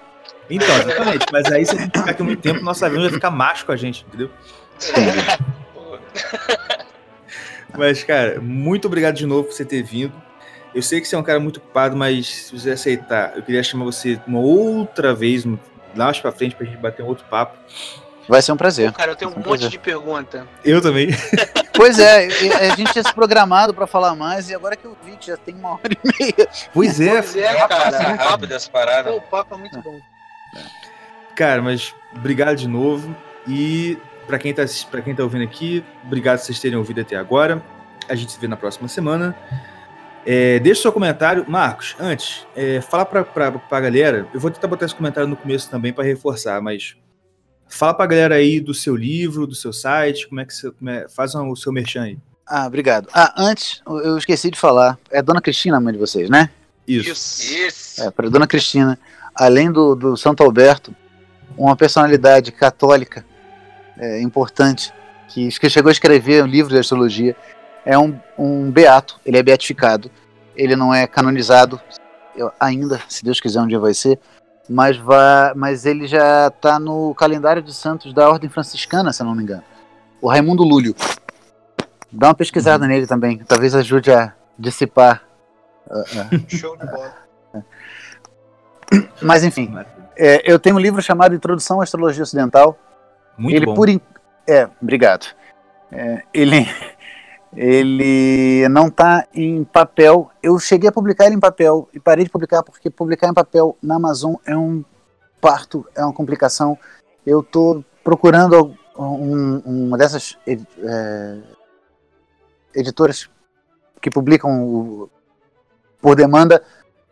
[0.50, 1.26] Então, exatamente.
[1.30, 3.70] Mas aí, se a gente ficar aqui muito tempo, nosso avião vai ficar macho com
[3.70, 4.28] a gente, entendeu?
[7.78, 10.12] mas, cara, muito obrigado de novo por você ter vindo.
[10.74, 13.62] Eu sei que você é um cara muito ocupado, mas se você aceitar, eu queria
[13.62, 15.56] chamar você uma outra vez, lá
[15.94, 17.56] mais pra frente, pra gente bater um outro papo.
[18.28, 18.90] Vai ser um prazer.
[18.90, 19.70] Pô, cara, eu tenho um, um monte prazer.
[19.70, 20.48] de pergunta.
[20.64, 21.10] Eu também.
[21.74, 25.16] Pois é, a gente tinha se programado para falar mais e agora que eu vi
[25.16, 26.48] que já tem uma hora e meia.
[26.72, 28.14] Pois é, pois é cara.
[28.14, 29.12] Rápido essa parada.
[29.12, 29.98] O papo é muito bom.
[31.34, 33.14] Cara, mas obrigado de novo.
[33.46, 37.16] E para quem, tá, pra quem tá ouvindo aqui, obrigado por vocês terem ouvido até
[37.16, 37.62] agora.
[38.08, 39.36] A gente se vê na próxima semana.
[40.24, 41.44] É, deixa seu comentário.
[41.48, 44.26] Marcos, antes, é, fala pra, pra, pra galera.
[44.32, 46.96] Eu vou tentar botar esse comentário no começo também para reforçar, mas
[47.74, 51.06] fala pra galera aí do seu livro, do seu site, como é que você é,
[51.08, 52.18] faz o seu merchan aí.
[52.46, 53.08] Ah, obrigado.
[53.12, 54.98] Ah, antes, eu esqueci de falar.
[55.10, 56.50] É Dona Cristina a mãe de vocês, né?
[56.86, 57.42] Isso.
[57.52, 58.02] Isso.
[58.02, 58.98] É, para Dona Cristina,
[59.34, 60.94] além do, do Santo Alberto,
[61.56, 63.24] uma personalidade católica
[63.96, 64.92] é, importante
[65.28, 67.34] que, que chegou a escrever um livro de astrologia.
[67.84, 70.10] É um, um beato, ele é beatificado.
[70.54, 71.80] Ele não é canonizado
[72.36, 74.18] eu, ainda, se Deus quiser, um dia vai ser.
[74.68, 79.26] Mas, vai, mas ele já está no calendário de santos da Ordem Franciscana, se eu
[79.26, 79.62] não me engano.
[80.20, 80.94] O Raimundo Lúlio.
[82.10, 82.90] Dá uma pesquisada uhum.
[82.90, 85.22] nele também, talvez ajude a dissipar.
[86.48, 87.14] Show de bola.
[89.20, 89.74] Mas enfim,
[90.16, 92.78] é, eu tenho um livro chamado Introdução à Astrologia Ocidental.
[93.36, 93.74] Muito ele bom.
[93.74, 94.00] Por in...
[94.46, 95.26] É, obrigado.
[95.90, 96.66] É, ele,
[97.56, 100.30] ele não está em papel.
[100.42, 103.76] Eu cheguei a publicar ele em papel e parei de publicar porque publicar em papel
[103.82, 104.84] na Amazon é um
[105.40, 106.78] parto, é uma complicação.
[107.24, 111.38] Eu estou procurando um, uma dessas é,
[112.74, 113.28] editoras
[114.00, 115.10] que publicam o,
[116.00, 116.62] por demanda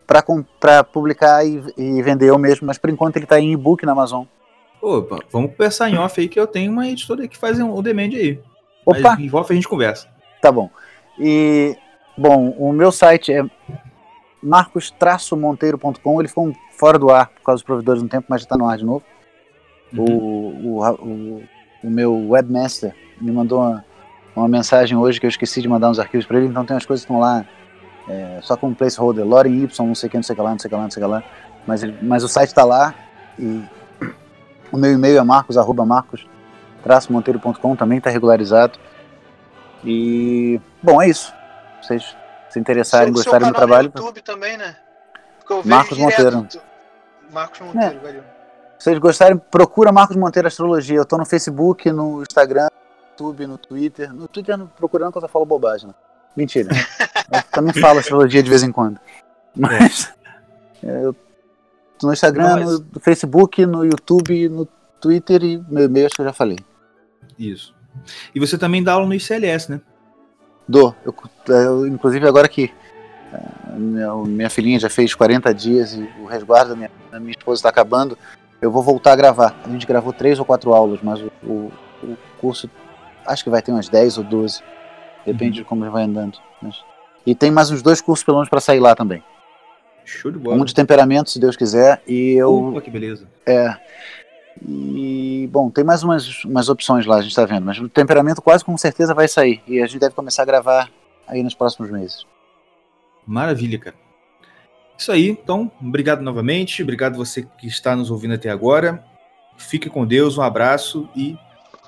[0.06, 3.93] para publicar e, e, vender eu mesmo, mas por enquanto ele está em e-book na
[3.93, 4.24] Amazon.
[4.81, 7.82] Opa, vamos conversar em off aí que eu tenho uma editora que faz o um,
[7.82, 8.39] demand aí.
[8.85, 9.10] Opa!
[9.10, 10.11] Mas em off a gente conversa.
[10.43, 10.69] Tá bom.
[11.20, 11.78] E,
[12.19, 13.44] bom, o meu site é
[14.43, 18.56] marcos-monteiro.com, ele ficou fora do ar por causa dos provedores um tempo, mas já está
[18.59, 19.05] no ar de novo.
[19.97, 20.05] Uhum.
[20.05, 21.43] O, o, o,
[21.85, 23.85] o, meu webmaster me mandou uma,
[24.35, 26.86] uma, mensagem hoje que eu esqueci de mandar uns arquivos para ele, então tem umas
[26.86, 27.47] coisas que estão lá
[28.09, 30.51] é, só como placeholder, Loren Y, não sei o que, não sei o que lá,
[30.51, 31.23] não sei que lá, não sei que lá.
[31.64, 32.93] Mas, mas o site está lá
[33.39, 33.62] e
[34.73, 36.27] o meu e-mail é marcos, arroba marcos,
[37.09, 38.77] monteiro.com, também está regularizado.
[39.85, 41.33] E, bom, é isso.
[41.83, 42.17] Vocês
[42.49, 43.91] se interessarem, seu, gostarem do trabalho.
[43.95, 44.77] No YouTube também, né?
[45.65, 46.49] Marcos Monteiro.
[47.33, 47.99] Marcos Monteiro, é.
[47.99, 48.23] valeu.
[48.79, 50.97] Se vocês gostarem, procura Marcos Monteiro Astrologia.
[50.97, 54.13] Eu tô no Facebook, no Instagram, no YouTube, no Twitter.
[54.13, 55.95] No Twitter não procurando quando eu falo bobagem, né?
[56.37, 56.71] Mentira.
[57.33, 58.99] eu também falo astrologia de vez em quando.
[59.55, 60.13] Mas
[60.83, 61.05] é.
[61.05, 61.15] eu
[61.99, 62.81] tô no Instagram, mas...
[62.81, 64.67] no Facebook, no YouTube, no
[65.01, 66.59] Twitter e meu e-mail acho que eu já falei.
[67.39, 67.75] Isso.
[68.35, 69.81] E você também dá aula no ICLS, né?
[70.69, 70.94] Dou.
[71.05, 71.14] Eu,
[71.48, 72.73] eu, inclusive agora que
[73.32, 77.59] é, minha, filhinha já fez 40 dias e o resguardo da minha, da minha esposa
[77.59, 78.16] está acabando,
[78.60, 79.60] eu vou voltar a gravar.
[79.64, 82.70] A gente gravou três ou quatro aulas, mas o, o, o curso
[83.27, 84.62] acho que vai ter umas 10 ou 12.
[85.24, 85.62] Depende uhum.
[85.62, 86.39] de como vai andando.
[86.60, 86.82] Mas...
[87.24, 89.23] E tem mais uns dois cursos pelo menos para sair lá também.
[90.05, 90.56] Show de bola.
[90.56, 92.70] Um de temperamento, se Deus quiser, e eu.
[92.70, 93.27] Opa, que beleza.
[93.47, 93.77] É.
[94.61, 98.43] E, bom, tem mais umas, umas opções lá, a gente está vendo, mas o temperamento
[98.43, 99.62] quase com certeza vai sair.
[99.66, 100.91] E a gente deve começar a gravar
[101.27, 102.27] aí nos próximos meses.
[103.27, 103.97] Maravilha, cara.
[104.97, 109.05] Isso aí, então, obrigado novamente, obrigado você que está nos ouvindo até agora.
[109.57, 111.37] Fique com Deus, um abraço e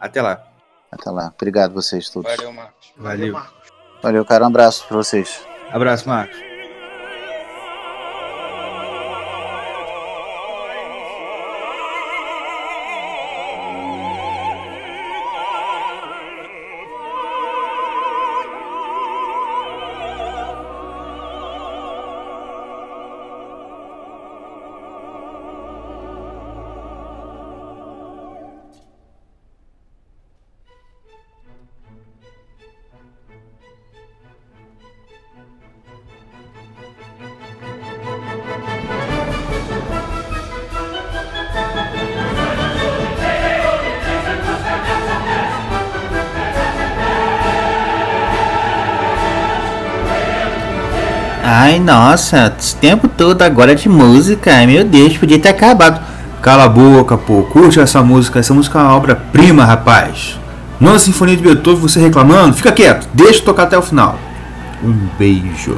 [0.00, 0.44] até lá.
[0.90, 1.32] Até lá.
[1.34, 2.34] Obrigado vocês todos.
[2.36, 2.92] Valeu, Marcos.
[2.96, 3.40] Valeu.
[4.02, 4.44] Valeu, cara.
[4.44, 5.44] Um abraço para vocês.
[5.70, 6.53] Abraço, Marcos.
[52.14, 54.64] Nossa, esse tempo todo agora de música.
[54.66, 56.00] Meu Deus, podia ter acabado.
[56.40, 57.42] Cala a boca, pô.
[57.42, 58.38] Curte essa música.
[58.38, 60.38] Essa música é uma obra-prima, rapaz.
[60.78, 62.54] Nona Sinfonia de Beethoven, você reclamando?
[62.54, 64.16] Fica quieto, deixa tocar até o final.
[64.82, 65.76] Um beijo.